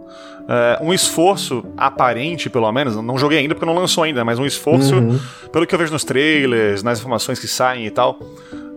[0.48, 4.45] é, um esforço aparente, pelo menos, não joguei ainda porque não lançou ainda, mas um
[4.45, 5.19] esforço, uhum.
[5.52, 8.19] pelo que eu vejo nos trailers, nas informações que saem e tal,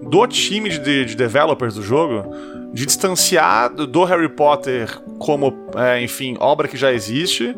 [0.03, 2.25] do time de, de developers do jogo
[2.75, 7.57] de distanciar do Harry Potter como, é, enfim, obra que já existe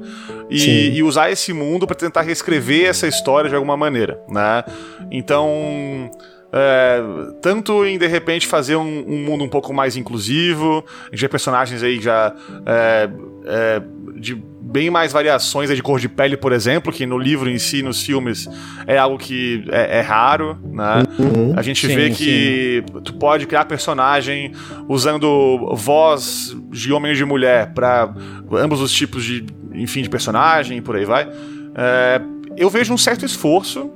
[0.51, 4.62] e, e usar esse mundo para tentar reescrever essa história de alguma maneira, né?
[5.10, 6.10] Então,
[6.52, 7.01] é,
[7.40, 11.28] tanto em de repente fazer um, um, mundo um pouco mais inclusivo, a gente vê
[11.30, 12.34] personagens aí já
[12.66, 13.09] é,
[13.47, 13.82] é,
[14.18, 17.82] de bem mais variações de cor de pele, por exemplo, que no livro em si,
[17.82, 18.48] nos filmes,
[18.86, 21.05] é algo que é, é raro, né?
[21.18, 21.55] Uhum.
[21.56, 23.01] A gente sim, vê que sim.
[23.01, 24.52] tu pode criar personagem
[24.88, 28.12] usando voz de homem e de mulher para
[28.52, 31.28] ambos os tipos de, enfim, de personagem e por aí vai.
[31.74, 32.20] É,
[32.56, 33.90] eu vejo um certo esforço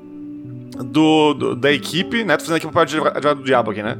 [0.84, 2.36] do, do, da equipe, né?
[2.36, 3.98] Tô fazendo aqui o papel de advogado do diabo aqui, né?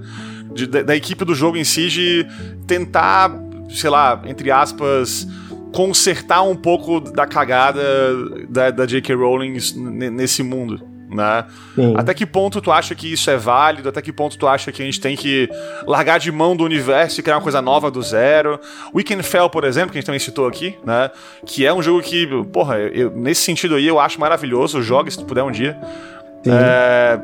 [0.55, 2.27] De, da, da, equipe do jogo em si de
[2.67, 3.33] tentar,
[3.69, 5.27] sei lá, entre aspas,
[5.73, 7.83] consertar um pouco da cagada
[8.49, 9.15] da, da J.K.
[9.15, 9.53] Rowling
[10.11, 10.91] nesse mundo.
[11.11, 11.45] Né?
[11.97, 13.89] Até que ponto tu acha que isso é válido?
[13.89, 15.49] Até que ponto tu acha que a gente tem que
[15.85, 18.61] largar de mão do universo e criar uma coisa nova do zero?
[18.95, 21.11] Weekend Fell, por exemplo, que a gente também citou aqui, né?
[21.45, 24.81] Que é um jogo que, porra, eu, nesse sentido aí eu acho maravilhoso.
[24.83, 25.77] Jogue se tu puder um dia.
[26.47, 27.19] É,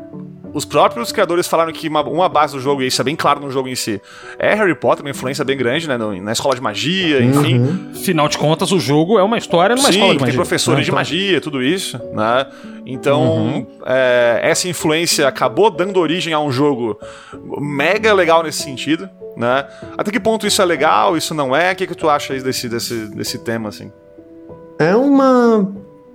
[0.53, 3.41] os próprios criadores falaram que uma, uma base do jogo, e isso é bem claro
[3.41, 4.01] no jogo em si,
[4.39, 5.97] é Harry Potter, uma influência bem grande, né?
[5.99, 7.59] no- na escola de magia, enfim.
[7.59, 7.95] Uhum.
[7.95, 10.37] Final de contas, o jogo é uma história numa Sim, escola de tem magia.
[10.39, 10.85] professores né?
[10.85, 12.47] de Então, magia, tudo isso, né?
[12.87, 13.67] Então, Uhum.
[13.85, 16.99] é, essa influência acabou dando origem a um jogo
[17.61, 19.67] mega legal nesse sentido, né?
[19.99, 21.73] Até que ponto isso é legal, isso não é?
[21.73, 23.91] O que, que tu acha aí desse, desse, desse tema, assim?
[24.79, 25.71] É uma.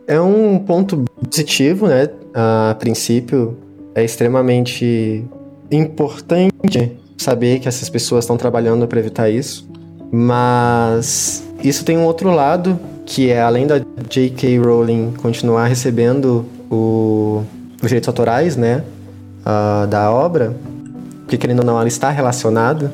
[0.08, 2.10] É um ponto positivo, né?
[2.34, 3.58] A princípio,
[3.96, 5.24] é extremamente
[5.70, 9.70] importante saber que essas pessoas estão trabalhando para evitar isso.
[10.12, 13.80] Mas isso tem um outro lado, que é além da
[14.10, 14.58] J.K.
[14.60, 17.44] Rowling continuar recebendo o-
[17.82, 18.84] os direitos autorais, né?
[19.46, 20.56] ah, da obra,
[21.22, 22.92] porque querendo ou não, ela está relacionada.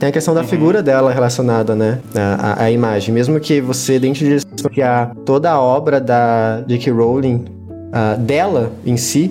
[0.00, 1.98] Tem a questão da figura dela relacionada, né?
[2.14, 3.14] A, a- a imagem.
[3.14, 6.90] Mesmo que você, dentro de criar toda a obra da J.K.
[6.90, 7.44] Rowling,
[7.92, 9.30] ah, dela em si,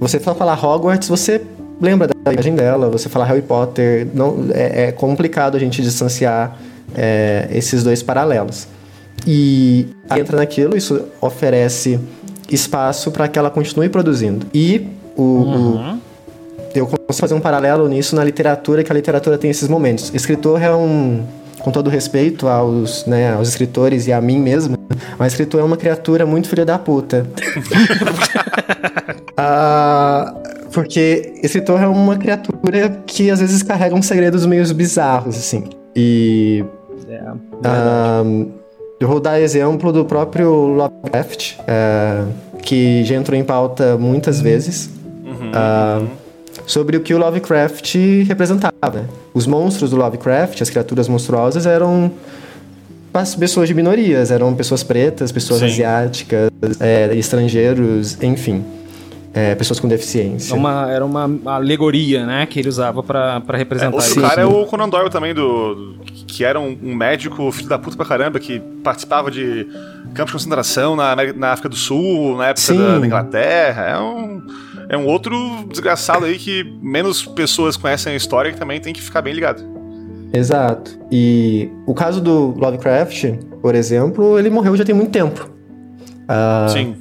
[0.00, 1.40] você só falar Hogwarts, você
[1.80, 2.90] lembra da imagem dela.
[2.90, 6.58] Você falar Harry Potter, não, é, é complicado a gente distanciar
[6.96, 8.66] é, esses dois paralelos.
[9.26, 9.86] E
[10.16, 11.98] entra naquilo, isso oferece
[12.50, 14.46] espaço para que ela continue produzindo.
[14.52, 15.98] E o- o,
[16.80, 20.12] eu consigo fazer um paralelo nisso na literatura, que a literatura tem esses momentos.
[20.14, 21.24] Escritor é um,
[21.60, 24.76] com todo respeito aos, né, aos escritores e a mim mesmo,
[25.18, 27.26] mas escritor é uma criatura muito filha da puta.
[29.40, 30.34] Ah,
[30.72, 35.64] porque escritor é uma criatura que às vezes carrega uns segredos meio bizarros, assim.
[35.94, 36.64] E
[37.08, 37.22] É,
[37.64, 38.24] ah,
[39.00, 42.26] eu vou dar exemplo do próprio Lovecraft, ah,
[42.62, 44.90] que já entrou em pauta muitas vezes,
[45.54, 46.02] ah,
[46.68, 47.94] sobre o que o Lovecraft
[48.28, 49.08] representava.
[49.34, 52.12] Os monstros do Lovecraft, as criaturas monstruosas, eram
[53.12, 55.66] as pessoas de minorias, eram pessoas pretas, pessoas Sim.
[55.66, 58.62] asiáticas, é, estrangeiros, enfim,
[59.34, 60.52] é, pessoas com deficiência.
[60.54, 64.20] É uma- era uma alegoria, né, que ele usava pra, pra representar Outro isso.
[64.20, 67.78] cara é o Conan Doyle também, do, do- que era um, um médico filho da
[67.78, 69.66] puta pra caramba, que participava de
[70.14, 73.82] campos de concentração na, na África do Sul, na época da, da Inglaterra.
[73.84, 74.42] É um,
[74.88, 75.36] é um outro
[75.68, 79.62] desgraçado aí que menos pessoas conhecem a história que também tem que ficar bem ligado.
[80.32, 80.98] Exato.
[81.10, 83.24] E o caso do Lovecraft,
[83.62, 85.48] por exemplo, ele morreu já tem muito tempo.
[86.28, 86.96] Ah, Sim.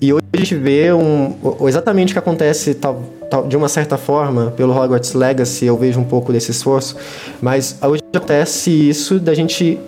[0.00, 1.34] E hoje a gente vê um,
[1.68, 6.00] exatamente o que acontece tal, tal- de uma certa forma pelo Hogwarts Legacy, eu vejo
[6.00, 6.96] um pouco desse esforço,
[7.42, 9.78] mas hoje acontece isso da gente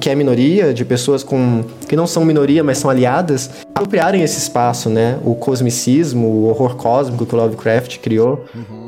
[0.00, 4.38] que é minoria, de pessoas com que não são minoria, mas são aliadas, apropriarem esse
[4.38, 5.18] espaço, né?
[5.24, 8.44] O cosmicismo, o horror cósmico que o Lovecraft criou.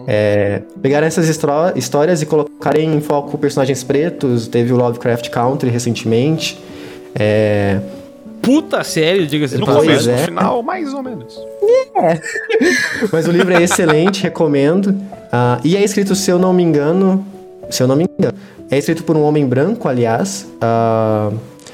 [0.06, 4.46] É, pegarem essas histórias e colocarem em foco personagens pretos.
[4.48, 6.58] Teve o Lovecraft Country recentemente.
[7.14, 7.80] É,
[8.46, 10.12] Puta série, diga-se de No começo, é.
[10.12, 11.36] no final, mais ou menos.
[13.12, 14.94] Mas o livro é excelente, recomendo.
[15.32, 17.26] Ah, e é escrito, se eu não me engano,
[17.68, 18.38] se eu não me engano,
[18.70, 20.46] é escrito por um homem branco, aliás.
[20.60, 21.30] Ah,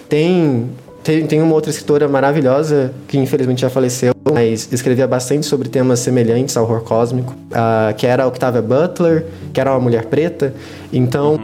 [0.09, 0.69] tem,
[1.03, 6.01] tem tem uma outra escritora maravilhosa que infelizmente já faleceu, mas escrevia bastante sobre temas
[6.01, 10.55] semelhantes ao horror cósmico, ah, que era a Octavia Butler, que era uma mulher preta.
[10.93, 11.39] Então,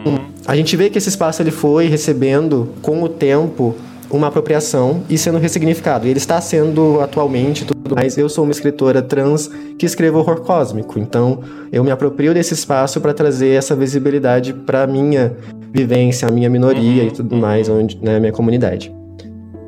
[0.47, 3.75] a gente vê que esse espaço ele foi recebendo com o tempo
[4.11, 6.07] uma apropriação e sendo ressignificado.
[6.07, 8.17] E ele está sendo atualmente tudo mais.
[8.17, 11.41] Eu sou uma escritora trans que escrevo horror cósmico, então
[11.71, 15.37] eu me aproprio desse espaço para trazer essa visibilidade para minha
[15.73, 18.93] vivência, a minha minoria e tudo mais, onde, né, minha comunidade.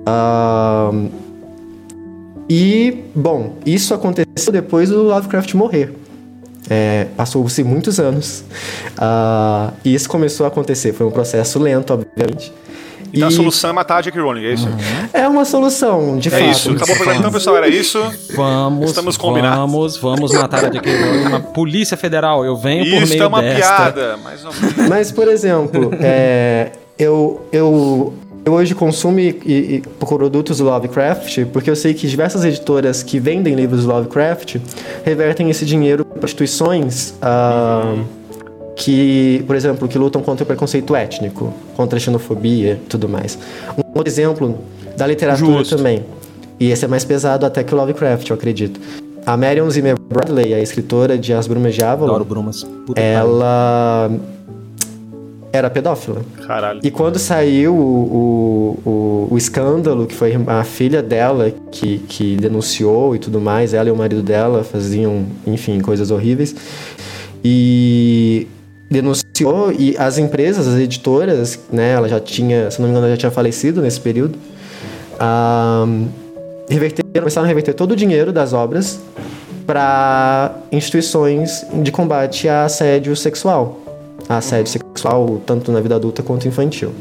[0.06, 1.08] Ahn,
[2.52, 5.94] e, bom, isso aconteceu depois do Lovecraft morrer.
[6.68, 8.42] É, Passou-se muitos anos.
[8.98, 10.92] Ah, e isso começou a acontecer.
[10.92, 12.52] Foi um processo lento, obviamente.
[13.12, 14.20] Então a E- solução é matar a J.K.
[14.20, 14.68] Rowling, é isso?
[15.12, 16.44] é uma solução, de É fato.
[16.50, 16.70] isso.
[16.70, 17.18] Acabou programa.
[17.20, 17.98] Então, pessoal, era isso.
[18.36, 19.58] Vamos, Estamos combinados.
[19.58, 20.90] vamos, vamos matar a J.K.
[20.96, 21.26] Rowling.
[21.26, 23.74] Uma polícia federal, eu venho por Isso meio é uma desta.
[23.92, 24.88] piada, mais ou menos.
[24.88, 28.14] Mas, por exemplo, é, eu, eu,
[28.44, 33.18] eu hoje consumo e, e- produtos do Lovecraft porque eu sei que diversas editoras que
[33.20, 34.56] vendem livros do Lovecraft
[35.04, 37.94] revertem esse dinheiro para instituições ah,
[38.80, 43.38] que, por exemplo, que lutam contra o preconceito étnico, contra a xenofobia e tudo mais.
[43.76, 44.58] Um outro exemplo
[44.96, 45.76] da literatura Justo.
[45.76, 46.02] também.
[46.58, 48.80] E esse é mais pesado até que o Lovecraft, eu acredito.
[49.26, 52.64] A Marion Zimmer Bradley, a escritora de As Brumas de Avalon, Adoro Brumas.
[52.86, 54.10] Puta ela
[55.52, 56.22] era pedófila.
[56.46, 56.80] Caralho.
[56.82, 62.36] E quando saiu o, o, o, o escândalo, que foi a filha dela que, que
[62.36, 66.56] denunciou e tudo mais, ela e o marido dela faziam, enfim, coisas horríveis.
[67.44, 68.46] E
[68.90, 73.14] denunciou, e as empresas, as editoras, né, ela já tinha, se não me engano, ela
[73.14, 74.36] já tinha falecido nesse período,
[75.18, 75.86] ah,
[76.68, 78.98] reverteram, começaram a reverter todo o dinheiro das obras
[79.66, 83.78] para instituições de combate a assédio sexual.
[84.28, 86.92] A assédio sexual, tanto na vida adulta quanto infantil.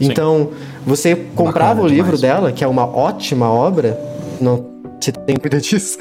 [0.00, 0.50] Então,
[0.86, 2.20] você comprava Bacana o livro demais.
[2.20, 3.98] dela, que é uma ótima obra,
[4.40, 4.64] não
[5.00, 5.98] se tem cuida disso.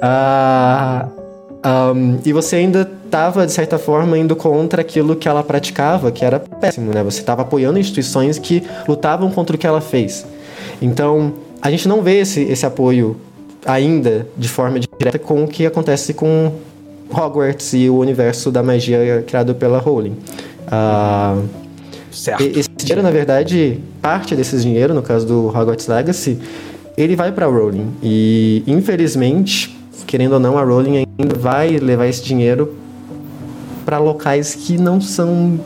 [0.00, 1.06] Ah,
[1.66, 6.24] Ahn, e você ainda estava, de certa forma, indo contra aquilo que ela praticava, que
[6.24, 7.02] era péssimo, né?
[7.02, 10.24] Você estava apoiando instituições que lutavam contra o que ela fez.
[10.80, 13.16] Então, a gente não vê esse, esse apoio
[13.64, 16.52] ainda de forma direta com o que acontece com
[17.10, 20.16] Hogwarts e o universo da magia criado pela Rowling.
[20.68, 21.36] Ah,
[22.12, 22.42] Certo.
[22.44, 26.38] esse dinheiro, na verdade, parte desse dinheiro, no caso do Hogwarts Legacy,
[26.96, 27.92] ele vai pra Rowling.
[28.02, 29.76] E, infelizmente,
[30.06, 31.05] querendo ou não, a Rowling
[31.38, 32.76] vai levar esse dinheiro
[33.84, 35.58] pra locais que não são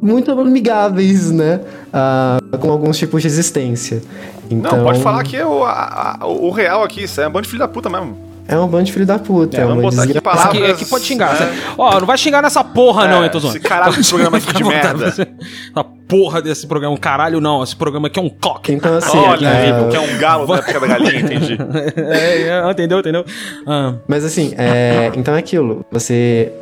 [0.00, 1.60] muito amigáveis, né?
[1.92, 4.02] Ah, com alguns tipos de existência.
[4.50, 7.30] Então, Não, pode falar que é o, a- a- o real aqui, isso é um
[7.30, 8.16] bando de filho da puta mesmo.
[8.50, 9.56] É um bando de filho da puta.
[9.56, 10.62] É, vamos uma botar aqui palavras.
[10.62, 11.38] Aqui, aqui pode xingar.
[11.38, 11.56] né?
[11.78, 13.56] Ó, não vai xingar nessa porra, não, É, hein, tô zoando.
[13.56, 15.06] esse caralho de programa aqui de merda.
[15.06, 18.72] Essa porra desse programa, caralho não, esse programa aqui é um coque.
[18.72, 21.56] Então, assim, Olha, é, que é um galo da época da galinha, entendi.
[21.96, 23.24] é, é, entendeu, entendeu?
[23.66, 25.86] Ah, Mas assim, é, então é aquilo.
[25.92, 26.52] Você,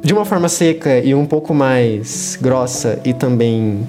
[0.00, 3.88] de uma forma seca e um pouco mais grossa e também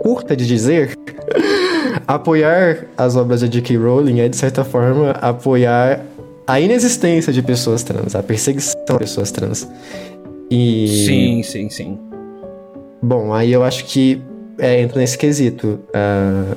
[0.00, 0.96] curta de dizer,
[2.06, 3.76] apoiar as obras de J.K.
[3.76, 6.00] Rowling é, de certa forma, apoiar
[6.46, 9.68] a inexistência de pessoas trans, a perseguição de pessoas trans.
[10.50, 11.98] E, sim, sim, sim.
[13.02, 14.20] Bom, aí eu acho que
[14.58, 15.80] é, entra nesse quesito.
[15.92, 16.54] Ah,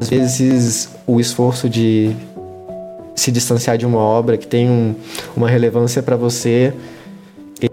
[0.00, 2.12] às vezes o esforço de
[3.14, 4.94] se distanciar de uma obra que tem um-
[5.36, 6.72] uma relevância para você,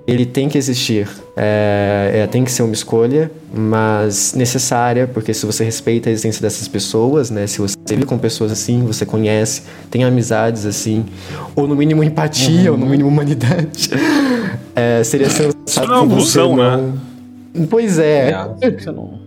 [0.07, 1.07] ele tem que existir.
[1.35, 6.41] É, é, tem que ser uma escolha, mas necessária, porque se você respeita a existência
[6.41, 7.45] dessas pessoas, né?
[7.45, 9.61] Se você vive com pessoas assim, você conhece,
[9.91, 11.05] tem amizades assim,
[11.55, 13.89] ou no mínimo empatia, ou no mínimo humanidade,
[14.75, 16.93] é, seria sensato não é um busão, não-
[17.69, 18.29] Pois é,
[18.61, 19.19] É, não-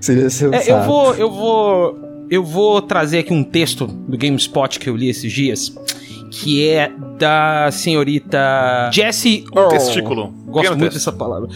[0.00, 0.68] seria sensato.
[0.68, 1.98] É, eu vou, eu vou,
[2.30, 5.72] eu vou trazer aqui um texto do GameSpot que eu li esses dias,
[6.30, 9.68] que é da senhorita Jessie Um Earl.
[9.70, 10.26] testículo.
[10.46, 11.06] Gosto Pequeno muito texto.
[11.06, 11.48] dessa palavra.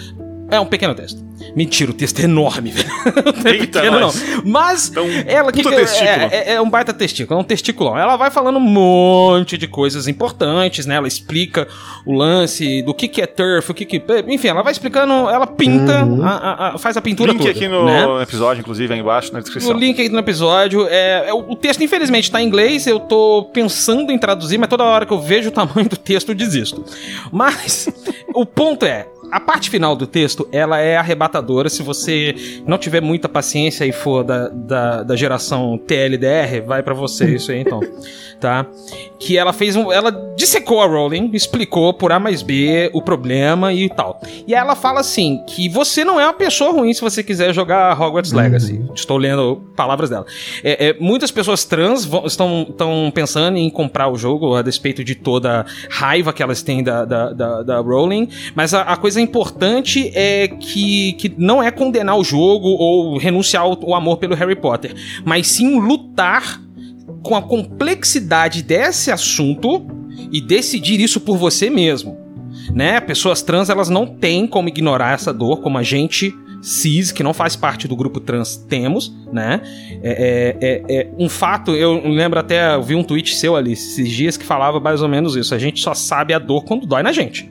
[0.50, 1.22] É um pequeno texto.
[1.54, 2.88] Mentira, o texto é enorme, velho.
[3.42, 4.10] Não é Eita, pequeno, não.
[4.44, 6.08] Mas Então, ela que testículo.
[6.08, 7.98] é, é- é um baita testículo, é um testiculão.
[7.98, 10.96] Ela vai falando um monte de coisas importantes, né?
[10.96, 11.66] Ela explica
[12.06, 14.02] o lance do que, que é turf, o que que.
[14.28, 17.50] Enfim, ela vai explicando, ela pinta, a- a- a- faz a pintura Link toda.
[17.50, 18.22] aqui no né?
[18.22, 19.72] episódio, inclusive, aí embaixo na O descrição.
[19.76, 20.86] link aí no episódio.
[20.88, 22.86] É, é, o texto, infelizmente, tá em inglês.
[22.86, 26.28] Eu tô pensando em traduzir, mas toda hora que eu vejo o tamanho do texto,
[26.30, 26.84] eu desisto.
[27.30, 27.88] Mas
[28.34, 29.06] o ponto é.
[29.32, 31.68] A parte final do texto, ela é arrebatadora.
[31.68, 32.34] Se você
[32.66, 37.50] não tiver muita paciência e for da, da, da geração TLDR, vai pra você isso
[37.50, 37.80] aí, então.
[38.42, 38.66] Tá?
[39.20, 39.92] Que ela fez um.
[39.92, 44.20] Ela dissecou a Rowling, explicou por A mais B o problema e tal.
[44.48, 47.54] E aí ela fala assim: que você não é uma pessoa ruim se você quiser
[47.54, 48.84] jogar Hogwarts Legacy.
[48.96, 50.26] Estou lendo palavras dela.
[50.64, 55.04] É, é, muitas pessoas trans vão- estão, estão pensando em comprar o jogo a despeito
[55.04, 58.28] de toda a raiva que elas têm da, da, da, da Rowling.
[58.56, 63.62] Mas a, a coisa importante é que, que não é condenar o jogo ou renunciar
[63.62, 64.94] ao, amor pelo Harry Potter,
[65.24, 66.60] mas sim lutar
[67.22, 69.86] com a complexidade desse assunto
[70.30, 72.18] e decidir isso por você mesmo.
[72.74, 73.00] Né?
[73.00, 77.34] Pessoas trans, elas não têm como ignorar essa dor, como a gente cis, que não
[77.34, 79.60] faz parte do grupo trans, temos, né?
[80.00, 83.72] É, é- é- é um fato, eu lembro até, eu vi um tweet seu ali
[83.72, 85.54] esses dias que falava mais ou menos isso.
[85.54, 87.50] A gente só sabe a dor quando dói na gente.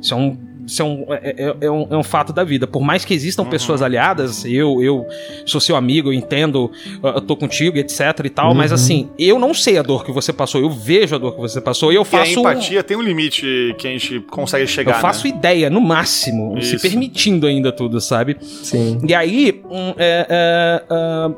[0.00, 0.36] Isso é um.
[0.68, 2.66] Isso é um, é, é- é um, é um fato da vida.
[2.66, 5.06] Por mais que existam pessoas aliadas, eu, eu
[5.46, 6.70] sou seu amigo, eu entendo,
[7.02, 10.32] eu tô contigo, etc e tal, mas assim, eu não sei a dor que você
[10.32, 12.38] passou, eu vejo a dor que você passou e eu E a faço.
[12.38, 14.96] um empatia tem um limite que a gente consegue chegar.
[14.96, 15.34] eu faço né?
[15.34, 16.82] ideia, no máximo, se Isso.
[16.88, 18.36] permitindo ainda tudo, sabe?
[18.40, 19.00] Sim.
[19.08, 21.30] E aí, hum, é, é, ah,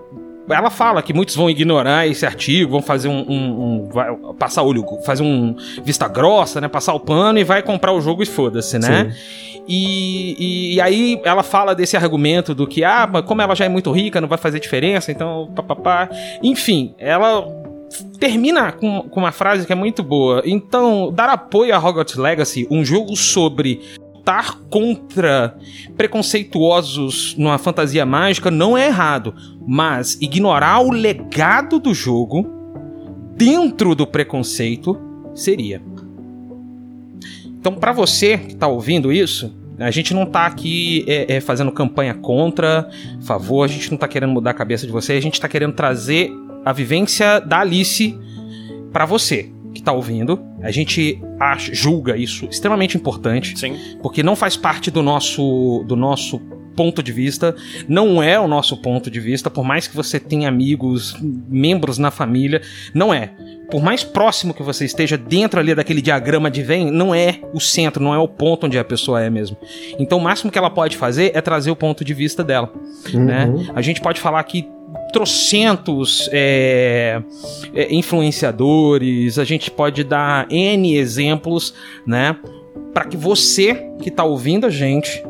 [0.48, 3.20] ela fala que muitos vão ignorar esse artigo, vão fazer um.
[3.28, 3.88] um-
[4.30, 5.54] um- passar olho, fazer um
[5.84, 6.68] vista grossa, né?
[6.68, 9.14] Passar o pano e vai comprar o jogo e foda-se, né?
[9.68, 13.64] E, e, e aí ela fala desse argumento do que, ah, mas como ela já
[13.66, 16.08] é muito rica, não vai fazer diferença, então papapá.
[16.42, 17.46] Enfim, ela
[18.18, 20.42] termina com, com uma frase que é muito boa.
[20.44, 23.80] Então, dar apoio a Hogwarts Legacy, um jogo sobre
[24.30, 25.56] lutar contra
[25.96, 29.34] preconceituosos numa fantasia mágica, não é errado.
[29.66, 32.46] Mas ignorar o legado do jogo
[33.36, 34.98] dentro do preconceito
[35.34, 35.82] seria.
[37.46, 41.72] Então, pra você que tá ouvindo isso, a gente não tá aqui é, é, fazendo
[41.72, 42.88] campanha contra,
[43.22, 45.72] favor, a gente não tá querendo mudar a cabeça de você, a gente tá querendo
[45.72, 46.30] trazer
[46.64, 48.18] a vivência da Alice
[48.92, 49.50] pra você.
[49.74, 50.40] Que tá ouvindo.
[50.62, 53.76] A gente acha, julga isso extremamente importante, Sim.
[54.02, 56.40] porque não faz parte do nosso do nosso
[56.76, 57.54] ponto de vista,
[57.88, 62.10] não é o nosso ponto de vista, por mais que você tenha amigos, membros na
[62.10, 62.62] família,
[62.94, 63.32] não é.
[63.70, 67.60] Por mais próximo que você esteja dentro ali daquele diagrama de Venn, não é o
[67.60, 69.56] centro, não é o ponto onde a pessoa é mesmo.
[69.98, 72.72] Então o máximo que ela pode fazer é trazer o ponto de vista dela,
[73.12, 73.52] né?
[73.74, 74.66] A gente pode falar que
[75.10, 77.22] trocentos é,
[77.74, 81.74] é, influenciadores, a gente pode dar N exemplos,
[82.06, 82.36] né?
[82.92, 85.22] Para que você que tá ouvindo a gente,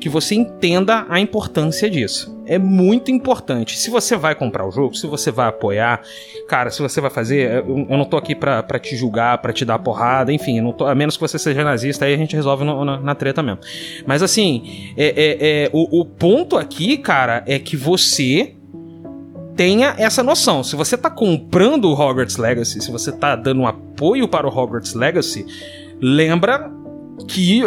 [0.00, 2.38] que você entenda a importância disso.
[2.46, 3.78] É muito importante.
[3.78, 6.00] Se você vai comprar o jogo, se você vai apoiar,
[6.48, 9.64] cara, se você vai fazer, eu, eu não tô aqui pra, te julgar, pra te
[9.64, 12.84] dar porrada, enfim, tô, a menos que você seja nazista, aí a gente resolve no-
[12.84, 13.60] na, na treta mesmo.
[14.04, 15.36] Mas assim, é, é-
[15.66, 18.54] é, o, o ponto aqui, cara, é que você
[19.60, 20.64] tenha essa noção.
[20.64, 24.50] Se você tá comprando o Hogwarts Legacy, se você tá dando um apoio para o
[24.50, 25.44] Hogwarts Legacy,
[26.00, 26.70] lembra
[27.28, 27.62] que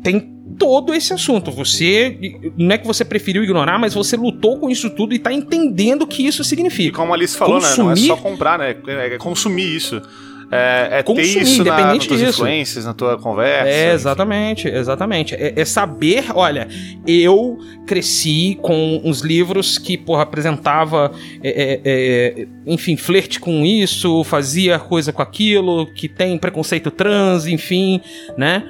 [0.00, 1.50] tem todo esse assunto.
[1.50, 2.16] Você
[2.56, 6.02] não é que você preferiu ignorar, mas você lutou com isso tudo e tá entendendo
[6.02, 6.96] o que isso E significa.
[6.96, 7.66] como a Alice falou, né?
[7.76, 8.76] Não é Consumir- só comprar, né?
[8.86, 10.00] É consumir isso.
[10.50, 13.68] É, é ter Consumir, isso na, nas tuas influências, na tua conversa.
[13.68, 15.34] É, exatamente, exatamente.
[15.34, 16.68] É, é saber, olha,
[17.06, 21.12] eu cresci com uns livros que, porra, apresentava,
[21.42, 27.46] é, é, é, enfim, flerte com isso, fazia coisa com aquilo, que tem preconceito trans,
[27.46, 28.00] enfim,
[28.36, 28.64] né?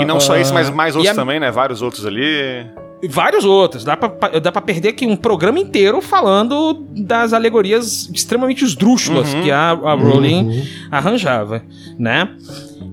[0.00, 1.50] E não só isso, mas mais e outros também, né?
[1.50, 2.66] Vários outros ali.
[3.02, 3.84] E vários outros.
[3.84, 9.42] Dá pra, dá pra perder aqui um programa inteiro falando das alegorias extremamente esdrúxulas Uhum.
[9.42, 11.62] que a, a Rowling arranjava,
[11.98, 12.28] né?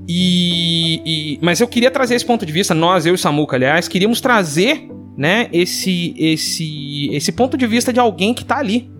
[0.07, 3.55] E, e- Mas eu queria trazer esse ponto de vista, nós, eu e o Samuca,
[3.55, 8.91] aliás, queríamos trazer, né, esse, esse, esse ponto de vista de alguém que tá ali,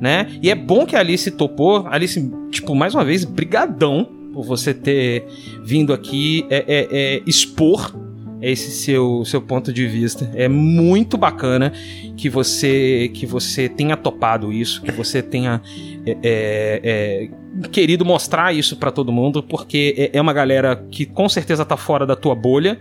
[0.00, 0.26] né?
[0.42, 1.86] E é bom que a Alice topou.
[1.88, 5.26] Alice, tipo, mais uma vez, brigadão por você ter
[5.64, 7.94] vindo aqui é, é, é, expor
[8.40, 10.30] esse seu, seu ponto de vista.
[10.34, 11.72] É muito bacana
[12.16, 15.60] que você que você tenha topado isso, que você tenha
[16.06, 21.04] é, é, é, querido mostrar isso pra todo mundo, porque é, é uma galera que
[21.04, 22.78] com certeza tá fora da tua bolha,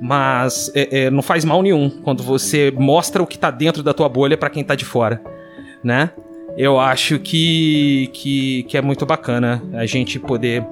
[0.00, 3.94] mas é, é, não faz mal nenhum quando você mostra o que tá dentro da
[3.94, 5.22] tua bolha pra quem tá de fora,
[5.82, 6.10] né?
[6.56, 10.66] Eu acho que, que, que é muito bacana a gente poder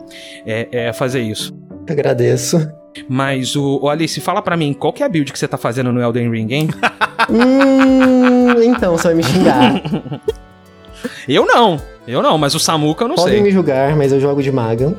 [0.47, 1.55] é, é, fazer isso.
[1.87, 2.84] Agradeço.
[3.09, 5.57] Mas o, o Alice, fala pra mim, qual que é a build que você tá
[5.59, 6.69] fazendo no Elden Ring, hein?
[7.31, 9.83] hum, então, você vai me xingar.
[11.29, 13.43] eu não, eu não, mas o Samuka eu não Podem sei.
[13.43, 14.95] me julgar, mas eu jogo de maga.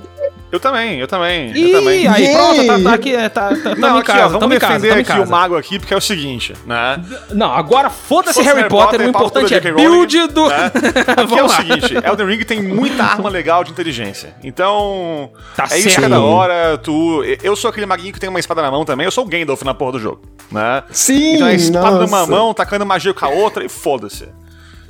[0.56, 1.52] Eu também, eu também.
[1.52, 2.08] Ih, eu também.
[2.08, 4.58] aí, pronto, tá, tá aqui, é, tá, tá, tamo Não, em aqui, casa, ó, vamos
[4.58, 5.24] casa, defender em aqui casa.
[5.24, 7.04] o mago aqui, porque é o seguinte, né?
[7.32, 10.48] Não, agora foda-se Foda-se Harry Potter, o pau importante é build do...
[10.48, 10.72] né?
[11.18, 14.34] Aqui é o seguinte, Elden Ring tem muita arma legal de inteligência.
[14.44, 16.10] Então, Tá é isso que é certo.
[16.10, 16.78] da hora.
[16.78, 19.04] Tu, eu sou aquele maguinho que tem uma espada na mão também.
[19.06, 20.22] Eu sou o Gandalf na porra do jogo,
[20.52, 20.84] né?
[20.92, 22.32] Sim, Então é espada numa nossa.
[22.32, 24.30] mão, tacando magia com a outra e foda-se.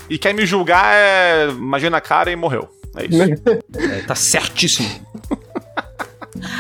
[0.10, 2.70] E quer me julgar é magia na cara e morreu.
[2.96, 3.18] É isso.
[3.78, 4.90] É, tá certíssimo.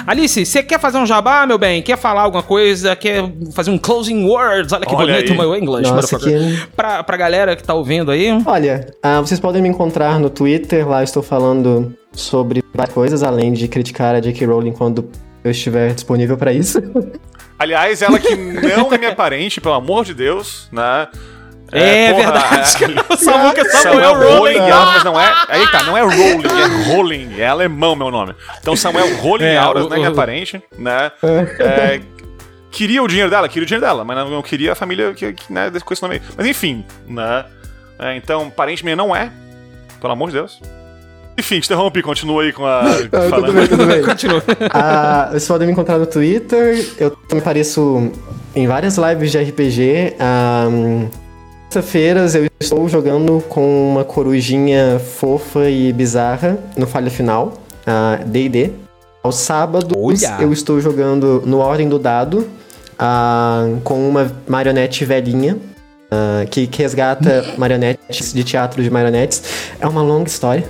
[0.07, 1.81] Alice, você quer fazer um jabá, meu bem?
[1.81, 2.95] Quer falar alguma coisa?
[2.95, 3.23] Quer
[3.53, 4.71] fazer um closing words?
[4.73, 5.37] Olha que Olha bonito aí.
[5.37, 9.61] meu inglês, Nossa, que- Pra, pra galera que tá ouvindo aí, Olha, ah, vocês podem
[9.61, 14.19] me encontrar no Twitter, lá eu estou falando sobre várias coisas, além de criticar a
[14.19, 14.45] J.K.
[14.47, 15.09] Rowling quando
[15.43, 16.79] eu estiver disponível pra isso.
[17.59, 18.35] Aliás, ela que
[18.77, 21.07] não é minha parente, pelo amor de Deus, né?
[21.79, 23.03] É, porra, verdade.
[23.09, 24.71] o Samuca é Samuel Samuel Rowling, Rowling.
[24.71, 25.33] Auras não é.
[25.49, 28.33] Aí tá, não é Rowling, é Rowling, é alemão meu nome.
[28.59, 31.11] Então Samuel Rowling É, Auras o- não é minha o- parente, né?
[31.59, 32.01] É,
[32.71, 35.33] queria o dinheiro dela, queria o dinheiro dela, mas não, não queria a família que,
[35.33, 36.21] que, né, com esse nome aí.
[36.37, 37.45] Mas enfim, né?
[37.99, 39.31] É, então, parente minha não é,
[40.01, 40.59] pelo amor de Deus.
[41.37, 42.79] Enfim, te interrompi, continua aí com a.
[42.81, 43.45] Ah, falando.
[43.47, 44.01] tudo bem, tudo bem.
[44.01, 44.41] Continua.
[44.73, 46.85] Ah, vocês podem me encontrar no Twitter.
[46.97, 48.09] Eu também apareço
[48.55, 50.15] em várias lives de RPG.
[50.17, 50.65] Ah,
[51.75, 57.51] Terça-feiras eu estou jogando com uma corujinha fofa e bizarra no Falha Final,
[57.85, 58.71] ah, D&D.
[59.21, 60.37] Aos sábados Olha!
[60.41, 62.47] eu estou jogando no Ordem do Dado
[62.97, 65.57] ah, com uma marionete velhinha.
[66.49, 69.43] que, que resgata marionetes de teatro de marionetes.
[69.77, 70.63] É uma longa história.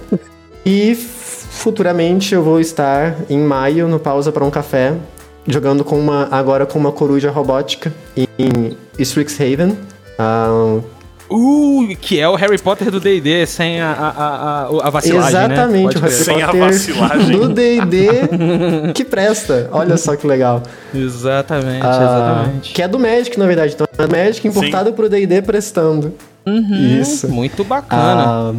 [0.66, 4.96] E futuramente eu vou estar em maio no Pausa para um Café,
[5.46, 9.78] jogando com uma agora com uma coruja robótica em Strixhaven.
[10.18, 10.80] Ah,
[11.30, 15.96] Uh, que é o Harry Potter do D&D, sem a, a, a, a vacilagem, exatamente,
[15.96, 16.00] né?
[16.00, 17.40] o Harry Sem a Potter vacilagem.
[17.40, 18.08] do D&D
[18.94, 19.68] que presta.
[19.72, 20.62] Olha só que legal.
[20.94, 21.90] Exatamente, Ah,
[22.44, 22.74] exatamente.
[22.74, 23.74] que é do Magic, na verdade.
[23.74, 26.14] Então é do Magic importado pro D&D prestando.
[26.46, 27.28] Uhum, Isso.
[27.28, 28.24] Muito bacana.
[28.28, 28.54] Ah,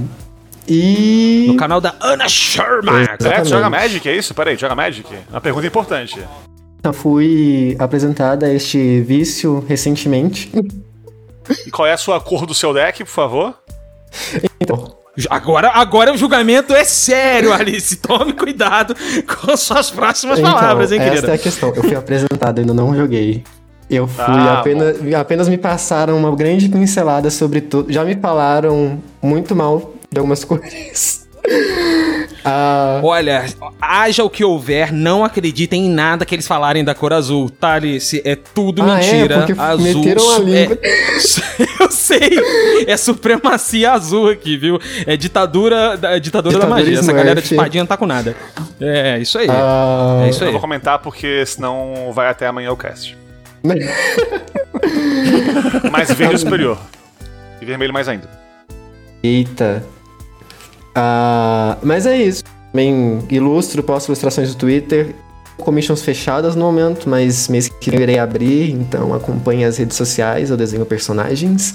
[0.68, 1.44] E.
[1.46, 3.02] No canal da Ana Sherman.
[3.04, 3.48] É, tu Exatamente.
[3.48, 4.34] joga Magic, é isso?
[4.34, 5.08] Peraí, joga Magic?
[5.30, 6.18] Uma pergunta importante.
[6.82, 10.50] Eu fui apresentada a este vício recentemente.
[11.66, 13.54] E qual é a sua cor do seu deck, por favor?
[14.60, 14.96] Então,
[15.30, 17.96] Agora, agora o julgamento é sério, Alice.
[17.96, 18.94] Tome cuidado
[19.26, 21.32] com suas próximas então palavras, hein, essa querida?
[21.32, 21.72] é a questão.
[21.74, 23.42] Eu fui apresentado, ainda não joguei.
[23.88, 27.90] Eu fui Ah, apenas, apenas me passaram uma grande pincelada sobre tudo.
[27.90, 31.26] Já me falaram muito mal de algumas coisas.
[32.48, 33.44] Ah, Olha,
[33.80, 37.72] haja o que houver, não acreditem em nada que eles falarem da cor azul, tá,
[37.72, 38.22] Alice?
[38.24, 39.12] É tudo Ah, é?
[39.12, 39.38] mentira.
[39.38, 39.98] Porque azul.
[40.00, 40.78] meteram a língua.
[40.80, 42.30] é- Eu sei!
[42.86, 44.78] É supremacia azul aqui, viu?
[45.06, 47.00] É ditadura, da- é ditadura, da magia.
[47.00, 48.36] Essa galera de espadinha não tá com nada.
[48.80, 49.48] É, isso aí.
[49.50, 50.52] ah, é isso Eu aí.
[50.52, 53.16] vou comentar porque senão vai até amanhã o cast.
[55.90, 56.78] Mas verde é superior.
[57.60, 58.28] E vermelho mais ainda.
[59.22, 59.82] Eita.
[60.96, 62.42] Ah, mas é isso.
[62.72, 65.14] Também ilustro, posto ilustrações do Twitter.
[65.58, 69.96] Commissions fechadas no momento, mas mês que vem eu irei abrir, então acompanhe as redes
[69.96, 71.74] sociais, eu desenho personagens.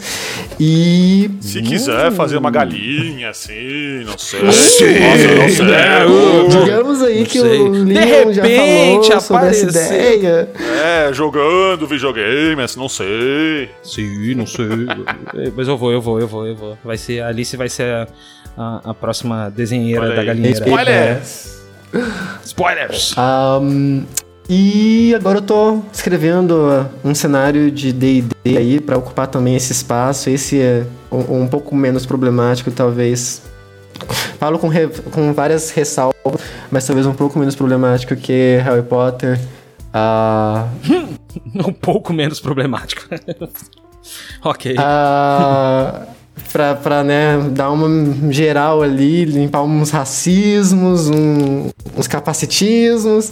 [0.60, 1.31] E.
[1.41, 4.43] Se quiser fazer uma galinha assim, não sei.
[4.43, 5.73] Nossa, não sei.
[5.73, 7.60] É, Uh, Digamos aí que sei.
[7.60, 10.49] o De Leon já repente falou sobre essa ideia.
[10.84, 13.72] É, jogando videogame, assim, não sei.
[13.81, 14.68] Sim, não sei.
[15.56, 16.77] Mas eu vou, eu vou, eu vou, eu vou.
[16.84, 18.07] Vai ser, a Alice vai ser a,
[18.57, 20.26] a, a próxima desenheira da aí.
[20.28, 20.60] galinheira.
[20.60, 21.61] Spoilers!
[22.45, 23.14] Spoilers!
[23.18, 24.03] Ahn,
[24.49, 30.30] e agora eu tô escrevendo um cenário de D&D aí pra ocupar também esse espaço.
[30.30, 33.41] Esse é um, um pouco menos problemático, talvez.
[34.40, 36.15] Falo com, re- com várias ressalvas,
[36.72, 39.40] mas talvez um pouco menos problemático que Harry Potter.
[39.94, 40.68] Ah,
[41.56, 43.03] Um pouco menos problemático.
[44.44, 44.76] ok.
[44.78, 46.07] ah,
[46.52, 53.32] pra, pra né, dar uma geral ali, limpar uns racismos, um- uns capacitismos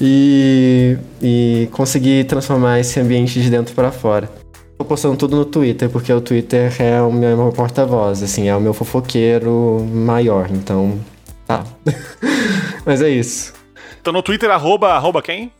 [0.00, 4.30] e, e conseguir transformar esse ambiente de dentro pra fora.
[4.78, 8.60] Tô postando tudo no Twitter, porque o Twitter é o meu, porta-voz, assim, é o
[8.60, 10.98] meu fofoqueiro maior, então.
[11.46, 11.64] Tá.
[12.86, 13.52] Mas é isso.
[14.00, 15.52] Então no Twitter, arroba, arroba quem?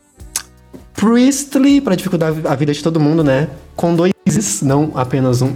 [0.95, 3.47] Priestly, pra dificultar a vida de todo mundo, né?
[3.75, 5.55] Com dois is, não apenas um.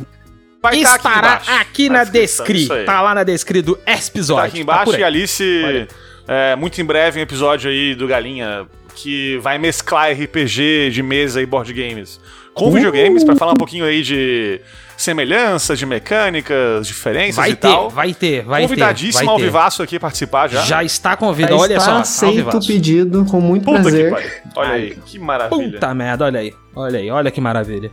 [0.65, 2.63] Vai tá Estará embaixo, aqui na na descrição, descri.
[2.63, 2.85] isso aí.
[2.85, 4.41] Tá lá na descri do episódio.
[4.41, 5.01] Tá aqui embaixo por aí.
[5.01, 5.87] e Alice,
[6.27, 8.65] é, muito em breve, um episódio aí do Galinha
[8.95, 12.19] que vai mesclar RPG de mesa e board games
[12.55, 14.61] com videogames pra falar um pouquinho aí de
[14.97, 17.89] semelhanças, de mecânicas, diferenças Vai e ter, tal.
[17.89, 18.67] vai ter, vai ter.
[18.69, 20.61] Convidadíssimo ao vivaço aqui participar já.
[20.61, 21.57] Já está Já convidado.
[21.57, 21.97] Olha está só.
[21.97, 24.41] aceito o pedido, com muito Puta prazer.
[24.55, 24.81] Olha Ai.
[24.81, 25.73] aí, que maravilha.
[25.73, 26.53] Puta merda, olha aí.
[26.73, 27.91] Olha aí, olha que maravilha.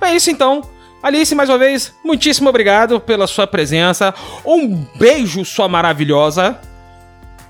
[0.00, 0.60] É isso então.
[1.04, 4.14] Alice, mais uma vez, muitíssimo obrigado pela sua presença.
[4.42, 6.58] Um beijo, sua maravilhosa.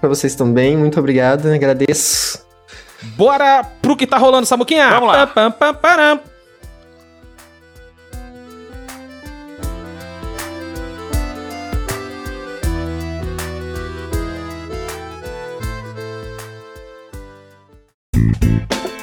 [0.01, 2.45] Pra vocês também, muito obrigado, agradeço.
[3.17, 4.91] Bora pro que tá rolando, Samuquinha.
[4.91, 5.25] Vamos lá.
[5.29, 6.21] Pam, pam, pam.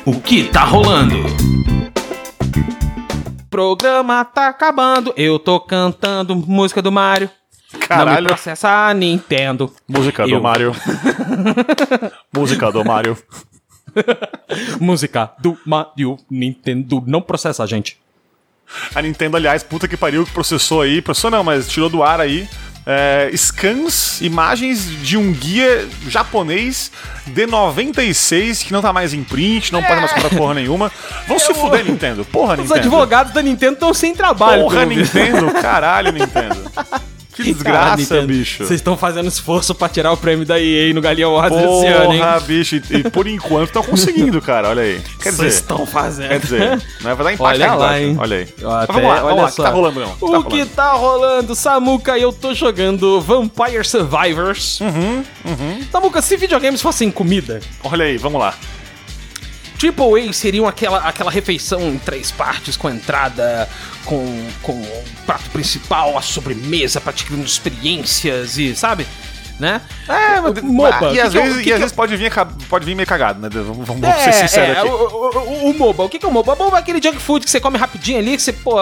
[0.05, 1.15] O que tá rolando?
[3.51, 7.29] Programa tá acabando, eu tô cantando música do Mario.
[7.73, 9.69] Não me Caralho, processa a Nintendo.
[9.85, 10.41] música do Eu.
[10.41, 10.73] Mario.
[12.33, 13.17] música do Mario.
[14.79, 16.17] Música do Mario.
[16.29, 17.99] Nintendo não processa a gente.
[18.95, 22.21] A Nintendo, aliás, puta que pariu, que processou aí, processou não, mas tirou do ar
[22.21, 22.47] aí,
[22.85, 26.91] é, scans, imagens de um guia japonês
[27.27, 30.91] de 96 que não tá mais em print, não pode mais comprar porra nenhuma.
[31.27, 32.25] Vão se fuder, Nintendo.
[32.25, 32.79] Porra, Os Nintendo.
[32.79, 34.63] advogados da Nintendo estão sem trabalho.
[34.63, 34.85] Porra.
[34.85, 35.51] Nintendo.
[35.61, 36.71] Caralho, Nintendo.
[37.33, 38.65] Que desgraça, Cara, bicho.
[38.65, 42.13] Vocês estão fazendo esforço pra tirar o prêmio da EA no Galinha Awards esse ano,
[42.13, 42.19] hein?
[42.19, 42.75] Porra, bicho.
[42.75, 44.69] E, e por enquanto estão conseguindo, cara.
[44.69, 44.99] Olha aí.
[44.99, 46.29] Quer Vocês dizer, estão fazendo.
[46.29, 48.15] quer dizer, não vai dar empate Olha lá, hein?
[48.19, 48.43] Olha aí.
[48.43, 49.43] Até- vamos lá, vamos olha lá.
[49.43, 49.63] O que só.
[49.63, 50.17] tá rolando, não?
[50.19, 52.17] O tá que tá rolando, Samuca?
[52.17, 54.79] Eu tô jogando Vampire Survivors.
[54.81, 55.81] Uhum, uhum.
[55.91, 58.53] Samuca, se videogames fossem comida, Olha aí, vamos lá.
[59.81, 63.67] Triple A seriam aquela, aquela refeição em três partes com a entrada,
[64.05, 69.07] com, com o prato principal, a sobremesa pra te criando experiências e, sabe?
[69.61, 69.79] Né?
[70.09, 71.11] É, Ah, MOBA.
[71.13, 72.31] e às que é vezes, que e às é vezes pode, vir,
[72.67, 73.47] pode vir meio cagado, né?
[73.53, 74.89] Vamos, vamos É, ser sinceros é, aqui.
[74.89, 76.53] O, o, o- MOBA, o que, é o MOBA?
[76.53, 78.75] O MOBA é aquele junk food que você come rapidinho ali, que você, pô,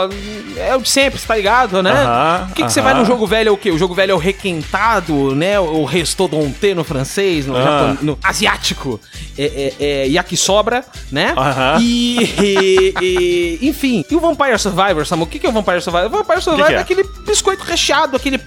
[0.56, 1.92] é o de sempre, você tá ligado, né?
[1.92, 3.72] Aham, o que, que você vai no jogo velho é o quê?
[3.72, 5.60] O jogo velho é o requentado, né?
[5.60, 7.62] O restauranté no francês, no, Ah.
[7.62, 9.02] japon- no asiático,
[9.38, 11.34] é, é, é yakisobra, né?
[11.82, 15.24] E, e- enfim, e o Vampire Survivor, Samu?
[15.26, 16.08] O que, que é o Vampire Survivor?
[16.08, 16.76] O Vampire Survivor é?
[16.76, 18.40] é aquele biscoito recheado, aquele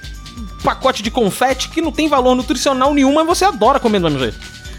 [0.63, 4.19] pacote de confete que não tem valor nutricional nenhum, mas você adora comer do mesmo
[4.19, 4.39] jeito.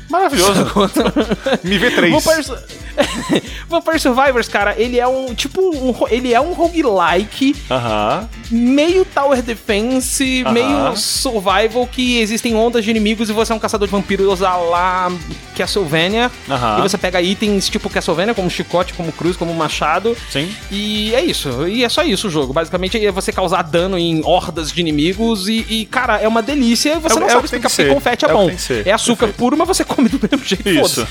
[0.09, 0.65] Maravilhoso.
[1.63, 2.23] Me vê três.
[2.23, 2.57] Su-
[3.69, 8.29] Vampire Survivors, cara, ele é um tipo um, ele é um roguelike Aham.
[8.51, 10.51] meio tower defense, Aham.
[10.53, 14.55] meio survival que existem ondas de inimigos e você é um caçador de vampiros a
[14.57, 15.11] lá
[15.55, 16.31] Castlevania.
[16.49, 16.79] Aham.
[16.79, 20.15] E você pega itens tipo Castlevania, como chicote, como cruz, como machado.
[20.29, 20.53] Sim.
[20.71, 21.67] E é isso.
[21.67, 22.53] E é só isso o jogo.
[22.53, 26.93] Basicamente é você causar dano em hordas de inimigos e, e, cara, é uma delícia.
[26.95, 28.49] E você É não é sabe explicar que porque confete é, É bom.
[28.85, 29.37] É açúcar Perfeito.
[29.37, 30.69] puro, mas você come do mesmo jeito.
[30.69, 31.07] Isso.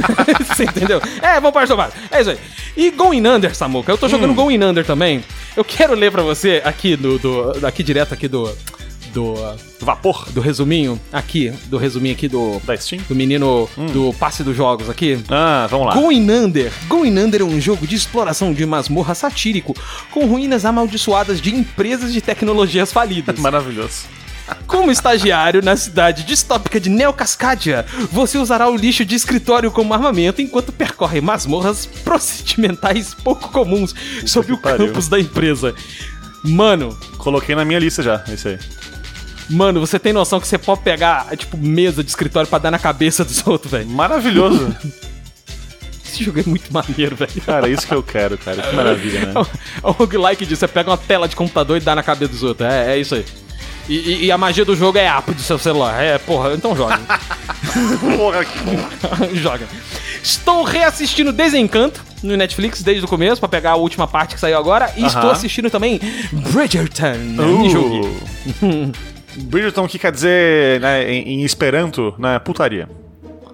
[0.48, 1.00] você entendeu?
[1.26, 1.94] É, Vampire Survivors.
[2.10, 2.38] É isso aí.
[2.76, 3.90] E Going Under, Samuka.
[3.90, 4.34] Eu tô jogando Hum.
[4.34, 5.24] Going Under também.
[5.56, 8.50] Eu quero ler pra você aqui do, do aqui direto aqui do
[9.14, 9.34] do
[9.80, 13.00] Vapor do resuminho aqui, do resuminho aqui do da Steam.
[13.08, 13.86] do menino Hum.
[13.86, 15.18] do passe dos jogos aqui.
[15.30, 15.94] Ah, vamos lá.
[15.94, 16.70] Going Under.
[16.86, 19.74] Going Under é um jogo de exploração de masmorra satírico
[20.10, 23.38] com ruínas amaldiçoadas de empresas de tecnologias falidas.
[23.40, 24.04] Maravilhoso.
[24.66, 29.92] Como estagiário na cidade distópica de Neo Cascadia, você usará o lixo de escritório como
[29.94, 33.94] armamento enquanto percorre masmorras procedimentais pouco comuns
[34.26, 34.86] sob o pariu.
[34.88, 35.74] campus da empresa.
[36.44, 38.58] Mano, Coloquei na minha lista já, esse aí.
[39.50, 42.78] mano, você tem noção que você pode pegar, tipo, mesa de escritório pra dar na
[42.78, 43.88] cabeça dos outros, velho?
[43.88, 44.74] Maravilhoso.
[46.04, 47.30] Esse jogo é muito maneiro, velho.
[47.44, 48.62] cara, isso que eu quero, cara.
[48.62, 49.34] Que maravilha, né?
[49.82, 52.42] É o roguelike disso, você pega uma tela de computador e dá na cabeça dos
[52.42, 52.68] outros.
[52.70, 53.24] É, é isso aí.
[53.88, 56.02] E, e- e a magia do jogo é app do seu celular.
[56.02, 56.98] É, porra, então joga.
[58.16, 58.78] Porra, que bom.
[59.34, 59.66] joga.
[60.22, 64.56] Estou reassistindo Desencanto no Netflix desde o começo pra pegar a última parte que saiu
[64.58, 64.92] agora.
[64.96, 65.06] E Aham.
[65.06, 66.00] estou assistindo também
[66.32, 67.12] Bridgerton.
[67.38, 67.68] Uh.
[67.70, 68.92] Joguei.
[69.36, 72.88] Bridgerton, que quer dizer, né, em, em esperanto, né, putaria.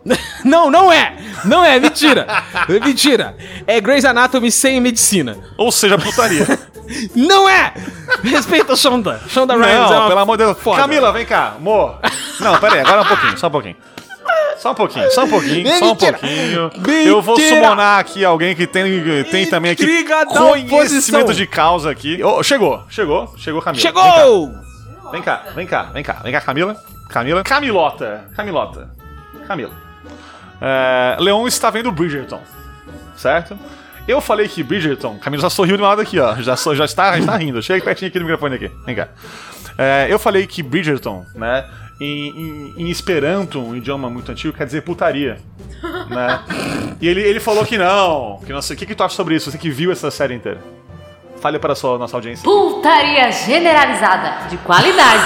[0.44, 1.16] Não, não é!
[1.44, 2.26] Não é, mentira!
[2.68, 3.36] É mentira!
[3.66, 5.36] É Grey's Anatomy sem medicina.
[5.56, 6.46] Ou seja, putaria.
[7.14, 7.72] Não é!
[8.22, 9.20] Respeita a Shonda.
[9.28, 10.58] Shonda Rhimes é Não, uma pelo amor de Deus.
[10.58, 10.80] foda.
[10.82, 11.98] Camila, vem cá, amor.
[12.40, 13.76] Não, pera aí, agora um pouquinho, só um pouquinho.
[14.58, 16.12] Só um pouquinho, só um pouquinho, só um Mentira.
[16.18, 16.70] pouquinho.
[16.76, 17.02] Mentira.
[17.08, 20.04] Eu vou summonar aqui alguém que tem, tem também aqui
[20.68, 22.22] conhecimento de causa aqui.
[22.22, 23.82] Oh, chegou, chegou, chegou Camila.
[23.82, 24.52] Chegou!
[25.10, 26.76] Vem cá, vem cá, vem cá, vem cá, Camila.
[27.08, 27.42] Camila.
[27.42, 28.88] Camilota, Camilota.
[29.48, 29.81] Camila.
[30.62, 32.40] É, Leon está vendo Bridgerton,
[33.16, 33.58] certo?
[34.06, 36.36] Eu falei que Bridgerton, Camila já sorriu de um lado aqui, ó.
[36.36, 37.60] Já, já está, já está rindo.
[37.62, 38.70] Chega pertinho aqui no microfone aqui.
[38.84, 39.08] Vem cá.
[39.76, 41.64] É, eu falei que Bridgerton, né?
[42.00, 45.38] Em, em, em Esperanto, um idioma muito antigo, quer dizer putaria.
[46.08, 46.40] Né?
[47.00, 48.38] E ele, ele falou que não.
[48.46, 48.76] Que não sei.
[48.76, 49.50] O que, que tu acha sobre isso?
[49.50, 50.60] Você que viu essa série inteira?
[51.42, 52.44] Fale para a sua, nossa audiência.
[52.44, 55.24] Putaria generalizada, de qualidade.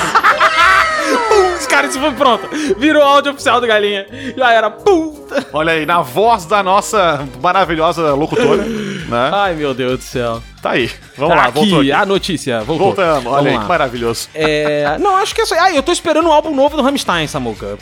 [1.61, 2.49] Os caras, isso foi pronto.
[2.79, 4.07] Virou áudio oficial do Galinha.
[4.37, 5.47] Já era puta.
[5.53, 9.31] Olha aí, na voz da nossa maravilhosa locutora, né?
[9.33, 10.43] Ai, meu Deus do céu.
[10.63, 10.91] Tá aí.
[11.17, 11.93] Vamos lá, aqui, voltou aqui.
[11.93, 12.61] a notícia.
[12.63, 12.87] Voltou.
[12.89, 13.63] Voltamos, olha Vamos aí, lá.
[13.63, 14.29] que maravilhoso.
[14.35, 15.61] É, não, acho que é isso aí.
[15.61, 17.79] Ah, eu tô esperando o álbum novo do Rammstein, Samuca.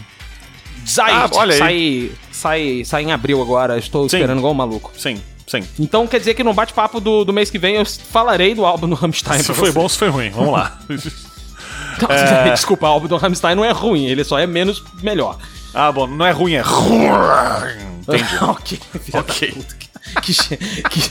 [0.85, 1.59] Sai, Ah, olha aí.
[1.59, 3.79] sai, sai, sai em abril agora.
[3.79, 4.17] Estou Sim.
[4.19, 4.91] esperando igual um maluco.
[4.99, 5.63] Sim, sim.
[5.79, 8.89] Então quer dizer que no bate-papo do, do mês que vem eu falarei do álbum
[8.89, 9.43] do Rammstein.
[9.43, 9.73] Se foi você.
[9.73, 10.31] bom, se foi ruim.
[10.31, 10.79] Vamos lá.
[12.01, 15.39] Não, Desculpa, o álbum do Rammstein não é ruim, ele só é menos melhor.
[15.73, 17.07] ah, bom, não é ruim, é ruim.
[18.01, 18.25] Entendi.
[18.43, 18.81] ok,
[19.13, 19.65] Ok.
[20.23, 21.11] Que, que-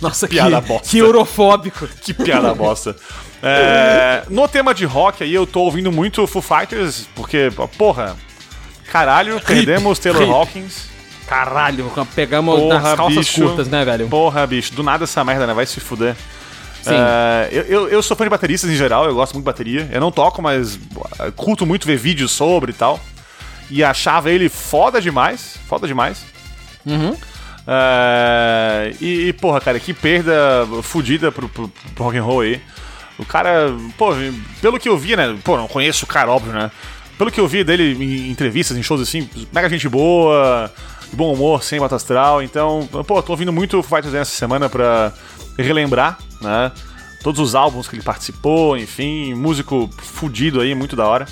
[0.00, 0.88] nossa, Piada que, bosta.
[0.88, 1.86] que eurofóbico.
[2.02, 2.94] Que piada bosta.
[3.42, 7.48] É, no tema de rock aí, eu tô ouvindo muito Foo Fighters, porque,
[7.78, 8.16] porra,
[8.90, 10.28] caralho, perdemos Taylor.
[10.30, 10.91] Hawkins.
[11.32, 13.40] Caralho, pegamos Porra, nas calças bicho.
[13.40, 14.06] curtas, né, velho?
[14.06, 15.54] Porra, bicho, do nada essa merda, né?
[15.54, 16.14] Vai se fuder.
[16.82, 16.90] Sim.
[16.94, 19.88] É, eu, eu, eu sou fã de bateristas em geral, eu gosto muito de bateria.
[19.90, 23.00] Eu não toco, mas uh, curto muito ver vídeos sobre e tal.
[23.70, 26.22] E achava ele foda demais, foda demais.
[26.84, 27.16] Uhum.
[27.66, 32.60] É, e, e, porra, cara, que perda fodida pro, pro, pro rock and roll aí.
[33.18, 34.08] O cara, pô,
[34.60, 35.34] pelo que eu vi, né?
[35.42, 36.70] Pô, não conheço o cara, óbvio, né?
[37.16, 40.70] Pelo que eu vi dele em entrevistas, em shows assim, mega gente boa,
[41.12, 42.42] bom humor, sem bata astral.
[42.42, 45.12] Então, pô, tô ouvindo muito Foo Fighters essa semana pra
[45.58, 46.72] relembrar, né?
[47.22, 51.26] Todos os álbuns que ele participou, enfim, músico fudido aí, muito da hora.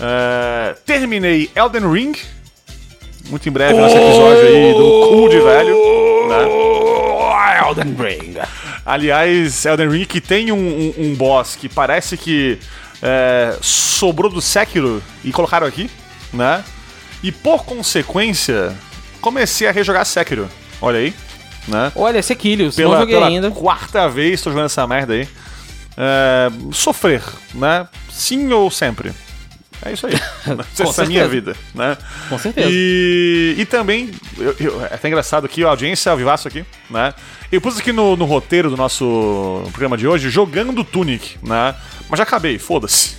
[0.00, 2.12] É, terminei Elden Ring.
[3.28, 5.76] Muito em breve, nosso episódio aí do Cool de Velho.
[6.28, 7.68] Né?
[7.68, 8.34] Elden Ring.
[8.84, 12.58] Aliás, Elden Ring que tem um, um- um boss que parece que
[13.00, 15.88] é, sobrou do Sekiro e colocaram aqui,
[16.32, 16.64] né?
[17.22, 18.74] E por consequência,
[19.20, 20.48] comecei a rejogar Sekiro.
[20.80, 21.14] Olha aí,
[21.68, 21.92] né?
[21.94, 23.50] Olha, Sequilhos, não Pela, joguei pela ainda.
[23.50, 25.28] quarta vez tô jogando essa merda aí.
[25.96, 27.22] É, sofrer,
[27.54, 27.86] né?
[28.10, 29.12] Sim ou sempre.
[29.84, 30.14] É isso aí.
[30.78, 31.96] Essa é a minha vida, né?
[32.28, 32.68] Com certeza.
[32.70, 37.12] E, e também, eu- eu- é até engraçado aqui, a audiência ao vivaço aqui, né?
[37.50, 41.74] Eu pus aqui no, no roteiro do nosso programa de hoje, jogando Tunic, né?
[42.08, 43.16] Mas já acabei, foda-se.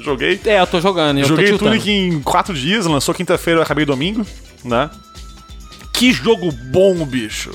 [0.00, 0.40] Joguei.
[0.44, 1.18] É, eu tô jogando.
[1.18, 1.58] Eu Joguei tô.
[1.58, 4.26] Tunic em quatro dias, lançou quinta-feira, eu acabei domingo,
[4.64, 4.90] né?
[5.92, 7.50] Que jogo bom, bicho.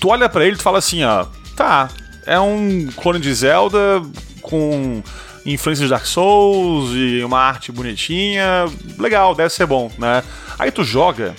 [0.00, 1.88] Tu olha pra ele e tu fala assim, ó, tá,
[2.26, 4.02] é um clone de Zelda
[4.42, 5.02] com
[5.44, 8.66] influências de Dark Souls e uma arte bonitinha,
[8.98, 10.22] legal, deve ser bom, né?
[10.58, 11.34] Aí tu joga,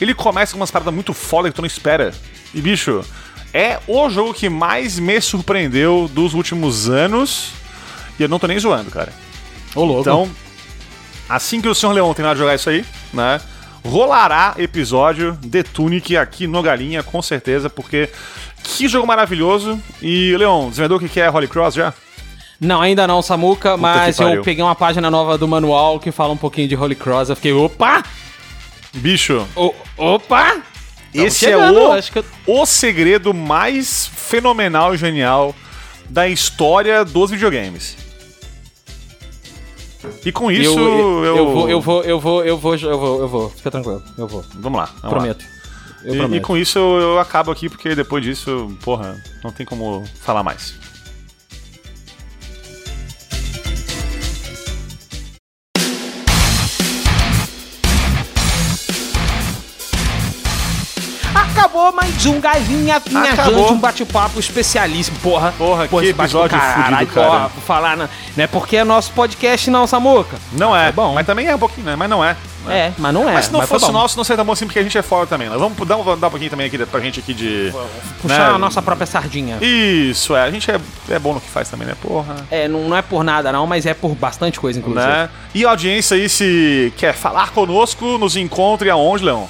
[0.00, 2.12] ele começa com umas paradas muito foda que tu não espera.
[2.54, 3.04] E, bicho,
[3.52, 7.50] é o jogo que mais me surpreendeu dos últimos anos.
[8.18, 9.12] E eu não tô nem zoando, cara.
[9.74, 10.00] Ô, louco.
[10.00, 10.30] Então,
[11.28, 11.92] assim que o Sr.
[11.92, 13.40] Leão terminar de jogar isso aí, né?
[13.84, 18.10] Rolará episódio de Tunic aqui no Galinha, com certeza, porque
[18.62, 19.80] que jogo maravilhoso.
[20.02, 21.94] E, Leon, desenvolvedor o que é Holy Cross já?
[22.60, 26.32] Não, ainda não, Samuca, mas que eu peguei uma página nova do manual que fala
[26.32, 27.30] um pouquinho de Holy Cross.
[27.30, 28.02] Eu fiquei, opa!
[28.92, 30.58] Bicho, O- opa!
[31.14, 35.54] esse chegando, é o, acho que eu- o segredo mais fenomenal e genial
[36.08, 37.96] da história dos videogames.
[40.24, 43.20] E com isso, eu, eu, eu, vou, eu vou, eu vou, eu vou, eu vou,
[43.20, 43.50] eu vou.
[43.50, 44.44] Fica tranquilo, eu vou.
[44.54, 44.86] Vamos lá.
[44.86, 45.08] vamos lá.
[45.10, 45.44] prometo.
[46.04, 46.36] Eu E, prometo.
[46.36, 50.42] e com isso eu, eu acabo aqui, porque depois disso, porra, não tem como falar
[50.42, 50.74] mais.
[61.60, 63.58] Acabou mais um Galinha Minha Acabou.
[63.60, 65.52] Jante, um bate-papo especialíssimo, porra.
[65.58, 67.26] Porra, Pô, que episódio caralho, fudido, cara.
[67.28, 70.38] porra, por falar, na, não é porque é nosso podcast não, Samuca.
[70.52, 71.12] Não é, É bom.
[71.12, 71.96] mas também é um pouquinho, né?
[71.96, 72.34] Mas não é.
[72.64, 72.78] né?
[72.88, 73.34] É, mas não é.
[73.34, 73.92] Mas se não foi fosse bom.
[73.92, 75.50] nosso, não seria tão bom assim, porque a gente é fora também.
[75.50, 75.56] Né?
[75.58, 77.70] Vamos dar, um- dar um pouquinho também aqui pra gente aqui de.
[78.22, 78.54] Puxar né?
[78.54, 79.58] a nossa própria sardinha.
[79.60, 80.42] Isso, é.
[80.42, 80.80] A gente é,
[81.10, 81.94] é bom no que faz também, né?
[82.00, 82.36] Porra.
[82.50, 85.06] É, não, não é por nada não, mas é por bastante coisa, inclusive.
[85.06, 85.28] Né?
[85.54, 89.46] E a audiência aí, se quer falar conosco, nos encontre aonde, Leão?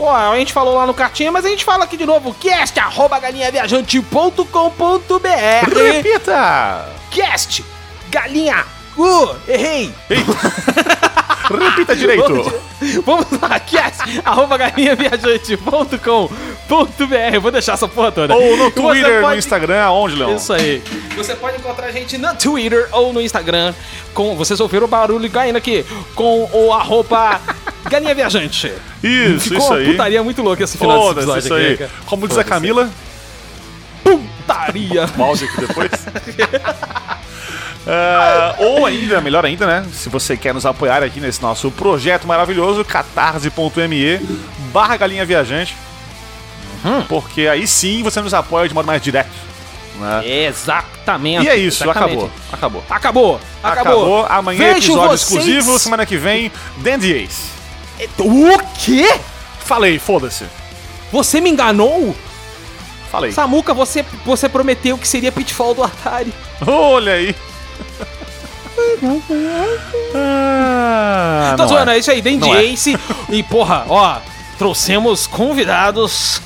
[0.00, 2.32] Pô, a gente falou lá no cartinha, mas a gente fala aqui de novo.
[2.32, 6.88] Cast, arroba galinhaviajante.com.br Repita!
[7.10, 7.62] Cast,
[8.08, 8.64] galinha,
[8.96, 9.94] uh, errei.
[11.58, 12.52] Repita direito!
[13.04, 18.34] Vamos lá, cast, arroba galinhaviajante.com.br Vou deixar essa porra toda.
[18.34, 20.36] Ou no Twitter, no pode- Instagram, aonde, Leão?
[20.36, 20.82] Isso aí.
[21.16, 23.74] Você pode encontrar a gente no Twitter ou no Instagram.
[24.14, 25.84] Com, vocês ouviram o barulho caindo aqui.
[26.14, 27.40] Com o arroba
[27.88, 28.72] Galinha Viajante.
[29.02, 29.90] Isso, Ficou isso aí.
[29.92, 31.82] putaria muito louca esse final desse Foda-se, episódio isso aqui.
[31.84, 31.90] aí.
[32.06, 32.88] Como diz a Camila,
[34.02, 35.06] Putaria.
[35.16, 35.90] mouse aqui depois.
[37.86, 39.86] Ah, ou ainda, melhor ainda, né?
[39.92, 44.20] Se você quer nos apoiar aqui nesse nosso projeto maravilhoso, catarse.me
[44.72, 45.76] barra galinha viajante.
[46.84, 47.02] Uhum.
[47.02, 49.30] Porque aí sim você nos apoia de modo mais direto.
[49.98, 50.22] Né?
[50.46, 51.44] Exatamente.
[51.44, 52.12] E é isso, exatamente.
[52.14, 52.30] acabou.
[52.52, 52.84] Acabou.
[52.90, 53.40] Acabou.
[53.62, 54.26] Acabou.
[54.26, 55.78] Amanhã Vejo episódio vocês- exclusivo.
[55.78, 57.50] Semana que vem, Dandy Ace.
[58.18, 59.18] O quê?
[59.58, 60.44] Falei, foda-se.
[61.12, 62.16] Você me enganou?
[63.10, 63.32] Falei.
[63.32, 66.32] Samuca, você, você prometeu que seria Pitfall do Atari.
[66.66, 67.34] Olha aí.
[70.14, 71.96] Ah, Tô zoando, é.
[71.96, 72.64] é isso aí, Dandy Não é.
[72.64, 72.98] Ace.
[73.28, 74.18] E, porra, ó,
[74.58, 76.40] trouxemos convidados.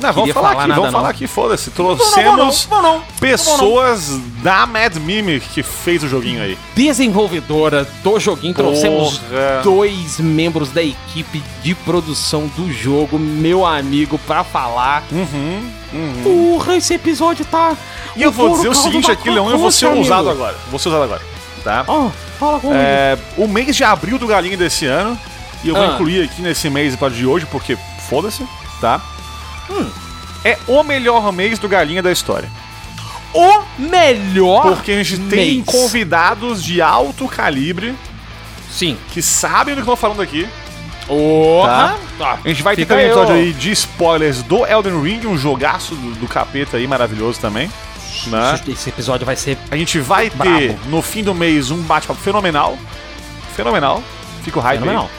[0.00, 0.92] Não, vamos falar falar aqui, vamos não.
[0.92, 1.72] falar aqui, foda-se.
[1.76, 3.02] Não, não, Trouxemos não, não, não.
[3.18, 6.58] pessoas da Mad Mimic que fez o joguinho aí.
[6.74, 9.60] Desenvolvedora do joguinho, trouxemos Porra.
[9.62, 15.02] dois membros da equipe de produção do jogo, meu amigo, pra falar.
[15.10, 16.22] Uhum, uhum.
[16.58, 17.74] Porra, esse episódio tá.
[18.14, 20.12] E eu vou dizer o seguinte aqui, Leão, eu vou ser amigo.
[20.12, 20.56] agora.
[20.70, 21.22] Vou ser ousado agora,
[21.64, 21.84] tá?
[21.88, 22.78] Ó, fala comigo.
[22.78, 25.18] É, o mês de abril do Galinha desse ano,
[25.64, 25.94] e eu vou Ah.
[25.94, 27.78] incluir aqui nesse mês de hoje, porque
[28.08, 28.46] foda-se,
[28.80, 29.00] tá?
[29.70, 29.90] Hum.
[30.44, 32.48] É o melhor mês do Galinha da história.
[33.34, 34.62] O melhor.
[34.62, 35.64] Porque a gente tem mês.
[35.66, 37.94] convidados de alto calibre
[38.70, 38.96] Sim.
[39.12, 40.48] que sabem do que eu tô falando aqui.
[41.06, 41.96] Porra.
[42.20, 43.38] A gente vai ter Fica também um episódio ó.
[43.38, 47.70] aí de spoilers do Elden Ring, um jogaço do, do capeta aí maravilhoso também.
[48.26, 48.60] Né?
[48.68, 49.58] Esse episódio vai ser.
[49.70, 52.78] A gente vai ter no fim do mês um bate-papo fenomenal.
[53.54, 54.02] Fenomenal.
[54.42, 55.10] Fica o hype Fenomenal.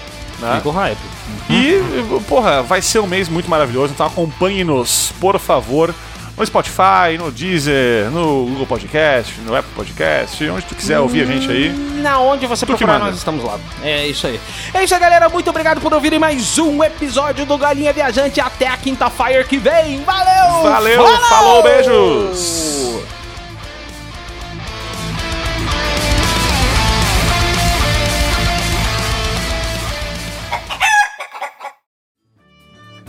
[0.41, 0.45] aí.
[0.45, 0.55] Né?
[0.57, 1.16] Fica o hype.
[1.49, 1.81] E,
[2.27, 5.93] porra, vai ser um mês muito maravilhoso, então acompanhe-nos, por favor,
[6.37, 11.25] no Spotify, no Deezer, no Google Podcast, no Apple Podcast, onde tu quiser ouvir a
[11.25, 11.69] gente aí.
[12.01, 13.57] Na onde você Tu procurar, nós estamos lá.
[13.81, 14.39] É isso aí.
[14.73, 15.27] É isso aí, galera.
[15.29, 18.39] Muito obrigado por ouvirem mais um episódio do Galinha Viajante.
[18.39, 20.03] Até a quinta-feira que vem.
[20.03, 20.71] Valeu!
[20.71, 23.16] Valeu, falou, beijos!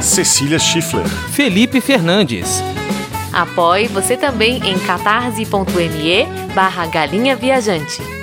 [0.00, 2.62] Cecília Schiffler, Felipe Fernandes.
[3.32, 8.19] Apoie você também em catarse.me barra galinha viajante.